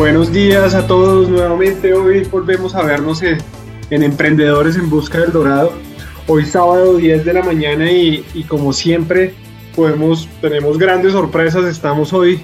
Buenos 0.00 0.32
días 0.32 0.74
a 0.74 0.86
todos 0.86 1.28
nuevamente. 1.28 1.92
Hoy 1.92 2.22
volvemos 2.24 2.74
a 2.74 2.82
vernos 2.82 3.20
en, 3.22 3.38
Emprendedores 3.90 4.76
en 4.76 4.88
Busca 4.88 5.18
del 5.18 5.30
Dorado. 5.30 5.74
Hoy 6.26 6.46
sábado 6.46 6.96
10 6.96 7.22
de 7.22 7.34
la 7.34 7.42
mañana 7.42 7.92
y, 7.92 8.24
como 8.48 8.72
siempre 8.72 9.34
tenemos 10.40 10.78
grandes 10.78 11.12
sorpresas. 11.12 11.66
Estamos 11.66 12.14
hoy 12.14 12.40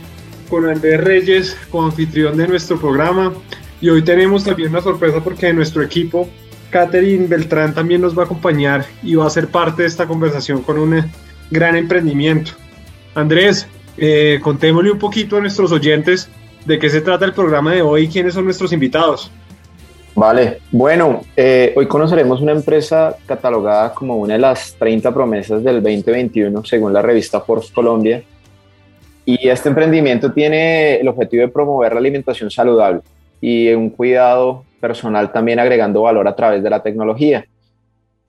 con 0.51 0.69
Andrés 0.69 1.03
Reyes, 1.03 1.57
co-anfitrión 1.71 2.37
de 2.37 2.47
nuestro 2.47 2.79
programa. 2.79 3.33
Y 3.81 3.89
hoy 3.89 4.03
tenemos 4.03 4.45
también 4.45 4.69
una 4.69 4.83
sorpresa 4.83 5.25
porque 5.25 5.51
nuestro 5.55 5.83
equipo, 5.83 6.29
Catherine 6.69 7.27
Beltrán, 7.27 7.73
también 7.73 8.03
nos 8.03 8.17
va 8.17 8.25
a 8.25 8.27
acompañar 8.27 8.85
y 9.03 9.15
va 9.15 9.27
a 9.27 9.31
ser 9.31 9.49
parte 9.49 9.81
de 9.81 9.89
esta 9.89 10.07
conversación 10.07 10.61
con 10.61 10.79
un 10.79 11.11
gran 11.51 11.75
emprendimiento. 11.75 12.51
Andrés, 13.15 13.67
eh, 13.97 14.41
contémosle 14.43 14.91
un 14.91 14.99
poquito 14.99 15.39
a 15.39 15.41
nuestros 15.41 15.73
oyentes 15.73 16.29
de 16.67 16.79
qué 16.79 16.91
se 16.91 17.01
trata 17.01 17.25
el 17.25 17.33
programa 17.33 17.73
de 17.73 17.83
hoy 17.83 18.05
y 18.05 18.09
quiénes 18.09 18.35
son 18.35 18.45
nuestros 18.45 18.73
invitados. 18.73 19.31
Vale, 20.17 20.61
bueno, 20.71 21.21
eh, 21.37 21.73
hoy 21.77 21.87
conoceremos 21.87 22.41
una 22.41 22.53
empresa 22.53 23.17
catalogada 23.27 23.93
como 23.93 24.17
una 24.17 24.35
de 24.35 24.41
las 24.41 24.75
30 24.79 25.13
promesas 25.13 25.63
del 25.63 25.83
2021 25.83 26.65
según 26.65 26.93
la 26.93 27.03
revista 27.03 27.41
Forbes 27.41 27.71
Colombia. 27.71 28.23
Y 29.25 29.49
este 29.49 29.69
emprendimiento 29.69 30.33
tiene 30.33 30.97
el 30.97 31.09
objetivo 31.09 31.43
de 31.43 31.49
promover 31.49 31.93
la 31.93 31.99
alimentación 31.99 32.51
saludable 32.51 33.03
y 33.41 33.73
un 33.73 33.91
cuidado 33.91 34.65
personal 34.81 35.33
también 35.33 35.61
agregando 35.61 36.03
valor 36.03 36.27
a 36.27 36.35
través 36.35 36.63
de 36.63 36.71
la 36.71 36.83
tecnología. 36.83 37.45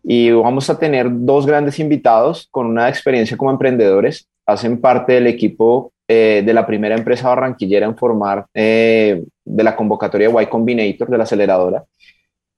Y 0.03 0.31
vamos 0.31 0.69
a 0.69 0.77
tener 0.77 1.07
dos 1.09 1.45
grandes 1.45 1.79
invitados 1.79 2.47
con 2.51 2.65
una 2.65 2.89
experiencia 2.89 3.37
como 3.37 3.51
emprendedores. 3.51 4.27
Hacen 4.45 4.79
parte 4.79 5.13
del 5.13 5.27
equipo 5.27 5.91
eh, 6.07 6.41
de 6.45 6.53
la 6.53 6.65
primera 6.65 6.95
empresa 6.95 7.27
barranquillera 7.27 7.85
en 7.85 7.97
formar 7.97 8.45
eh, 8.53 9.25
de 9.43 9.63
la 9.63 9.75
convocatoria 9.75 10.29
Y 10.41 10.45
Combinator 10.45 11.09
de 11.09 11.17
la 11.17 11.23
aceleradora. 11.23 11.83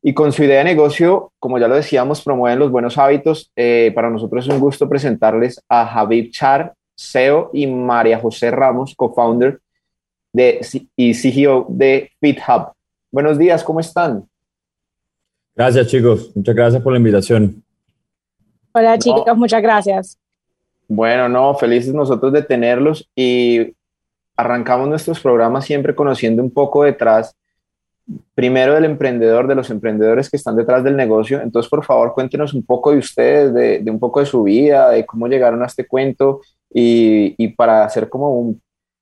Y 0.01 0.13
con 0.13 0.31
su 0.31 0.43
idea 0.43 0.59
de 0.59 0.65
negocio, 0.65 1.31
como 1.39 1.57
ya 1.57 1.67
lo 1.67 1.75
decíamos, 1.75 2.21
promueven 2.21 2.59
los 2.59 2.69
buenos 2.69 2.97
hábitos. 2.97 3.51
Eh, 3.55 3.91
para 3.95 4.09
nosotros 4.09 4.45
es 4.45 4.53
un 4.53 4.59
gusto 4.59 4.87
presentarles 4.87 5.61
a 5.67 5.85
Javier 5.87 6.29
Char, 6.29 6.73
CEO, 6.95 7.49
y 7.53 7.65
María 7.65 8.19
José 8.19 8.51
Ramos, 8.51 8.93
co-founder 8.95 9.59
de, 10.31 10.61
y 10.95 11.13
CEO 11.15 11.65
de 11.69 12.11
FitHub. 12.19 12.73
Buenos 13.11 13.39
días, 13.39 13.63
¿cómo 13.63 13.79
están? 13.79 14.29
Gracias, 15.55 15.87
chicos. 15.87 16.31
Muchas 16.35 16.55
gracias 16.55 16.83
por 16.83 16.93
la 16.93 16.99
invitación. 16.99 17.63
Hola, 18.73 18.99
chicos. 18.99 19.35
Muchas 19.35 19.61
gracias. 19.61 20.18
Bueno, 20.89 21.29
no, 21.29 21.53
felices 21.53 21.93
nosotros 21.93 22.33
de 22.33 22.41
tenerlos 22.41 23.07
y 23.15 23.75
arrancamos 24.35 24.89
nuestros 24.89 25.19
programas 25.19 25.65
siempre 25.65 25.93
conociendo 25.93 26.41
un 26.41 26.49
poco 26.49 26.83
detrás, 26.83 27.35
primero 28.33 28.73
del 28.73 28.85
emprendedor, 28.85 29.47
de 29.47 29.53
los 29.53 29.69
emprendedores 29.69 30.31
que 30.31 30.37
están 30.37 30.55
detrás 30.55 30.83
del 30.83 30.95
negocio. 30.95 31.41
Entonces, 31.41 31.69
por 31.69 31.85
favor, 31.85 32.13
cuéntenos 32.15 32.55
un 32.55 32.63
poco 32.63 32.91
de 32.91 32.97
ustedes, 32.97 33.53
de, 33.53 33.91
un 33.91 33.99
poco 33.99 34.19
de 34.19 34.25
su 34.25 34.41
vida, 34.41 34.89
de 34.89 35.05
cómo 35.05 35.27
llegaron 35.27 35.61
a 35.61 35.67
este 35.67 35.85
cuento 35.85 36.41
y, 36.73 37.49
para 37.49 37.85
hacer 37.85 38.09
como 38.09 38.55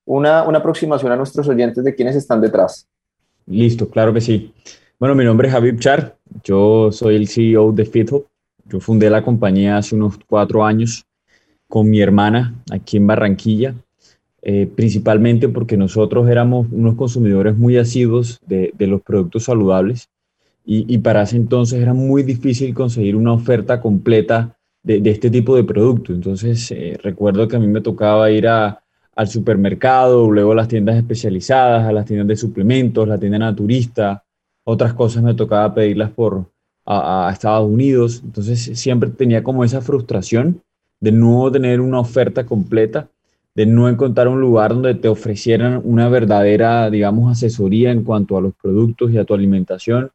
una, 0.04 0.42
una 0.42 0.58
aproximación 0.58 1.10
a 1.10 1.16
nuestros 1.16 1.48
oyentes 1.48 1.82
de 1.82 1.94
quiénes 1.94 2.16
están 2.16 2.42
detrás. 2.42 2.86
Listo, 3.46 3.88
claro 3.88 4.12
que 4.12 4.20
sí. 4.20 4.52
Bueno, 4.98 5.14
mi 5.14 5.24
nombre 5.24 5.48
es 5.48 5.54
Javier 5.54 5.78
Char, 5.78 6.16
yo 6.44 6.92
soy 6.92 7.16
el 7.16 7.28
CEO 7.28 7.72
de 7.72 7.86
FitHop. 7.86 8.26
Yo 8.66 8.78
fundé 8.78 9.08
la 9.08 9.22
compañía 9.22 9.78
hace 9.78 9.94
unos 9.94 10.18
cuatro 10.28 10.62
años 10.62 11.07
con 11.68 11.88
mi 11.90 12.00
hermana 12.00 12.54
aquí 12.72 12.96
en 12.96 13.06
Barranquilla, 13.06 13.74
eh, 14.42 14.68
principalmente 14.74 15.48
porque 15.48 15.76
nosotros 15.76 16.28
éramos 16.28 16.66
unos 16.72 16.94
consumidores 16.94 17.56
muy 17.56 17.76
asiduos 17.76 18.40
de, 18.46 18.72
los 18.78 19.02
productos 19.02 19.44
saludables 19.44 20.08
y, 20.64 20.98
para 20.98 21.22
ese 21.22 21.36
entonces 21.36 21.80
era 21.80 21.94
muy 21.94 22.22
difícil 22.22 22.74
conseguir 22.74 23.16
una 23.16 23.32
oferta 23.32 23.80
completa 23.80 24.58
de, 24.82 25.00
este 25.10 25.30
tipo 25.30 25.56
de 25.56 25.64
producto. 25.64 26.12
Entonces 26.12 26.70
eh, 26.70 26.98
recuerdo 27.02 27.48
que 27.48 27.56
a 27.56 27.58
mí 27.58 27.66
me 27.66 27.80
tocaba 27.80 28.30
ir 28.30 28.46
a, 28.48 28.82
al 29.16 29.28
supermercado, 29.28 30.30
luego 30.30 30.52
a 30.52 30.56
las 30.56 30.68
tiendas 30.68 30.96
especializadas, 30.96 31.86
a 31.86 31.92
las 31.92 32.04
tiendas 32.04 32.28
de 32.28 32.36
suplementos, 32.36 33.08
la 33.08 33.18
tienda 33.18 33.38
naturista, 33.38 34.24
otras 34.64 34.92
cosas 34.92 35.22
me 35.22 35.34
tocaba 35.34 35.74
pedirlas 35.74 36.10
por 36.10 36.50
a 36.90 37.30
Estados 37.32 37.68
Unidos. 37.68 38.22
Entonces 38.24 38.78
siempre 38.78 39.10
tenía 39.10 39.42
como 39.42 39.64
esa 39.64 39.80
frustración 39.80 40.62
de 41.00 41.12
no 41.12 41.50
tener 41.50 41.80
una 41.80 42.00
oferta 42.00 42.44
completa, 42.44 43.08
de 43.54 43.66
no 43.66 43.88
encontrar 43.88 44.28
un 44.28 44.40
lugar 44.40 44.72
donde 44.74 44.94
te 44.94 45.08
ofrecieran 45.08 45.80
una 45.84 46.08
verdadera, 46.08 46.90
digamos, 46.90 47.30
asesoría 47.30 47.90
en 47.90 48.04
cuanto 48.04 48.36
a 48.36 48.40
los 48.40 48.54
productos 48.54 49.10
y 49.10 49.18
a 49.18 49.24
tu 49.24 49.34
alimentación. 49.34 50.10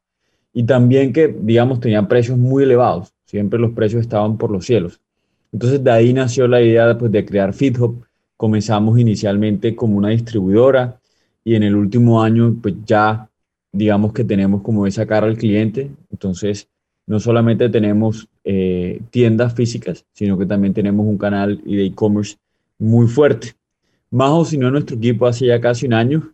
Y 0.53 0.63
también 0.63 1.11
que, 1.11 1.27
digamos, 1.27 1.79
tenían 1.79 2.07
precios 2.07 2.37
muy 2.37 2.63
elevados. 2.63 3.13
Siempre 3.25 3.59
los 3.59 3.71
precios 3.71 4.01
estaban 4.01 4.37
por 4.37 4.51
los 4.51 4.65
cielos. 4.65 5.01
Entonces 5.53 5.83
de 5.83 5.91
ahí 5.91 6.13
nació 6.13 6.47
la 6.47 6.61
idea 6.61 6.97
pues, 6.97 7.11
de 7.11 7.23
crear 7.23 7.53
FitHop. 7.53 8.03
Comenzamos 8.35 8.99
inicialmente 8.99 9.75
como 9.75 9.97
una 9.97 10.09
distribuidora 10.09 10.99
y 11.43 11.55
en 11.55 11.63
el 11.63 11.75
último 11.75 12.21
año 12.21 12.55
pues 12.61 12.75
ya 12.85 13.29
digamos 13.71 14.13
que 14.13 14.23
tenemos 14.23 14.61
como 14.63 14.87
esa 14.87 15.05
cara 15.05 15.27
al 15.27 15.37
cliente. 15.37 15.91
Entonces 16.11 16.67
no 17.05 17.19
solamente 17.19 17.69
tenemos 17.69 18.27
eh, 18.43 19.01
tiendas 19.09 19.53
físicas, 19.53 20.05
sino 20.13 20.37
que 20.37 20.45
también 20.45 20.73
tenemos 20.73 21.05
un 21.05 21.17
canal 21.17 21.61
de 21.63 21.85
e-commerce 21.85 22.37
muy 22.79 23.07
fuerte. 23.07 23.53
Más 24.09 24.49
si 24.49 24.57
no, 24.57 24.69
nuestro 24.69 24.95
equipo 24.95 25.25
hace 25.25 25.47
ya 25.47 25.59
casi 25.59 25.87
un 25.87 25.93
año, 25.93 26.33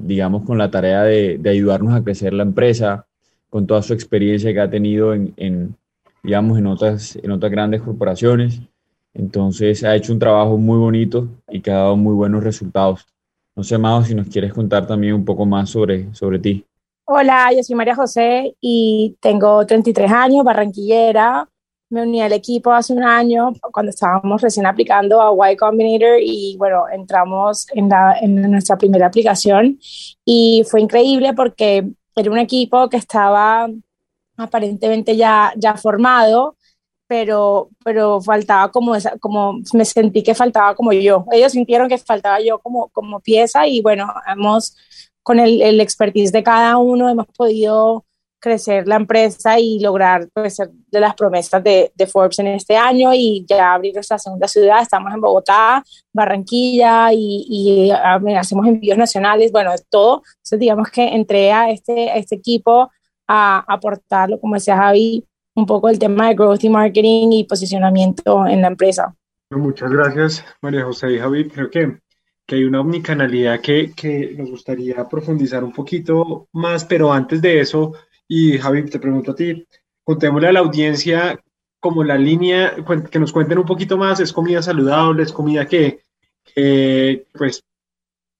digamos, 0.00 0.44
con 0.44 0.56
la 0.56 0.70
tarea 0.70 1.02
de, 1.02 1.40
ayudarnos 1.46 1.94
a 1.94 2.02
crecer 2.02 2.32
la 2.32 2.44
empresa, 2.44 3.06
con 3.50 3.66
toda 3.66 3.82
su 3.82 3.92
experiencia 3.92 4.52
que 4.52 4.60
ha 4.60 4.70
tenido 4.70 5.14
en, 5.14 5.76
digamos, 6.22 6.58
en 6.58 6.66
otras, 6.66 7.16
en 7.16 7.30
otras 7.32 7.50
grandes 7.50 7.82
corporaciones. 7.82 8.60
Entonces 9.12 9.84
ha 9.84 9.94
hecho 9.94 10.12
un 10.12 10.18
trabajo 10.18 10.56
muy 10.56 10.78
bonito 10.78 11.28
y 11.48 11.60
que 11.60 11.70
ha 11.70 11.78
dado 11.78 11.96
muy 11.96 12.14
buenos 12.14 12.42
resultados. 12.42 13.06
No 13.56 13.62
sé, 13.62 13.78
Majo, 13.78 14.04
si 14.04 14.14
nos 14.14 14.28
quieres 14.28 14.52
contar 14.52 14.86
también 14.86 15.14
un 15.14 15.24
poco 15.24 15.46
más 15.46 15.70
sobre, 15.70 16.12
sobre 16.14 16.38
ti. 16.40 16.64
Hola, 17.06 17.52
yo 17.54 17.62
soy 17.62 17.76
María 17.76 17.94
José 17.94 18.56
y 18.62 19.16
tengo 19.20 19.66
33 19.66 20.10
años, 20.10 20.42
barranquillera. 20.42 21.46
Me 21.90 22.02
uní 22.02 22.22
al 22.22 22.32
equipo 22.32 22.72
hace 22.72 22.94
un 22.94 23.04
año 23.04 23.52
cuando 23.72 23.90
estábamos 23.90 24.40
recién 24.40 24.64
aplicando 24.64 25.20
a 25.20 25.52
Y 25.52 25.56
Combinator 25.56 26.18
y 26.22 26.56
bueno, 26.58 26.84
entramos 26.90 27.66
en, 27.74 27.90
nuestra 28.50 28.78
primera 28.78 29.06
aplicación 29.06 29.78
y 30.24 30.64
fue 30.66 30.80
increíble 30.80 31.34
porque 31.34 31.86
era 32.16 32.30
un 32.30 32.38
equipo 32.38 32.88
que 32.88 32.96
estaba 32.96 33.68
aparentemente 34.38 35.14
ya, 35.14 35.52
ya 35.56 35.76
formado, 35.76 36.56
pero, 37.06 37.68
pero 37.84 38.22
faltaba 38.22 38.70
como, 38.72 38.94
como, 39.20 39.60
me 39.74 39.84
sentí 39.84 40.22
que 40.22 40.34
faltaba 40.34 40.74
como 40.74 40.92
yo. 40.92 41.26
Ellos 41.32 41.52
sintieron 41.52 41.88
que 41.88 41.98
faltaba 41.98 42.40
yo 42.40 42.58
como, 42.60 42.88
como 42.88 43.20
pieza 43.20 43.66
y 43.66 43.82
bueno, 43.82 44.10
hemos 44.26 44.74
con 45.24 45.40
el, 45.40 45.60
el 45.62 45.80
expertise 45.80 46.30
de 46.30 46.44
cada 46.44 46.76
uno 46.76 47.08
hemos 47.08 47.26
podido 47.26 48.04
crecer 48.44 48.86
la 48.86 48.96
empresa 48.96 49.58
y 49.58 49.80
lograr 49.80 50.28
pues, 50.34 50.56
ser 50.56 50.68
de 50.70 51.00
las 51.00 51.14
promesas 51.14 51.64
de, 51.64 51.90
de, 51.94 52.06
Forbes 52.06 52.38
en 52.40 52.48
este 52.48 52.76
año 52.76 53.14
y 53.14 53.42
ya 53.48 53.72
abrir 53.72 53.94
nuestra 53.94 54.18
segunda 54.18 54.46
ciudad. 54.46 54.82
Estamos 54.82 55.14
en 55.14 55.20
Bogotá, 55.22 55.82
Barranquilla 56.12 57.10
y, 57.14 57.46
y 57.48 57.90
ah, 57.90 58.20
hacemos 58.38 58.66
envíos 58.66 58.98
nacionales, 58.98 59.50
bueno, 59.50 59.70
todo. 59.88 60.22
Entonces, 60.36 60.58
digamos 60.60 60.90
que 60.90 61.08
entré 61.08 61.52
a 61.52 61.70
este, 61.70 62.18
este 62.18 62.34
equipo 62.34 62.90
a 63.26 63.64
aportarlo, 63.66 64.38
como 64.38 64.56
decía 64.56 64.76
Javi, 64.76 65.24
un 65.54 65.64
poco 65.64 65.88
el 65.88 65.98
tema 65.98 66.28
de 66.28 66.34
growth 66.34 66.64
y 66.64 66.68
marketing 66.68 67.32
y 67.32 67.44
posicionamiento 67.44 68.46
en 68.46 68.60
la 68.60 68.68
empresa. 68.68 69.14
Muchas 69.50 69.90
gracias, 69.90 70.44
María 70.60 70.84
José 70.84 71.12
y 71.12 71.18
Javi. 71.18 71.48
Creo 71.48 71.70
que 71.70 71.98
que 72.46 72.56
hay 72.56 72.64
una 72.64 72.80
omnicanalidad 72.80 73.60
que, 73.60 73.92
que 73.94 74.34
nos 74.36 74.50
gustaría 74.50 75.08
profundizar 75.08 75.64
un 75.64 75.72
poquito 75.72 76.48
más, 76.52 76.84
pero 76.84 77.12
antes 77.12 77.40
de 77.40 77.60
eso, 77.60 77.94
y 78.28 78.58
Javi, 78.58 78.84
te 78.84 78.98
pregunto 78.98 79.32
a 79.32 79.34
ti, 79.34 79.66
contémosle 80.02 80.48
a 80.48 80.52
la 80.52 80.60
audiencia 80.60 81.40
como 81.80 82.04
la 82.04 82.16
línea, 82.16 82.74
que 83.10 83.18
nos 83.18 83.32
cuenten 83.32 83.58
un 83.58 83.66
poquito 83.66 83.96
más, 83.96 84.20
es 84.20 84.32
comida 84.32 84.62
saludable, 84.62 85.22
es 85.22 85.32
comida 85.32 85.66
que, 85.66 86.00
que 86.54 87.26
pues 87.34 87.62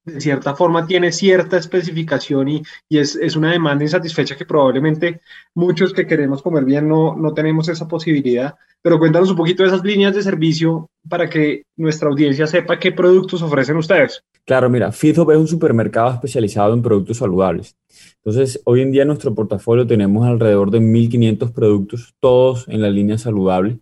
de 0.05 0.21
cierta 0.21 0.55
forma 0.55 0.87
tiene 0.87 1.13
cierta 1.13 1.57
especificación 1.57 2.49
y, 2.49 2.63
y 2.89 2.99
es, 2.99 3.17
es, 3.17 3.37
una 3.37 3.53
demanda 3.53 3.85
insatisfecha 3.85 4.37
que 4.37 4.45
probablemente 4.45 5.21
muchos 5.55 5.93
que 5.93 6.07
queremos 6.07 6.43
comer 6.43 6.65
bien 6.65 6.89
no, 6.89 7.17
no 7.17 7.33
tenemos 7.33 7.69
esa 7.69 7.89
posibilidad. 7.89 8.55
Pero 8.83 8.99
cuéntanos 8.99 9.31
un 9.31 9.37
poquito 9.37 9.63
de 9.63 9.71
esas 9.71 9.83
líneas 9.83 10.15
de 10.15 10.23
servicio 10.23 10.91
para 11.09 11.29
que 11.31 11.63
nuestra 11.77 12.11
audiencia 12.11 12.47
sepa 12.47 12.79
qué 12.79 12.93
productos 12.93 13.41
ofrecen 13.41 13.79
ustedes. 13.79 14.23
Claro, 14.45 14.69
mira, 14.69 14.93
FitHub 14.93 15.31
es 15.31 15.39
un 15.39 15.49
supermercado 15.49 16.13
especializado 16.13 16.75
en 16.75 16.83
productos 16.83 17.17
saludables. 17.17 17.77
Entonces, 18.17 18.61
hoy 18.65 18.83
en 18.83 18.93
día 18.93 19.03
en 19.03 19.09
nuestro 19.09 19.35
portafolio 19.35 19.87
tenemos 19.87 20.27
alrededor 20.27 20.71
de 20.71 20.81
1.500 20.81 21.53
productos, 21.55 22.15
todos 22.21 22.69
en 22.69 22.83
la 22.83 22.91
línea 22.91 23.17
saludable. 23.17 23.79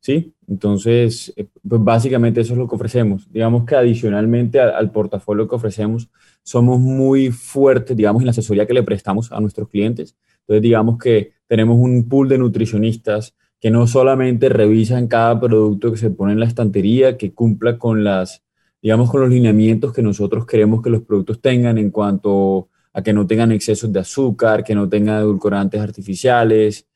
¿Sí? 0.00 0.34
Entonces, 0.46 1.32
eh, 1.36 1.46
pues 1.68 1.82
básicamente 1.82 2.40
eso 2.40 2.54
es 2.54 2.58
lo 2.58 2.68
que 2.68 2.76
ofrecemos. 2.76 3.30
Digamos 3.30 3.64
que 3.64 3.76
adicionalmente 3.76 4.60
al, 4.60 4.90
portafolio 4.90 5.48
que 5.48 5.56
ofrecemos, 5.56 6.08
somos 6.42 6.80
muy 6.80 7.30
fuertes, 7.30 7.96
digamos, 7.96 8.22
en 8.22 8.26
la 8.26 8.30
asesoría 8.30 8.66
que 8.66 8.74
le 8.74 8.82
prestamos 8.82 9.30
a 9.32 9.40
nuestros 9.40 9.68
clientes. 9.68 10.16
Entonces, 10.40 10.62
digamos 10.62 10.98
que 10.98 11.32
tenemos 11.46 11.76
un 11.78 12.08
pool 12.08 12.28
de 12.28 12.38
nutricionistas 12.38 13.34
que 13.60 13.70
no 13.70 13.86
solamente 13.86 14.48
revisan 14.48 15.08
cada 15.08 15.38
producto 15.38 15.90
que 15.90 15.98
se 15.98 16.10
pone 16.10 16.32
en 16.32 16.40
la 16.40 16.46
estantería, 16.46 17.16
que 17.18 17.32
cumpla 17.34 17.76
con 17.76 18.04
las, 18.04 18.42
digamos, 18.80 19.10
con 19.10 19.20
los 19.20 19.30
lineamientos 19.30 19.92
que 19.92 20.02
nosotros 20.02 20.46
queremos 20.46 20.80
que 20.80 20.90
los 20.90 21.02
productos 21.02 21.40
tengan 21.40 21.76
en 21.76 21.90
cuanto 21.90 22.68
a 22.92 23.02
que 23.02 23.12
no 23.12 23.26
tengan 23.26 23.52
excesos 23.52 23.92
de 23.92 24.00
azúcar, 24.00 24.64
que 24.64 24.74
no 24.74 24.88
tengan 24.88 25.20
edulcorantes 25.20 25.80
artificiales, 25.80 26.87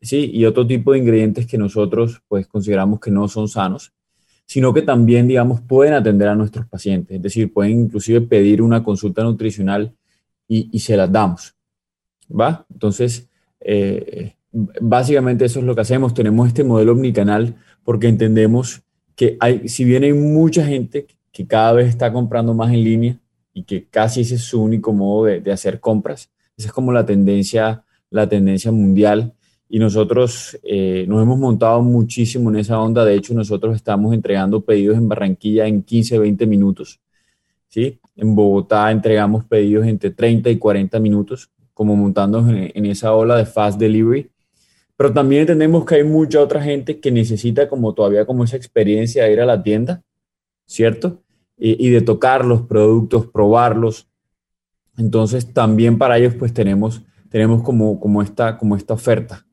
¿sí? 0.00 0.30
y 0.32 0.44
otro 0.44 0.66
tipo 0.66 0.92
de 0.92 0.98
ingredientes 0.98 1.46
que 1.46 1.58
nosotros 1.58 2.22
pues 2.28 2.46
consideramos 2.46 3.00
que 3.00 3.10
no 3.10 3.28
son 3.28 3.48
sanos, 3.48 3.92
sino 4.46 4.74
que 4.74 4.82
también, 4.82 5.28
digamos, 5.28 5.60
pueden 5.60 5.94
atender 5.94 6.28
a 6.28 6.34
nuestros 6.34 6.66
pacientes, 6.66 7.16
es 7.16 7.22
decir, 7.22 7.52
pueden 7.52 7.82
inclusive 7.82 8.20
pedir 8.22 8.62
una 8.62 8.82
consulta 8.82 9.22
nutricional 9.22 9.94
y, 10.48 10.76
se 10.80 10.96
las 10.96 11.12
damos, 11.12 11.54
¿va? 12.28 12.66
Entonces, 12.72 13.28
eh, 13.60 14.34
básicamente 14.50 15.44
eso 15.44 15.60
es 15.60 15.64
lo 15.64 15.76
que 15.76 15.82
hacemos, 15.82 16.12
tenemos 16.12 16.48
este 16.48 16.64
modelo 16.64 16.92
omnicanal 16.92 17.54
porque 17.84 18.08
entendemos 18.08 18.82
que 19.14 19.36
hay, 19.38 19.68
si 19.68 19.84
bien 19.84 20.02
hay 20.02 20.12
mucha 20.12 20.66
gente 20.66 21.06
que 21.30 21.46
cada 21.46 21.72
vez 21.74 21.88
está 21.88 22.12
comprando 22.12 22.52
más 22.52 22.72
en 22.72 22.82
línea 22.82 23.20
y 23.54 23.62
que 23.62 23.86
casi 23.86 24.22
ese 24.22 24.34
es 24.34 24.42
su 24.42 24.60
único 24.60 24.92
modo 24.92 25.26
de, 25.26 25.40
de 25.40 25.52
hacer 25.52 25.78
compras, 25.78 26.30
esa 26.56 26.66
es 26.66 26.72
como 26.72 26.90
la 26.90 27.06
tendencia, 27.06 27.84
la 28.10 28.28
tendencia 28.28 28.72
mundial, 28.72 29.34
y 29.72 29.78
nosotros 29.78 30.58
eh, 30.64 31.04
nos 31.06 31.22
hemos 31.22 31.38
montado 31.38 31.80
muchísimo 31.80 32.50
en 32.50 32.56
esa 32.56 32.80
onda. 32.80 33.04
De 33.04 33.14
hecho, 33.14 33.34
nosotros 33.34 33.76
estamos 33.76 34.12
entregando 34.12 34.60
pedidos 34.64 34.98
en 34.98 35.08
Barranquilla 35.08 35.64
en 35.68 35.84
15, 35.84 36.18
20 36.18 36.44
minutos. 36.46 37.00
¿sí? 37.68 38.00
En 38.16 38.34
Bogotá 38.34 38.90
entregamos 38.90 39.44
pedidos 39.44 39.86
entre 39.86 40.10
30 40.10 40.50
y 40.50 40.58
40 40.58 40.98
minutos, 40.98 41.52
como 41.72 41.94
montando 41.94 42.44
en, 42.50 42.84
esa 42.84 43.14
ola 43.14 43.36
de 43.36 43.46
fast 43.46 43.78
delivery. 43.78 44.28
Pero 44.96 45.12
también 45.12 45.42
entendemos 45.42 45.84
que 45.84 45.94
hay 45.94 46.04
mucha 46.04 46.40
otra 46.40 46.60
gente 46.60 46.98
que 46.98 47.12
necesita 47.12 47.68
como 47.68 47.94
todavía 47.94 48.26
como 48.26 48.42
esa 48.42 48.56
experiencia 48.56 49.22
de 49.22 49.32
ir 49.32 49.40
a 49.40 49.46
la 49.46 49.62
tienda, 49.62 50.02
¿cierto? 50.66 51.22
Y, 51.56 51.86
y 51.86 51.90
de 51.90 52.00
tocar 52.00 52.44
los 52.44 52.62
productos, 52.62 53.26
probarlos. 53.26 54.08
Entonces 54.98 55.54
también 55.54 55.96
para 55.96 56.18
ellos 56.18 56.34
pues 56.34 56.52
tenemos, 56.52 57.02
tenemos 57.28 57.62
como, 57.62 58.00
como, 58.00 58.20
esta, 58.20 58.58
como 58.58 58.74
esta 58.74 58.94
oferta. 58.94 59.46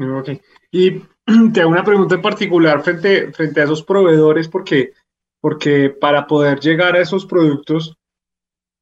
Ok. 0.00 0.30
Y 0.70 1.02
te 1.52 1.60
hago 1.60 1.70
una 1.70 1.84
pregunta 1.84 2.14
en 2.14 2.22
particular 2.22 2.82
frente, 2.82 3.32
frente 3.32 3.60
a 3.60 3.64
esos 3.64 3.82
proveedores, 3.82 4.48
porque, 4.48 4.92
porque 5.40 5.90
para 5.90 6.26
poder 6.26 6.58
llegar 6.60 6.96
a 6.96 7.00
esos 7.00 7.26
productos 7.26 7.96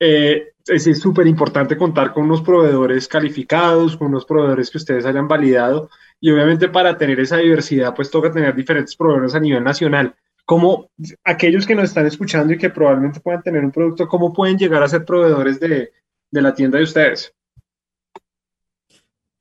eh, 0.01 0.53
es 0.67 1.01
súper 1.01 1.27
importante 1.27 1.77
contar 1.77 2.13
con 2.13 2.25
unos 2.25 2.43
proveedores 2.43 3.09
calificados, 3.09 3.97
con 3.97 4.09
unos 4.09 4.25
proveedores 4.25 4.71
que 4.71 4.79
ustedes 4.79 5.07
hayan 5.07 5.27
validado. 5.27 5.91
Y 6.21 6.31
obviamente 6.31 6.69
para 6.69 6.97
tener 6.97 7.19
esa 7.21 7.39
diversidad, 7.39 7.95
pues 7.95 8.11
toca 8.11 8.31
tener 8.31 8.55
diferentes 8.55 8.95
proveedores 8.95 9.35
a 9.35 9.41
nivel 9.41 9.65
nacional. 9.65 10.15
¿Cómo 10.45 10.91
aquellos 11.25 11.67
que 11.67 11.75
nos 11.75 11.87
están 11.87 12.07
escuchando 12.07 12.53
y 12.53 12.59
que 12.59 12.71
probablemente 12.71 13.21
puedan 13.21 13.43
tener 13.43 13.65
un 13.65 13.73
producto, 13.73 14.09
cómo 14.09 14.33
pueden 14.33 14.57
llegar 14.57 14.83
a 14.83 14.89
ser 14.89 15.05
proveedores 15.05 15.61
de, 15.61 15.93
de 16.31 16.43
la 16.43 16.55
tienda 16.55 16.79
de 16.79 16.85
ustedes? 16.85 17.35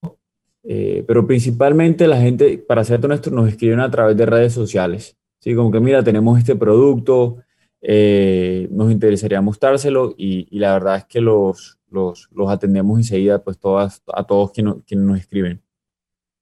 eh, 0.68 1.04
pero 1.08 1.28
principalmente 1.28 2.08
la 2.08 2.18
gente, 2.18 2.58
para 2.58 2.84
ser 2.84 3.04
honesto, 3.06 3.30
nos 3.30 3.48
escriben 3.48 3.80
a 3.80 3.92
través 3.92 4.18
de 4.18 4.26
redes 4.26 4.54
sociales. 4.54 5.16
¿sí? 5.40 5.54
Como 5.54 5.72
que, 5.72 5.80
mira, 5.80 6.04
tenemos 6.04 6.40
este 6.40 6.56
producto, 6.56 7.38
eh, 7.82 8.68
nos 8.72 8.92
interesaría 8.92 9.42
mostrárselo 9.42 10.16
y, 10.18 10.48
y, 10.50 10.58
la 10.58 10.74
verdad 10.74 10.98
es 10.98 11.06
que 11.06 11.22
los, 11.22 11.78
los, 11.90 12.28
los 12.32 12.50
atendemos 12.50 12.98
enseguida 12.98 13.44
pues 13.44 13.60
todas, 13.60 14.02
a 14.12 14.24
todos 14.24 14.52
quienes, 14.52 14.76
quienes 14.88 15.06
nos 15.06 15.20
escriben. 15.20 15.62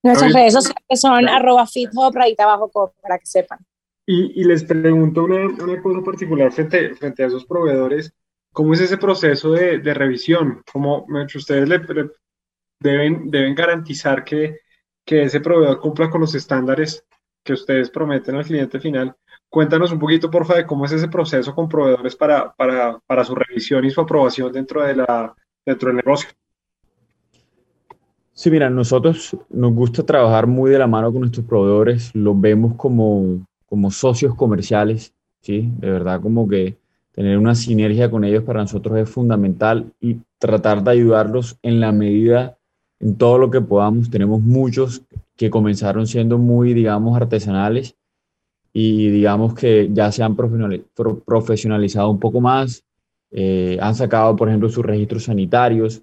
Nuestras 0.04 0.34
redes 0.34 0.54
sociales 0.54 1.02
son 1.02 1.28
arroba 1.28 1.68
fithop, 1.68 2.16
rayita 2.16 2.44
abajo, 2.44 2.94
para 3.02 3.18
que 3.18 3.26
sepan. 3.26 3.60
Y, 4.06 4.40
y 4.40 4.44
les 4.46 4.64
pregunto 4.64 5.24
una, 5.24 5.48
una, 5.48 5.82
cosa 5.82 6.02
particular 6.02 6.52
frente, 6.52 6.94
frente 6.96 7.24
a 7.24 7.28
esos 7.28 7.46
proveedores. 7.46 8.14
¿Cómo 8.54 8.74
es 8.74 8.82
ese 8.82 8.98
proceso 8.98 9.52
de, 9.52 9.80
de 9.80 9.94
revisión? 9.94 10.62
¿Cómo 10.72 11.06
ustedes 11.36 11.68
le, 11.68 11.80
deben, 12.80 13.30
deben 13.30 13.56
garantizar 13.56 14.24
que, 14.24 14.60
que 15.06 15.24
ese 15.24 15.40
proveedor 15.40 15.80
cumpla 15.80 16.10
con 16.10 16.22
los 16.22 16.36
estándares 16.36 17.06
que 17.44 17.54
ustedes 17.54 17.90
prometen 17.90 18.36
al 18.36 18.46
cliente 18.46 18.80
final. 18.80 19.16
Cuéntanos 19.50 19.92
un 19.92 20.00
poquito, 20.00 20.32
por 20.32 20.46
favor, 20.46 20.64
de 20.64 20.68
cómo 20.68 20.86
es 20.86 20.94
ese 20.94 21.08
proceso 21.08 21.54
con 21.54 21.70
proveedores 21.70 22.16
para, 22.16 22.52
para, 22.54 23.00
para 23.06 23.24
su 23.24 23.36
revisión 23.36 23.86
y 23.86 23.92
su 23.92 24.02
aprobación 24.02 24.52
dentro, 24.52 24.84
de 24.84 24.96
la, 24.96 25.36
dentro 25.66 25.90
del 25.90 25.98
negocio. 25.98 26.30
Sí, 28.32 28.50
mira, 28.50 28.70
nosotros 28.70 29.38
nos 29.50 29.74
gusta 29.74 30.04
trabajar 30.04 30.48
muy 30.48 30.72
de 30.72 30.80
la 30.80 30.88
mano 30.88 31.12
con 31.12 31.22
nuestros 31.22 31.46
proveedores, 31.46 32.10
los 32.16 32.40
vemos 32.40 32.74
como, 32.76 33.46
como 33.68 33.92
socios 33.92 34.34
comerciales, 34.34 35.14
¿sí? 35.42 35.72
De 35.78 35.92
verdad, 35.92 36.20
como 36.20 36.48
que 36.48 36.76
tener 37.12 37.38
una 37.38 37.54
sinergia 37.54 38.10
con 38.10 38.24
ellos 38.24 38.44
para 38.44 38.62
nosotros 38.62 38.98
es 38.98 39.08
fundamental 39.08 39.94
y 40.02 40.18
tratar 40.40 40.84
de 40.84 40.92
ayudarlos 40.92 41.60
en 41.62 41.80
la 41.80 41.92
medida 41.92 42.58
en 43.04 43.16
todo 43.18 43.38
lo 43.38 43.52
que 43.52 43.60
podamos. 43.62 44.10
Tenemos 44.10 44.42
muchos 44.42 45.04
que 45.36 45.50
comenzaron 45.50 46.08
siendo 46.08 46.38
muy, 46.38 46.74
digamos, 46.74 47.16
artesanales 47.18 47.98
y 48.72 49.10
digamos 49.10 49.54
que 49.54 49.90
ya 49.92 50.12
se 50.12 50.24
han 50.24 50.36
profesionalizado 50.36 52.10
un 52.10 52.20
poco 52.20 52.40
más, 52.40 52.84
eh, 53.32 53.78
han 53.82 53.94
sacado, 53.94 54.36
por 54.36 54.48
ejemplo, 54.48 54.70
sus 54.70 54.86
registros 54.86 55.26
sanitarios 55.26 56.02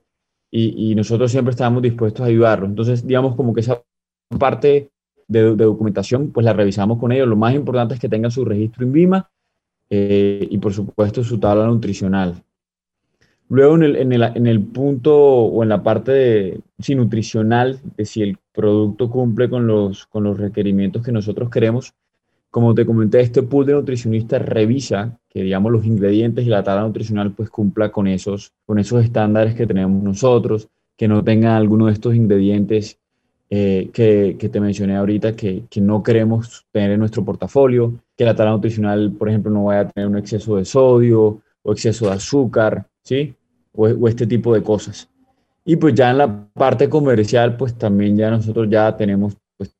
y, 0.53 0.95
nosotros 0.95 1.31
siempre 1.31 1.53
estamos 1.53 1.81
dispuestos 1.81 2.23
a 2.23 2.29
ayudarlos. 2.29 2.69
Entonces, 2.69 3.07
digamos 3.07 3.35
como 3.37 3.55
que 3.55 3.61
esa 3.61 3.83
parte 4.39 4.91
de, 5.27 5.55
documentación, 5.55 6.31
pues 6.33 6.45
la 6.45 6.53
revisamos 6.53 6.99
con 6.99 7.13
ellos. 7.13 7.29
Lo 7.29 7.37
más 7.37 7.55
importante 7.55 7.95
es 7.95 8.01
que 8.01 8.09
tengan 8.09 8.31
su 8.31 8.45
registro 8.45 8.85
en 8.85 8.93
VIMA 8.93 9.31
eh, 9.89 10.47
y, 10.51 10.59
por 10.59 10.75
supuesto, 10.75 11.25
su 11.25 11.39
tabla 11.39 11.67
nutricional. 11.67 12.43
Luego 13.51 13.75
en 13.75 13.83
el, 13.83 13.97
en 13.97 14.13
el, 14.13 14.23
en 14.23 14.47
el 14.47 14.63
punto 14.63 15.13
o 15.19 15.63
en 15.65 15.69
la 15.69 15.83
parte 15.83 16.13
de, 16.13 16.61
si 16.79 16.95
nutricional, 16.95 17.81
de 17.97 18.05
si 18.05 18.23
el 18.23 18.39
producto 18.53 19.11
cumple 19.11 19.51
con 19.51 19.67
los, 19.67 20.07
con 20.07 20.23
los 20.23 20.39
requerimientos 20.39 21.03
que 21.03 21.11
nosotros 21.11 21.51
queremos, 21.51 21.93
como 22.51 22.77
te 22.77 22.87
comenté, 22.87 23.21
este 23.21 23.43
pool 23.43 23.67
de 23.67 23.73
nutricionistas 23.73 24.41
revisa 24.41 25.19
que, 25.29 25.43
digamos, 25.43 25.73
los 25.73 25.85
ingredientes 25.85 26.47
y 26.47 26.49
la 26.49 26.63
tabla 26.63 26.87
nutricional 26.87 27.33
pues 27.33 27.51
cumpla 27.51 27.91
con 27.91 28.07
esos, 28.07 28.53
con 28.67 28.79
esos 28.79 29.03
estándares 29.03 29.57
que 29.57 29.67
tenemos 29.67 30.01
nosotros, 30.01 30.69
que 30.97 31.09
no 31.09 31.25
tengan 31.25 31.53
alguno 31.53 31.87
de 31.87 31.93
estos 31.93 32.15
ingredientes 32.15 32.99
eh, 33.51 33.91
que, 33.93 34.37
que, 34.39 34.49
te 34.49 34.61
mencioné 34.61 34.97
ahorita 34.97 35.35
que, 35.35 35.65
que, 35.69 35.81
no 35.81 36.05
queremos 36.05 36.67
tener 36.71 36.93
en 36.93 37.01
nuestro 37.01 37.25
portafolio, 37.25 37.95
que 38.17 38.25
la 38.25 38.37
tabla 38.37 38.53
nutricional, 38.53 39.11
por 39.11 39.29
ejemplo, 39.29 39.51
no 39.51 39.65
vaya 39.65 39.81
a 39.81 39.89
tener 39.89 40.09
un 40.09 40.19
exceso 40.19 40.55
de 40.57 40.65
sodio 40.65 41.41
o 41.63 41.73
exceso 41.73 42.07
de 42.07 42.13
azúcar, 42.13 42.87
¿sí? 43.03 43.35
O, 43.75 44.09
este 44.09 44.27
tipo 44.27 44.55
de 44.55 44.63
cosas. 44.63 45.09
Y 45.65 45.77
pues 45.77 45.95
ya 45.95 46.11
en 46.11 46.19
la 46.19 46.47
parte 46.53 46.89
comercial, 46.89 47.57
pues 47.57 47.75
también 47.75 48.17
ya 48.17 48.31
nosotros 48.31 48.69
ya 48.71 48.97
tenemos 48.97 49.37
pues 49.57 49.71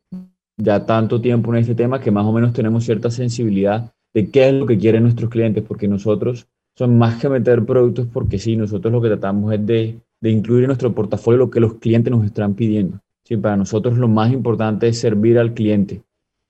ya 0.57 0.85
tanto 0.85 1.21
tiempo 1.21 1.53
en 1.53 1.61
este 1.61 1.75
tema 1.75 2.01
que 2.01 2.11
más 2.11 2.27
o 2.27 2.33
menos 2.33 2.53
tenemos 2.53 2.85
cierta 2.85 3.11
sensibilidad 3.11 3.93
de 4.13 4.31
qué 4.31 4.49
es 4.49 4.55
lo 4.55 4.67
que 4.67 4.79
quieren 4.79 5.05
nuestros 5.05 5.31
clientes, 5.31 5.65
porque 5.67 5.89
nosotros 5.89 6.47
son 6.77 6.99
más 6.99 7.21
que 7.21 7.29
meter 7.29 7.65
productos 7.65 8.07
porque 8.13 8.39
sí, 8.39 8.57
nosotros 8.57 8.93
lo 8.93 9.01
que 9.01 9.09
tratamos 9.09 9.53
es 9.55 9.67
de, 9.67 9.99
de 10.21 10.31
incluir 10.31 10.65
en 10.65 10.69
nuestro 10.69 10.93
portafolio 10.93 11.39
lo 11.39 11.51
que 11.51 11.61
los 11.61 11.75
clientes 11.75 12.11
nos 12.11 12.25
están 12.25 12.55
pidiendo. 12.55 13.01
Sí, 13.25 13.37
para 13.37 13.57
nosotros 13.57 13.97
lo 13.97 14.09
más 14.09 14.33
importante 14.33 14.89
es 14.89 14.99
servir 14.99 15.39
al 15.39 15.55
cliente. 15.55 16.03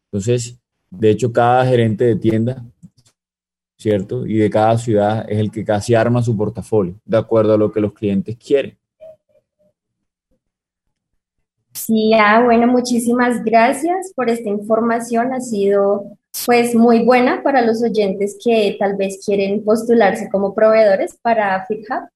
Entonces, 0.06 0.59
de 0.90 1.11
hecho, 1.11 1.32
cada 1.32 1.64
gerente 1.66 2.04
de 2.04 2.16
tienda, 2.16 2.64
¿cierto? 3.80 4.26
Y 4.26 4.37
de 4.37 4.50
cada 4.50 4.76
ciudad 4.76 5.25
es 5.26 5.38
el 5.38 5.50
que 5.50 5.64
casi 5.64 5.94
arma 5.94 6.22
su 6.22 6.37
portafolio, 6.37 7.00
de 7.04 7.16
acuerdo 7.16 7.54
a 7.54 7.56
lo 7.56 7.72
que 7.72 7.80
los 7.80 7.94
clientes 7.94 8.37
quieren. 8.37 8.76
Sí, 11.72 12.12
ah, 12.12 12.42
bueno, 12.44 12.66
muchísimas 12.66 13.42
gracias 13.42 14.12
por 14.14 14.28
esta 14.28 14.50
información. 14.50 15.32
Ha 15.32 15.40
sido 15.40 16.18
pues 16.44 16.75
muy 16.75 17.04
buena 17.04 17.42
para 17.42 17.62
los 17.62 17.82
oyentes 17.82 18.37
que 18.44 18.76
tal 18.78 18.96
vez 18.96 19.25
quieren 19.25 19.64
postularse 19.64 20.28
como 20.28 20.54
proveedores 20.54 21.18
para 21.22 21.64
FitHub. 21.64 22.08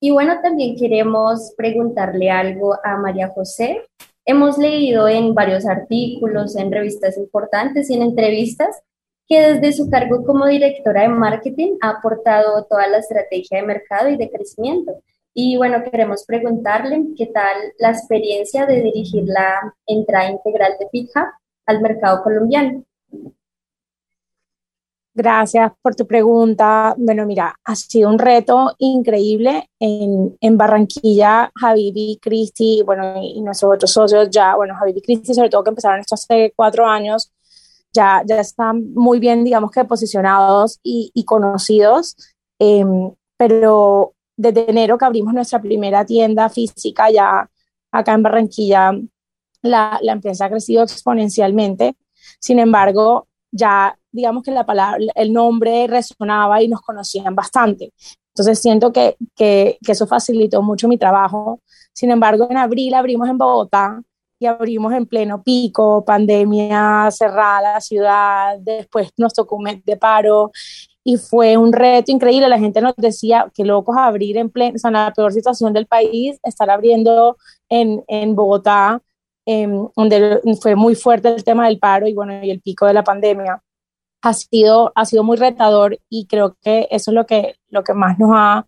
Y 0.00 0.12
bueno, 0.12 0.40
también 0.40 0.76
queremos 0.76 1.52
preguntarle 1.56 2.30
algo 2.30 2.76
a 2.84 2.96
María 2.96 3.28
José. 3.34 3.82
Hemos 4.24 4.56
leído 4.56 5.08
en 5.08 5.34
varios 5.34 5.66
artículos, 5.66 6.54
en 6.54 6.70
revistas 6.70 7.16
importantes 7.16 7.90
y 7.90 7.94
en 7.94 8.02
entrevistas 8.02 8.82
que 9.28 9.40
desde 9.40 9.72
su 9.74 9.90
cargo 9.90 10.24
como 10.24 10.46
directora 10.46 11.02
de 11.02 11.08
marketing 11.08 11.76
ha 11.82 11.90
aportado 11.90 12.64
toda 12.64 12.88
la 12.88 12.98
estrategia 12.98 13.60
de 13.60 13.66
mercado 13.66 14.08
y 14.08 14.16
de 14.16 14.30
crecimiento. 14.30 15.02
Y 15.34 15.56
bueno, 15.58 15.84
queremos 15.84 16.24
preguntarle 16.24 17.04
qué 17.16 17.26
tal 17.26 17.56
la 17.78 17.90
experiencia 17.90 18.64
de 18.66 18.80
dirigir 18.80 19.24
la 19.26 19.74
entrada 19.86 20.30
integral 20.30 20.72
de 20.80 20.88
FitHub 20.88 21.28
al 21.66 21.82
mercado 21.82 22.22
colombiano. 22.22 22.82
Gracias 25.14 25.72
por 25.82 25.94
tu 25.96 26.06
pregunta. 26.06 26.94
Bueno, 26.96 27.26
mira, 27.26 27.54
ha 27.64 27.74
sido 27.74 28.08
un 28.08 28.18
reto 28.18 28.74
increíble 28.78 29.68
en, 29.78 30.36
en 30.40 30.56
Barranquilla. 30.56 31.50
Javi, 31.54 32.18
Cristi, 32.22 32.82
bueno, 32.86 33.20
y 33.20 33.40
nuestros 33.42 33.74
otros 33.74 33.90
socios 33.90 34.30
ya, 34.30 34.54
bueno, 34.54 34.74
Javi 34.78 34.92
y 34.94 35.02
Cristi, 35.02 35.34
sobre 35.34 35.50
todo 35.50 35.64
que 35.64 35.70
empezaron 35.70 36.00
esto 36.00 36.14
hace 36.14 36.52
cuatro 36.54 36.86
años, 36.86 37.32
ya, 37.92 38.22
ya 38.26 38.40
están 38.40 38.92
muy 38.94 39.18
bien, 39.18 39.44
digamos 39.44 39.70
que 39.70 39.84
posicionados 39.84 40.78
y, 40.82 41.24
conocidos. 41.24 42.16
Em, 42.58 43.12
pero 43.36 44.14
desde 44.36 44.70
enero 44.70 44.98
que 44.98 45.04
abrimos 45.04 45.34
nuestra 45.34 45.60
primera 45.60 46.04
tienda 46.04 46.48
física 46.48 47.10
ya 47.10 47.48
acá 47.92 48.14
en 48.14 48.22
Barranquilla, 48.22 48.92
la, 49.62 49.98
empresa 50.02 50.46
ha 50.46 50.50
crecido 50.50 50.82
exponencialmente. 50.82 51.96
Sin 52.40 52.58
embargo, 52.58 53.28
ya 53.50 53.98
digamos 54.12 54.42
que 54.42 54.50
la 54.50 54.66
palabra, 54.66 54.98
el 55.14 55.32
nombre 55.32 55.86
resonaba 55.86 56.62
y 56.62 56.68
nos 56.68 56.80
conocían 56.82 57.34
bastante. 57.34 57.92
Entonces 58.34 58.60
siento 58.60 58.92
que, 58.92 59.16
que, 59.34 59.78
eso 59.86 60.06
facilitó 60.06 60.62
mucho 60.62 60.88
mi 60.88 60.98
trabajo. 60.98 61.60
Sin 61.92 62.10
embargo, 62.10 62.46
en 62.50 62.56
abril 62.56 62.94
abrimos 62.94 63.28
en 63.28 63.38
Bogotá 63.38 64.00
y 64.38 64.46
abrimos 64.46 64.92
en 64.92 65.06
pleno 65.06 65.42
pico, 65.42 66.04
pandemia 66.04 67.10
cerrada 67.10 67.74
la 67.74 67.80
ciudad, 67.80 68.56
después 68.60 69.10
nos 69.16 69.34
tocó 69.34 69.56
un 69.56 69.64
mes 69.64 69.84
de 69.84 69.96
paro 69.96 70.52
y 71.04 71.16
fue 71.16 71.56
un 71.56 71.72
reto 71.72 72.12
increíble. 72.12 72.48
La 72.48 72.58
gente 72.58 72.80
nos 72.80 72.94
decía 72.96 73.50
que 73.54 73.64
locos 73.64 73.96
abrir 73.98 74.36
en 74.36 74.50
pleno, 74.50 74.76
o 74.76 74.78
sea, 74.78 74.88
en 74.88 74.94
la 74.94 75.12
peor 75.12 75.32
situación 75.32 75.72
del 75.72 75.86
país, 75.86 76.38
estar 76.42 76.70
abriendo 76.70 77.36
en, 77.68 78.04
en 78.08 78.36
Bogotá, 78.36 79.00
em, 79.46 79.88
donde 79.96 80.40
fue 80.60 80.74
muy 80.76 80.94
fuerte 80.94 81.28
el 81.28 81.44
tema 81.44 81.66
del 81.66 81.78
paro 81.78 82.06
y 82.06 82.14
bueno, 82.14 82.44
y 82.44 82.50
el 82.50 82.60
pico 82.60 82.86
de 82.86 82.92
la 82.92 83.04
pandemia 83.04 83.62
ha 84.22 84.34
sido, 84.34 84.92
ha 84.94 85.04
sido 85.04 85.24
muy 85.24 85.36
retador 85.36 85.98
y 86.08 86.26
creo 86.26 86.56
que 86.62 86.88
eso 86.90 87.10
es 87.10 87.14
lo 87.14 87.26
que, 87.26 87.56
lo 87.70 87.84
que 87.84 87.94
más 87.94 88.18
nos 88.18 88.30
ha, 88.34 88.66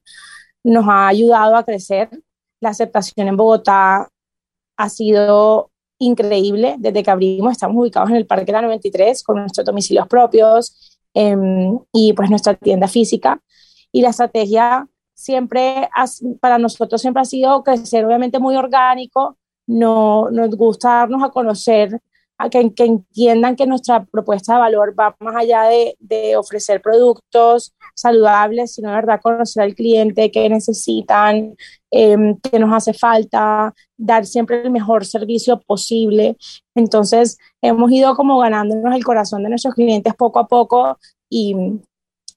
nos 0.65 0.87
ha 0.89 1.09
ayudado 1.09 1.57
a 1.57 1.65
crecer. 1.65 2.09
La 2.61 2.71
aceptación 2.71 3.29
en 3.29 3.37
Bogotá 3.37 4.09
ha 4.81 4.89
sido 4.89 5.71
increíble 5.99 6.77
desde 6.79 7.03
que 7.03 7.11
abrimos. 7.11 7.53
Estamos 7.53 7.77
ubicados 7.77 8.11
en 8.11 8.17
el 8.17 8.27
Parque 8.27 8.47
de 8.47 8.53
la 8.53 8.63
93 8.63 9.23
con 9.23 9.37
nuestros 9.37 9.67
domicilios 9.67 10.09
propios 10.09 10.99
em, 11.13 11.79
y 11.93 12.15
pues 12.15 12.31
nuestra 12.31 12.55
tienda 12.55 12.89
física. 12.89 13.41
Y 13.93 14.01
la 14.01 14.09
estrategia 14.09 14.89
siempre, 15.13 15.91
para 16.41 16.57
nosotros 16.59 17.01
siempre 17.01 17.21
ha 17.21 17.27
sido 17.27 17.63
crecer 17.63 18.07
obviamente 18.07 18.39
muy 18.39 18.57
orgánico. 18.57 19.37
No, 19.67 20.31
nos 20.31 20.51
gusta 20.57 20.89
darnos 20.89 21.23
a 21.23 21.31
conocer 21.31 22.01
que, 22.49 22.73
que, 22.73 22.85
entiendan 22.85 23.57
que 23.57 23.67
nuestra 23.67 24.05
propuesta 24.05 24.55
de 24.55 24.61
valor 24.61 24.95
va 24.99 25.17
más 25.21 25.37
allá 25.37 25.65
de, 25.65 25.97
de 25.99 26.37
ofrecer 26.37 26.81
productos 26.81 27.75
saludables, 27.95 28.75
sino 28.75 28.89
de 28.89 28.95
verdad 28.97 29.21
conocer 29.23 29.63
al 29.63 29.75
cliente, 29.75 30.31
qué 30.31 30.49
necesitan, 30.49 31.55
eh, 31.91 32.37
qué 32.43 32.59
nos 32.59 32.73
hace 32.73 32.95
falta, 32.95 33.75
dar 33.97 34.25
siempre 34.27 34.63
el 34.63 34.71
mejor 34.71 35.05
servicio 35.05 35.61
posible. 35.61 36.37
Entonces, 36.75 37.37
hemos 37.61 37.91
ido 37.91 38.15
como 38.15 38.39
ganándonos 38.39 38.95
el 38.95 39.05
corazón 39.05 39.43
de 39.43 39.51
nuestros 39.51 39.75
clientes 39.75 40.15
poco 40.15 40.39
a 40.39 40.47
poco 40.47 40.99
y, 41.29 41.55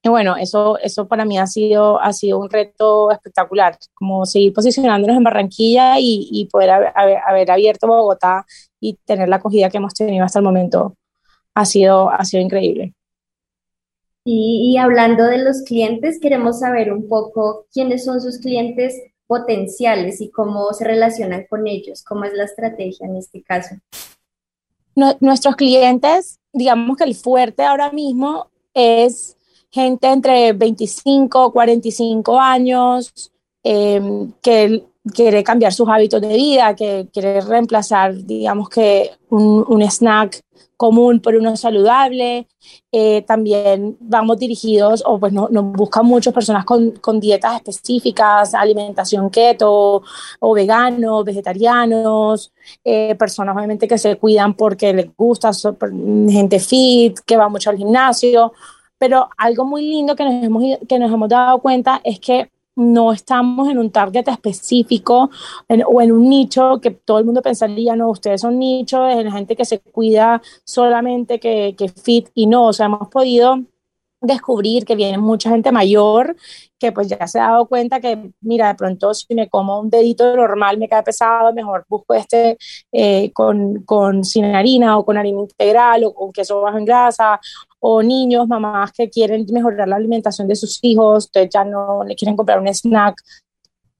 y 0.05 0.09
bueno, 0.09 0.35
eso, 0.35 0.77
eso 0.79 1.07
para 1.07 1.23
mí 1.23 1.37
ha 1.37 1.47
sido, 1.47 1.99
ha 2.01 2.11
sido 2.11 2.37
un 2.39 2.49
reto 2.49 3.09
espectacular, 3.11 3.77
como 3.93 4.25
seguir 4.25 4.51
posicionándonos 4.53 5.15
en 5.15 5.23
Barranquilla 5.23 5.97
y, 5.97 6.27
y 6.29 6.45
poder 6.47 6.71
haber, 6.71 6.91
haber, 7.25 7.51
abierto 7.51 7.87
Bogotá 7.87 8.45
y 8.83 8.95
tener 9.05 9.29
la 9.29 9.37
acogida 9.37 9.69
que 9.69 9.77
hemos 9.77 9.93
tenido 9.93 10.25
hasta 10.25 10.39
el 10.39 10.45
momento 10.45 10.95
ha 11.55 11.65
sido, 11.65 12.09
ha 12.09 12.25
sido 12.25 12.43
increíble. 12.43 12.93
Y, 14.25 14.71
y 14.73 14.77
hablando 14.77 15.23
de 15.23 15.37
los 15.37 15.61
clientes, 15.61 16.19
queremos 16.19 16.59
saber 16.59 16.91
un 16.91 17.07
poco 17.07 17.65
quiénes 17.71 18.03
son 18.03 18.19
sus 18.19 18.39
clientes 18.39 19.01
potenciales 19.25 20.19
y 20.19 20.29
cómo 20.29 20.73
se 20.73 20.83
relacionan 20.83 21.45
con 21.49 21.65
ellos, 21.65 22.03
cómo 22.03 22.25
es 22.25 22.33
la 22.33 22.43
estrategia 22.43 23.07
en 23.07 23.15
este 23.15 23.41
caso. 23.41 23.75
No, 24.95 25.15
nuestros 25.21 25.55
clientes, 25.55 26.39
digamos 26.51 26.97
que 26.97 27.05
el 27.05 27.15
fuerte 27.15 27.63
ahora 27.63 27.89
mismo 27.91 28.47
es 28.73 29.37
gente 29.71 30.07
entre 30.07 30.51
25, 30.51 31.53
45 31.53 32.39
años, 32.39 33.31
eh, 33.63 34.27
que 34.41 34.83
quiere 35.13 35.43
cambiar 35.43 35.73
sus 35.73 35.89
hábitos 35.89 36.21
de 36.21 36.29
vida, 36.29 36.75
que 36.75 37.07
quiere 37.11 37.41
reemplazar, 37.41 38.15
digamos 38.15 38.69
que 38.69 39.11
un, 39.29 39.65
un 39.67 39.81
snack 39.81 40.41
común 40.77 41.19
por 41.21 41.35
uno 41.35 41.55
saludable. 41.55 42.47
Eh, 42.91 43.21
también 43.23 43.97
vamos 43.99 44.37
dirigidos, 44.37 45.03
o 45.05 45.19
pues 45.19 45.31
nos 45.33 45.49
no 45.51 45.63
buscan 45.63 46.05
muchas 46.05 46.33
personas 46.33 46.65
con, 46.65 46.91
con, 46.91 47.19
dietas 47.19 47.55
específicas, 47.55 48.53
alimentación 48.53 49.29
keto 49.29 50.01
o 50.39 50.53
vegano, 50.53 51.23
vegetarianos, 51.23 52.51
eh, 52.83 53.15
personas 53.15 53.55
obviamente 53.55 53.87
que 53.87 53.97
se 53.97 54.17
cuidan 54.17 54.53
porque 54.55 54.93
les 54.93 55.15
gusta, 55.15 55.51
gente 56.29 56.59
fit, 56.59 57.19
que 57.25 57.37
va 57.37 57.49
mucho 57.49 57.69
al 57.69 57.77
gimnasio. 57.77 58.53
Pero 58.97 59.29
algo 59.37 59.65
muy 59.65 59.83
lindo 59.83 60.15
que 60.15 60.23
nos 60.23 60.43
hemos, 60.43 60.63
que 60.87 60.99
nos 60.99 61.11
hemos 61.11 61.29
dado 61.29 61.59
cuenta 61.59 61.99
es 62.03 62.19
que 62.19 62.52
no 62.75 63.11
estamos 63.13 63.69
en 63.69 63.77
un 63.77 63.91
target 63.91 64.27
específico 64.27 65.29
en, 65.67 65.83
o 65.85 66.01
en 66.01 66.11
un 66.11 66.29
nicho 66.29 66.79
que 66.81 66.91
todo 66.91 67.19
el 67.19 67.25
mundo 67.25 67.41
pensaría, 67.41 67.95
no, 67.95 68.09
ustedes 68.09 68.41
son 68.41 68.59
nichos, 68.59 69.13
es 69.13 69.23
la 69.25 69.31
gente 69.31 69.55
que 69.55 69.65
se 69.65 69.79
cuida 69.79 70.41
solamente, 70.65 71.39
que, 71.39 71.75
que 71.77 71.89
fit, 71.89 72.29
y 72.33 72.47
no, 72.47 72.67
o 72.67 72.73
sea, 72.73 72.87
hemos 72.87 73.09
podido 73.09 73.59
descubrir 74.23 74.85
que 74.85 74.95
viene 74.95 75.17
mucha 75.17 75.49
gente 75.49 75.71
mayor 75.71 76.35
que 76.79 76.91
pues 76.91 77.07
ya 77.07 77.27
se 77.27 77.39
ha 77.39 77.49
dado 77.49 77.67
cuenta 77.67 77.99
que, 77.99 78.31
mira, 78.41 78.69
de 78.69 78.75
pronto 78.75 79.13
si 79.13 79.33
me 79.35 79.49
como 79.49 79.79
un 79.79 79.89
dedito 79.89 80.35
normal 80.35 80.77
me 80.77 80.89
cae 80.89 81.03
pesado, 81.03 81.53
mejor 81.53 81.85
busco 81.87 82.13
este 82.13 82.57
eh, 82.91 83.31
con, 83.33 83.83
con, 83.83 84.23
sin 84.23 84.45
harina 84.45 84.97
o 84.97 85.05
con 85.05 85.17
harina 85.17 85.41
integral 85.41 86.05
o 86.05 86.13
con 86.13 86.31
queso 86.31 86.61
bajo 86.61 86.77
en 86.77 86.85
grasa, 86.85 87.39
o 87.85 88.01
niños, 88.01 88.47
mamás 88.47 88.93
que 88.93 89.09
quieren 89.09 89.45
mejorar 89.51 89.89
la 89.89 89.97
alimentación 89.97 90.47
de 90.47 90.55
sus 90.55 90.79
hijos, 90.83 91.25
entonces 91.25 91.49
ya 91.53 91.65
no 91.65 92.05
le 92.05 92.15
quieren 92.15 92.37
comprar 92.37 92.57
un 92.61 92.67
snack 92.69 93.21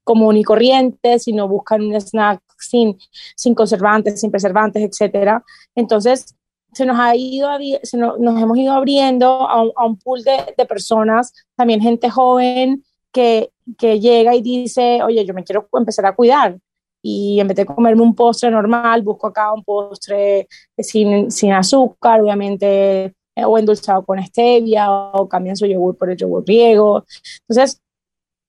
común 0.05 0.37
y 0.37 0.43
corriente, 0.43 1.19
sino 1.19 1.49
buscan 1.49 1.81
un 1.81 1.95
snack 1.95 2.41
sin, 2.57 2.97
sin 3.35 3.53
conservantes, 3.53 4.21
sin 4.21 4.31
preservantes, 4.31 4.81
etcétera. 4.81 5.43
Entonces, 5.75 6.33
se 6.71 6.85
nos 6.85 6.97
ha 6.97 7.13
ido, 7.17 7.49
se 7.83 7.97
nos, 7.97 8.17
nos 8.19 8.41
hemos 8.41 8.57
ido 8.57 8.71
abriendo 8.71 9.27
a 9.27 9.61
un, 9.63 9.71
a 9.75 9.85
un 9.85 9.99
pool 9.99 10.23
de, 10.23 10.53
de, 10.57 10.65
personas, 10.65 11.33
también 11.57 11.81
gente 11.81 12.09
joven 12.09 12.85
que, 13.11 13.51
que 13.77 13.99
llega 13.99 14.33
y 14.33 14.41
dice, 14.41 15.03
oye, 15.03 15.25
yo 15.25 15.33
me 15.33 15.43
quiero 15.43 15.67
empezar 15.73 16.05
a 16.05 16.15
cuidar. 16.15 16.57
Y 17.01 17.37
en 17.41 17.49
vez 17.49 17.57
de 17.57 17.65
comerme 17.65 18.01
un 18.01 18.15
postre 18.15 18.49
normal, 18.49 19.01
busco 19.01 19.27
acá 19.27 19.51
un 19.51 19.65
postre 19.65 20.47
sin, 20.77 21.29
sin 21.29 21.51
azúcar, 21.51 22.21
obviamente, 22.21 23.13
o 23.35 23.57
endulzado 23.57 24.03
con 24.03 24.23
stevia, 24.23 24.91
o 24.91 25.27
cambian 25.27 25.55
su 25.55 25.65
yogur 25.65 25.97
por 25.97 26.09
el 26.09 26.17
yogur 26.17 26.43
griego. 26.43 27.05
Entonces, 27.47 27.81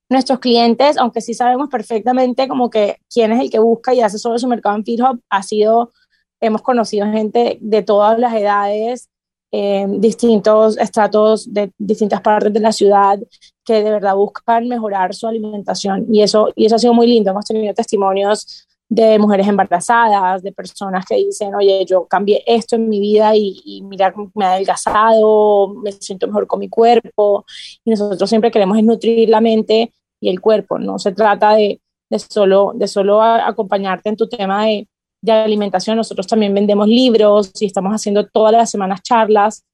nuestros 0.09 0.38
clientes, 0.38 0.97
aunque 0.99 1.21
sí 1.21 1.35
sabemos 1.35 1.69
perfectamente 1.69 2.49
como 2.49 2.71
que 2.71 2.99
quién 3.12 3.33
es 3.33 3.41
el 3.41 3.50
que 3.50 3.59
busca 3.59 3.95
y 3.95 4.00
hace 4.00 4.19
sobre 4.19 4.38
su 4.38 4.49
mercado 4.49 4.76
en 4.76 4.85
FeedHub, 4.85 5.21
ha 5.31 5.43
sido, 5.43 5.93
hemos 6.41 6.62
conocido 6.62 7.07
gente 7.11 7.59
de 7.61 7.83
todas 7.83 8.19
las 8.19 8.35
edades, 8.35 9.09
eh, 9.50 9.87
distintos 9.88 10.76
estratos 10.79 11.53
de 11.55 11.71
distintas 11.79 12.21
partes 12.21 12.53
de 12.53 12.59
la 12.59 12.73
ciudad 12.73 13.21
que 13.64 13.85
de 13.85 13.91
verdad 13.91 14.17
buscan 14.17 14.67
mejorar 14.67 15.14
su 15.14 15.29
alimentación 15.29 16.07
y 16.12 16.23
eso, 16.23 16.49
y 16.57 16.67
eso 16.67 16.75
ha 16.75 16.79
sido 16.81 16.93
muy 16.93 17.07
lindo. 17.07 17.31
Hemos 17.31 17.45
tenido 17.45 17.73
testimonios 17.73 18.67
de 18.94 19.18
mujeres 19.18 19.48
embarazadas, 19.48 20.42
de 20.42 20.52
personas 20.52 21.04
que 21.04 21.16
dicen, 21.16 21.54
oye, 21.54 21.84
yo 21.84 22.06
cambié 22.06 22.44
esto 22.46 22.76
en 22.76 22.88
mi 22.88 23.00
vida 23.00 23.34
y, 23.34 23.60
y 23.64 23.82
mira, 23.82 24.14
me 24.34 24.44
ha 24.44 24.52
adelgazado, 24.52 25.74
me 25.82 25.90
siento 25.92 26.26
mejor 26.28 26.46
con 26.46 26.60
mi 26.60 26.68
cuerpo. 26.68 27.44
Y 27.84 27.90
nosotros 27.90 28.28
siempre 28.28 28.50
queremos 28.52 28.80
nutrir 28.82 29.28
la 29.28 29.40
mente 29.40 29.92
y 30.20 30.28
el 30.28 30.40
cuerpo. 30.40 30.78
No 30.78 30.98
se 30.98 31.12
trata 31.12 31.54
de, 31.54 31.80
de 32.08 32.18
solo, 32.20 32.72
de 32.74 32.86
solo 32.86 33.20
acompañarte 33.20 34.10
en 34.10 34.16
tu 34.16 34.28
tema 34.28 34.66
de, 34.66 34.88
de 35.22 35.32
alimentación. 35.32 35.96
Nosotros 35.96 36.26
también 36.28 36.54
vendemos 36.54 36.86
libros 36.86 37.50
y 37.60 37.66
estamos 37.66 37.92
haciendo 37.92 38.26
todas 38.26 38.52
las 38.52 38.70
semanas 38.70 39.02
charlas 39.02 39.64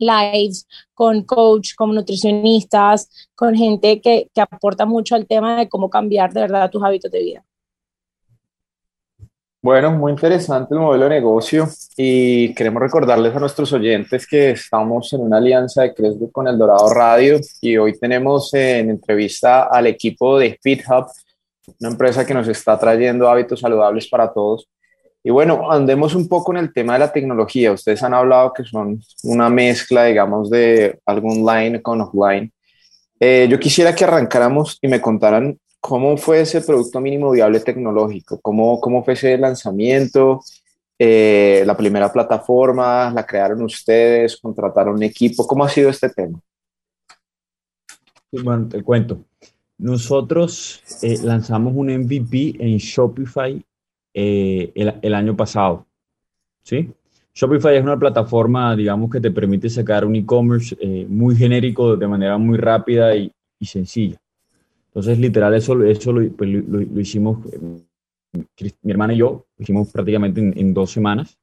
lives 0.00 0.66
con 0.94 1.22
coach, 1.24 1.74
con 1.76 1.94
nutricionistas, 1.94 3.08
con 3.34 3.54
gente 3.54 4.00
que, 4.00 4.28
que 4.32 4.40
aporta 4.40 4.86
mucho 4.86 5.14
al 5.14 5.26
tema 5.26 5.58
de 5.58 5.68
cómo 5.68 5.90
cambiar 5.90 6.32
de 6.32 6.40
verdad 6.42 6.70
tus 6.70 6.82
hábitos 6.82 7.10
de 7.10 7.20
vida. 7.20 7.44
Bueno, 9.60 9.90
muy 9.90 10.12
interesante 10.12 10.72
el 10.72 10.80
modelo 10.80 11.04
de 11.04 11.16
negocio 11.16 11.68
y 11.96 12.54
queremos 12.54 12.80
recordarles 12.80 13.34
a 13.34 13.40
nuestros 13.40 13.72
oyentes 13.72 14.24
que 14.24 14.50
estamos 14.50 15.12
en 15.12 15.20
una 15.20 15.38
alianza 15.38 15.82
de 15.82 15.94
Cresco 15.94 16.30
con 16.30 16.46
El 16.46 16.56
Dorado 16.56 16.88
Radio 16.94 17.40
y 17.60 17.76
hoy 17.76 17.98
tenemos 17.98 18.54
en 18.54 18.90
entrevista 18.90 19.64
al 19.64 19.88
equipo 19.88 20.38
de 20.38 20.56
FitHub, 20.62 21.06
una 21.80 21.90
empresa 21.90 22.24
que 22.24 22.34
nos 22.34 22.46
está 22.46 22.78
trayendo 22.78 23.28
hábitos 23.28 23.58
saludables 23.58 24.06
para 24.08 24.32
todos. 24.32 24.68
Y 25.24 25.30
bueno, 25.30 25.72
andemos 25.72 26.14
un 26.14 26.28
poco 26.28 26.52
en 26.52 26.58
el 26.58 26.72
tema 26.72 26.92
de 26.92 27.00
la 27.00 27.12
tecnología. 27.12 27.72
Ustedes 27.72 28.00
han 28.04 28.14
hablado 28.14 28.52
que 28.52 28.62
son 28.62 29.00
una 29.24 29.50
mezcla, 29.50 30.04
digamos, 30.04 30.50
de 30.50 31.00
algo 31.04 31.32
online 31.32 31.82
con 31.82 32.00
offline. 32.00 32.52
Eh, 33.18 33.48
yo 33.50 33.58
quisiera 33.58 33.92
que 33.92 34.04
arrancáramos 34.04 34.78
y 34.80 34.86
me 34.86 35.00
contaran 35.00 35.58
¿Cómo 35.80 36.16
fue 36.16 36.40
ese 36.40 36.60
producto 36.60 37.00
mínimo 37.00 37.30
viable 37.30 37.60
tecnológico? 37.60 38.40
¿Cómo, 38.40 38.80
cómo 38.80 39.04
fue 39.04 39.14
ese 39.14 39.38
lanzamiento? 39.38 40.40
Eh, 40.98 41.62
la 41.64 41.76
primera 41.76 42.12
plataforma, 42.12 43.10
la 43.10 43.24
crearon 43.24 43.62
ustedes, 43.62 44.36
contrataron 44.36 44.96
un 44.96 45.02
equipo. 45.04 45.46
¿Cómo 45.46 45.64
ha 45.64 45.68
sido 45.68 45.90
este 45.90 46.08
tema? 46.10 46.40
Bueno, 48.32 48.66
te 48.68 48.82
cuento. 48.82 49.20
Nosotros 49.78 50.82
eh, 51.02 51.18
lanzamos 51.22 51.72
un 51.76 51.86
MVP 51.86 52.56
en 52.58 52.78
Shopify 52.78 53.64
eh, 54.12 54.72
el, 54.74 55.14
año 55.14 55.36
pasado. 55.36 55.86
¿sí? 56.64 56.90
Shopify 57.32 57.76
es 57.76 57.84
una 57.84 57.96
plataforma, 57.96 58.74
digamos, 58.74 59.08
que 59.10 59.20
te 59.20 59.30
permite 59.30 59.70
sacar 59.70 60.04
un 60.04 60.16
e-commerce 60.16 60.76
muy 61.08 61.36
genérico 61.36 61.96
de 61.96 62.08
manera 62.08 62.36
muy 62.36 62.58
rápida 62.58 63.14
y 63.14 63.32
sencilla. 63.60 64.18
Entonces, 64.98 65.20
literal, 65.20 65.54
eso, 65.54 65.80
eso 65.84 66.12
lo, 66.12 66.28
pues, 66.32 66.50
lo, 66.50 67.00
hicimos, 67.00 67.38
mi 68.82 68.90
hermana 68.90 69.14
y 69.14 69.18
yo, 69.18 69.46
lo 69.56 69.62
hicimos 69.62 69.92
prácticamente 69.92 70.40
en, 70.40 70.58
en, 70.58 70.74
dos 70.74 70.90
semanas. 70.90 71.38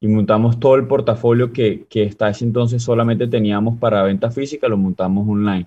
Y 0.00 0.08
montamos 0.08 0.58
todo 0.58 0.76
el 0.76 0.86
portafolio 0.86 1.52
que, 1.52 1.84
que 1.84 2.06
hasta 2.06 2.30
ese 2.30 2.46
entonces 2.46 2.82
solamente 2.82 3.26
teníamos 3.26 3.78
para 3.78 4.02
venta 4.04 4.30
física, 4.30 4.68
lo 4.68 4.78
montamos 4.78 5.28
online. 5.28 5.66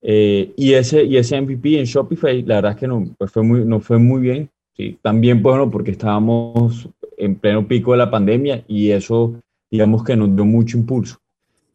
Eh, 0.00 0.54
y, 0.56 0.72
ese, 0.72 1.04
y 1.04 1.18
ese 1.18 1.38
MVP 1.38 1.80
en 1.80 1.84
Shopify, 1.84 2.40
la 2.44 2.54
verdad 2.54 2.72
es 2.72 2.78
que 2.78 2.88
no, 2.88 3.04
pues 3.18 3.30
fue 3.30 3.42
muy, 3.42 3.62
no 3.62 3.80
fue 3.80 3.98
muy 3.98 4.22
bien. 4.22 4.48
Sí, 4.74 4.98
también, 5.02 5.42
pues, 5.42 5.54
bueno, 5.54 5.70
porque 5.70 5.90
estábamos 5.90 6.88
en 7.18 7.34
pleno 7.34 7.68
pico 7.68 7.92
de 7.92 7.98
la 7.98 8.10
pandemia 8.10 8.64
y 8.66 8.88
eso, 8.88 9.38
digamos 9.70 10.02
que 10.02 10.16
nos 10.16 10.34
dio 10.34 10.46
mucho 10.46 10.78
impulso 10.78 11.18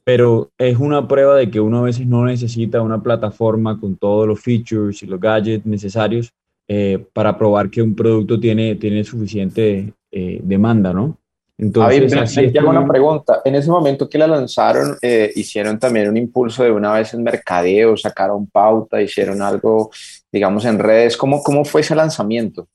pero 0.04 0.52
es 0.58 0.78
una 0.78 1.08
prueba 1.08 1.36
de 1.36 1.50
que 1.50 1.60
uno 1.60 1.80
a 1.80 1.84
veces 1.84 2.06
no 2.06 2.26
necesita 2.26 2.82
una 2.82 3.02
plataforma 3.02 3.80
con 3.80 3.96
todos 3.96 4.28
los 4.28 4.40
features 4.40 5.02
y 5.04 5.06
los 5.06 5.20
gadgets 5.20 5.66
necesarios 5.66 6.32
eh, 6.68 7.06
para 7.14 7.38
probar 7.38 7.70
que 7.70 7.82
un 7.82 7.96
producto 7.96 8.40
tiene, 8.40 8.76
tiene 8.76 9.04
suficiente 9.04 9.94
eh, 10.12 10.40
demanda, 10.44 10.94
¿no? 10.94 11.18
Entonces, 11.58 12.14
así 12.14 12.46
es 12.46 12.64
una 12.64 12.86
pregunta. 12.88 13.42
En 13.46 13.56
ese 13.56 13.70
momento 13.70 14.10
que 14.10 14.18
la 14.18 14.28
lanzaron, 14.28 14.98
eh, 15.02 15.32
hicieron 15.36 15.78
también 15.80 16.10
un 16.10 16.18
impulso 16.18 16.64
de 16.64 16.72
una 16.72 16.92
vez 16.94 17.14
en 17.14 17.24
mercadeo, 17.24 17.96
sacaron 17.96 18.48
pauta, 18.48 19.02
hicieron 19.02 19.42
algo, 19.42 19.92
digamos, 20.32 20.66
en 20.66 20.80
redes. 20.80 21.16
¿Cómo, 21.16 21.44
cómo 21.44 21.64
fue 21.64 21.82
ese 21.82 21.96
lanzamiento? 21.96 22.68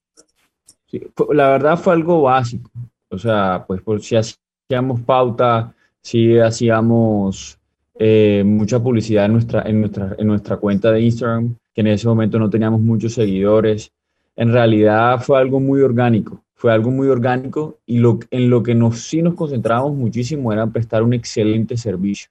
Sí, 0.87 1.03
la 1.31 1.51
verdad 1.51 1.77
fue 1.77 1.93
algo 1.93 2.23
básico. 2.23 2.71
O 3.11 3.19
sea, 3.19 3.65
pues 3.67 3.83
por 3.83 4.01
si 4.01 4.17
hacíamos 4.17 5.01
pauta, 5.01 5.75
sí 6.03 6.39
hacíamos 6.39 7.59
eh, 8.01 8.45
mucha 8.47 8.81
publicidad 8.81 9.25
en 9.25 9.33
nuestra, 9.33 9.63
en, 9.63 9.81
nuestra, 9.81 10.15
en 10.19 10.27
nuestra 10.29 10.57
cuenta 10.57 10.93
de 10.93 11.01
Instagram, 11.01 11.57
que 11.75 11.81
en 11.81 11.89
ese 11.89 12.07
momento 12.07 12.39
no 12.39 12.49
teníamos 12.49 12.81
muchos 12.81 13.15
seguidores. 13.15 13.91
En 14.37 14.53
realidad 14.53 15.21
fue 15.21 15.39
algo 15.39 15.59
muy 15.59 15.81
orgánico, 15.81 16.45
fue 16.55 16.73
algo 16.73 16.93
muy 16.93 17.09
orgánico 17.09 17.79
y 17.87 17.99
lo, 17.99 18.21
en 18.31 18.51
lo 18.51 18.63
que 18.63 18.77
nos, 18.77 19.01
sí 19.01 19.21
nos 19.21 19.35
concentramos 19.35 19.95
muchísimo 19.95 20.53
era 20.53 20.67
prestar 20.69 21.03
un 21.03 21.13
excelente 21.13 21.77
servicio, 21.77 22.29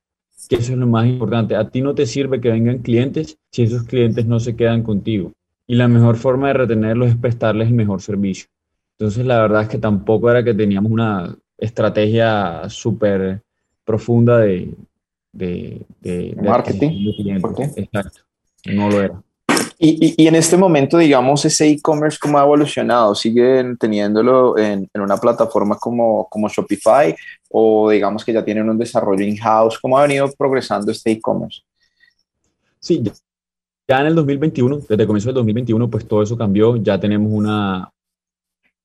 que 0.48 0.56
eso 0.56 0.72
es 0.72 0.78
lo 0.78 0.88
más 0.88 1.06
importante. 1.06 1.58
A 1.58 1.70
ti 1.70 1.82
no 1.82 1.94
te 1.94 2.06
sirve 2.06 2.40
que 2.40 2.50
vengan 2.50 2.80
clientes 2.80 3.38
si 3.52 3.64
esos 3.64 3.84
clientes 3.84 4.26
no 4.26 4.40
se 4.40 4.56
quedan 4.56 4.84
contigo. 4.84 5.34
Y 5.68 5.76
la 5.76 5.90
mejor 5.90 6.16
forma 6.16 6.48
de 6.48 6.54
retenerlos 6.54 7.10
es 7.10 7.18
prestarles 7.18 7.68
el 7.68 7.74
mejor 7.74 8.02
servicio. 8.02 8.48
Entonces 8.98 9.26
la 9.26 9.42
verdad 9.42 9.64
es 9.64 9.68
que 9.68 9.80
tampoco 9.80 10.32
era 10.32 10.46
que 10.46 10.54
teníamos 10.54 10.94
una 10.94 11.36
estrategia 11.58 12.70
súper 12.70 13.42
profunda 13.88 14.40
de, 14.40 14.70
de, 15.32 15.82
de, 16.02 16.36
de 16.36 16.42
marketing. 16.42 17.14
Exacto, 17.78 18.20
no 18.66 18.90
lo 18.90 19.02
era. 19.02 19.24
Y, 19.80 20.08
y, 20.08 20.24
y, 20.24 20.28
en 20.28 20.36
este 20.36 20.58
momento, 20.58 20.98
digamos, 20.98 21.46
ese 21.46 21.70
e-commerce, 21.70 22.18
¿cómo 22.20 22.38
ha 22.38 22.44
evolucionado? 22.44 23.14
¿Siguen 23.16 23.78
teniéndolo 23.78 24.58
en, 24.58 24.90
en, 24.92 25.02
una 25.02 25.18
plataforma 25.18 25.78
como, 25.78 26.28
como 26.30 26.50
Shopify 26.50 27.16
o 27.50 27.92
digamos 27.92 28.26
que 28.26 28.34
ya 28.34 28.44
tienen 28.44 28.68
un 28.70 28.78
desarrollo 28.78 29.24
in-house? 29.24 29.80
¿Cómo 29.80 29.98
ha 29.98 30.02
venido 30.02 30.30
progresando 30.36 30.92
este 30.92 31.12
e-commerce? 31.12 31.62
Sí, 32.80 33.04
ya 33.88 34.02
en 34.02 34.08
el 34.08 34.16
2021, 34.16 34.80
desde 34.80 35.04
el 35.04 35.08
comienzo 35.08 35.30
del 35.30 35.36
2021, 35.36 35.90
pues 35.90 36.08
todo 36.08 36.24
eso 36.24 36.36
cambió. 36.36 36.76
Ya 36.78 37.00
tenemos 37.00 37.32
una, 37.32 37.90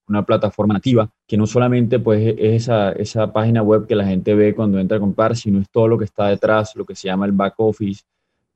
una 0.09 0.25
plataforma 0.25 0.75
nativa, 0.75 1.09
que 1.27 1.37
no 1.37 1.47
solamente 1.47 1.99
pues, 1.99 2.21
es 2.38 2.62
esa, 2.62 2.93
esa 2.93 3.33
página 3.33 3.62
web 3.62 3.87
que 3.87 3.95
la 3.95 4.07
gente 4.07 4.35
ve 4.35 4.55
cuando 4.55 4.79
entra 4.79 4.97
a 4.97 5.01
comprar, 5.01 5.37
sino 5.37 5.61
es 5.61 5.71
todo 5.71 5.88
lo 5.88 5.99
que 5.99 6.05
está 6.05 6.29
detrás, 6.29 6.75
lo 6.77 6.85
que 6.85 6.95
se 6.95 7.09
llama 7.09 7.27
el 7.27 7.33
back 7.33 7.55
office, 7.59 8.03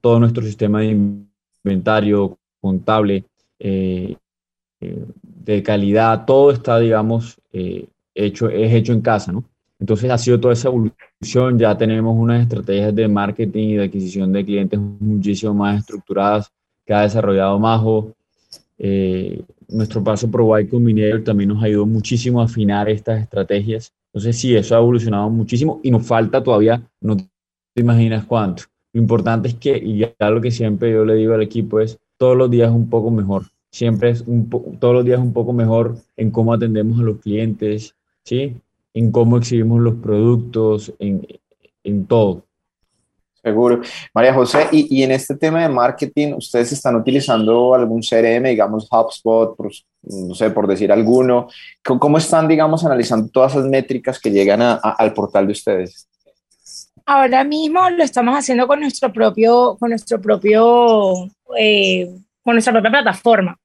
todo 0.00 0.20
nuestro 0.20 0.42
sistema 0.42 0.80
de 0.80 0.96
inventario 1.64 2.38
contable, 2.60 3.24
eh, 3.58 4.16
eh, 4.80 5.04
de 5.22 5.62
calidad, 5.62 6.24
todo 6.26 6.50
está, 6.50 6.78
digamos, 6.78 7.40
eh, 7.52 7.86
hecho, 8.14 8.48
es 8.48 8.72
hecho 8.72 8.92
en 8.92 9.00
casa, 9.00 9.32
¿no? 9.32 9.44
Entonces 9.78 10.10
ha 10.10 10.18
sido 10.18 10.40
toda 10.40 10.54
esa 10.54 10.68
evolución, 10.68 11.58
ya 11.58 11.76
tenemos 11.76 12.16
unas 12.16 12.42
estrategias 12.42 12.94
de 12.94 13.08
marketing 13.08 13.68
y 13.68 13.74
de 13.74 13.84
adquisición 13.84 14.32
de 14.32 14.44
clientes 14.44 14.80
muchísimo 14.80 15.52
más 15.54 15.80
estructuradas 15.80 16.50
que 16.84 16.94
ha 16.94 17.02
desarrollado 17.02 17.58
Majo. 17.58 18.14
Nuestro 19.68 20.02
paso 20.02 20.30
por 20.30 20.60
Y 20.60 20.66
Combinator 20.66 21.24
también 21.24 21.48
nos 21.48 21.62
ayudó 21.62 21.86
muchísimo 21.86 22.40
a 22.40 22.44
afinar 22.44 22.88
estas 22.88 23.20
estrategias. 23.20 23.92
Entonces, 24.12 24.38
sí, 24.38 24.54
eso 24.54 24.74
ha 24.74 24.78
evolucionado 24.78 25.28
muchísimo 25.28 25.80
y 25.82 25.90
nos 25.90 26.06
falta 26.06 26.42
todavía, 26.42 26.82
no 27.00 27.16
te 27.16 27.26
imaginas 27.76 28.24
cuánto. 28.24 28.64
Lo 28.92 29.00
importante 29.02 29.48
es 29.48 29.54
que, 29.54 29.76
y 29.76 29.98
ya 29.98 30.30
lo 30.30 30.40
que 30.40 30.50
siempre 30.50 30.90
yo 30.90 31.04
le 31.04 31.14
digo 31.14 31.34
al 31.34 31.42
equipo 31.42 31.80
es, 31.80 31.98
todos 32.16 32.36
los 32.36 32.50
días 32.50 32.70
un 32.72 32.88
poco 32.88 33.10
mejor. 33.10 33.44
Siempre 33.70 34.10
es 34.10 34.22
un 34.22 34.48
todos 34.80 34.94
los 34.94 35.04
días 35.04 35.20
un 35.20 35.34
poco 35.34 35.52
mejor 35.52 35.96
en 36.16 36.30
cómo 36.30 36.54
atendemos 36.54 36.98
a 36.98 37.02
los 37.02 37.18
clientes, 37.18 37.94
¿sí? 38.24 38.56
En 38.94 39.12
cómo 39.12 39.36
exhibimos 39.36 39.82
los 39.82 39.96
productos, 39.96 40.94
en, 40.98 41.26
en 41.84 42.06
todo. 42.06 42.45
Seguro. 43.46 43.80
María 44.12 44.34
José, 44.34 44.66
y, 44.72 44.98
y, 44.98 45.04
en 45.04 45.12
este 45.12 45.36
tema 45.36 45.62
de 45.62 45.68
marketing, 45.68 46.32
¿ustedes 46.32 46.72
están 46.72 46.96
utilizando 46.96 47.76
algún 47.76 48.00
CRM, 48.02 48.42
digamos 48.42 48.88
HubSpot, 48.90 49.56
no 50.02 50.34
sé, 50.34 50.50
por 50.50 50.66
decir 50.66 50.90
alguno? 50.90 51.46
¿Cómo 51.84 52.18
están, 52.18 52.48
digamos, 52.48 52.84
analizando 52.84 53.28
todas 53.28 53.52
esas 53.52 53.66
métricas 53.66 54.18
que 54.18 54.32
llegan 54.32 54.60
al 54.60 55.12
portal 55.14 55.46
de 55.46 55.52
ustedes? 55.52 56.08
Ahora 57.04 57.44
mismo 57.44 57.88
lo 57.88 58.02
estamos 58.02 58.36
haciendo 58.36 58.66
con 58.66 58.80
nuestro 58.80 59.12
propio, 59.12 59.76
con 59.78 59.90
nuestro 59.90 60.20
propio, 60.20 61.28
eh, 61.56 62.10
con 62.42 62.54
nuestra 62.54 62.72
propia 62.72 62.90
plataforma. 62.90 63.56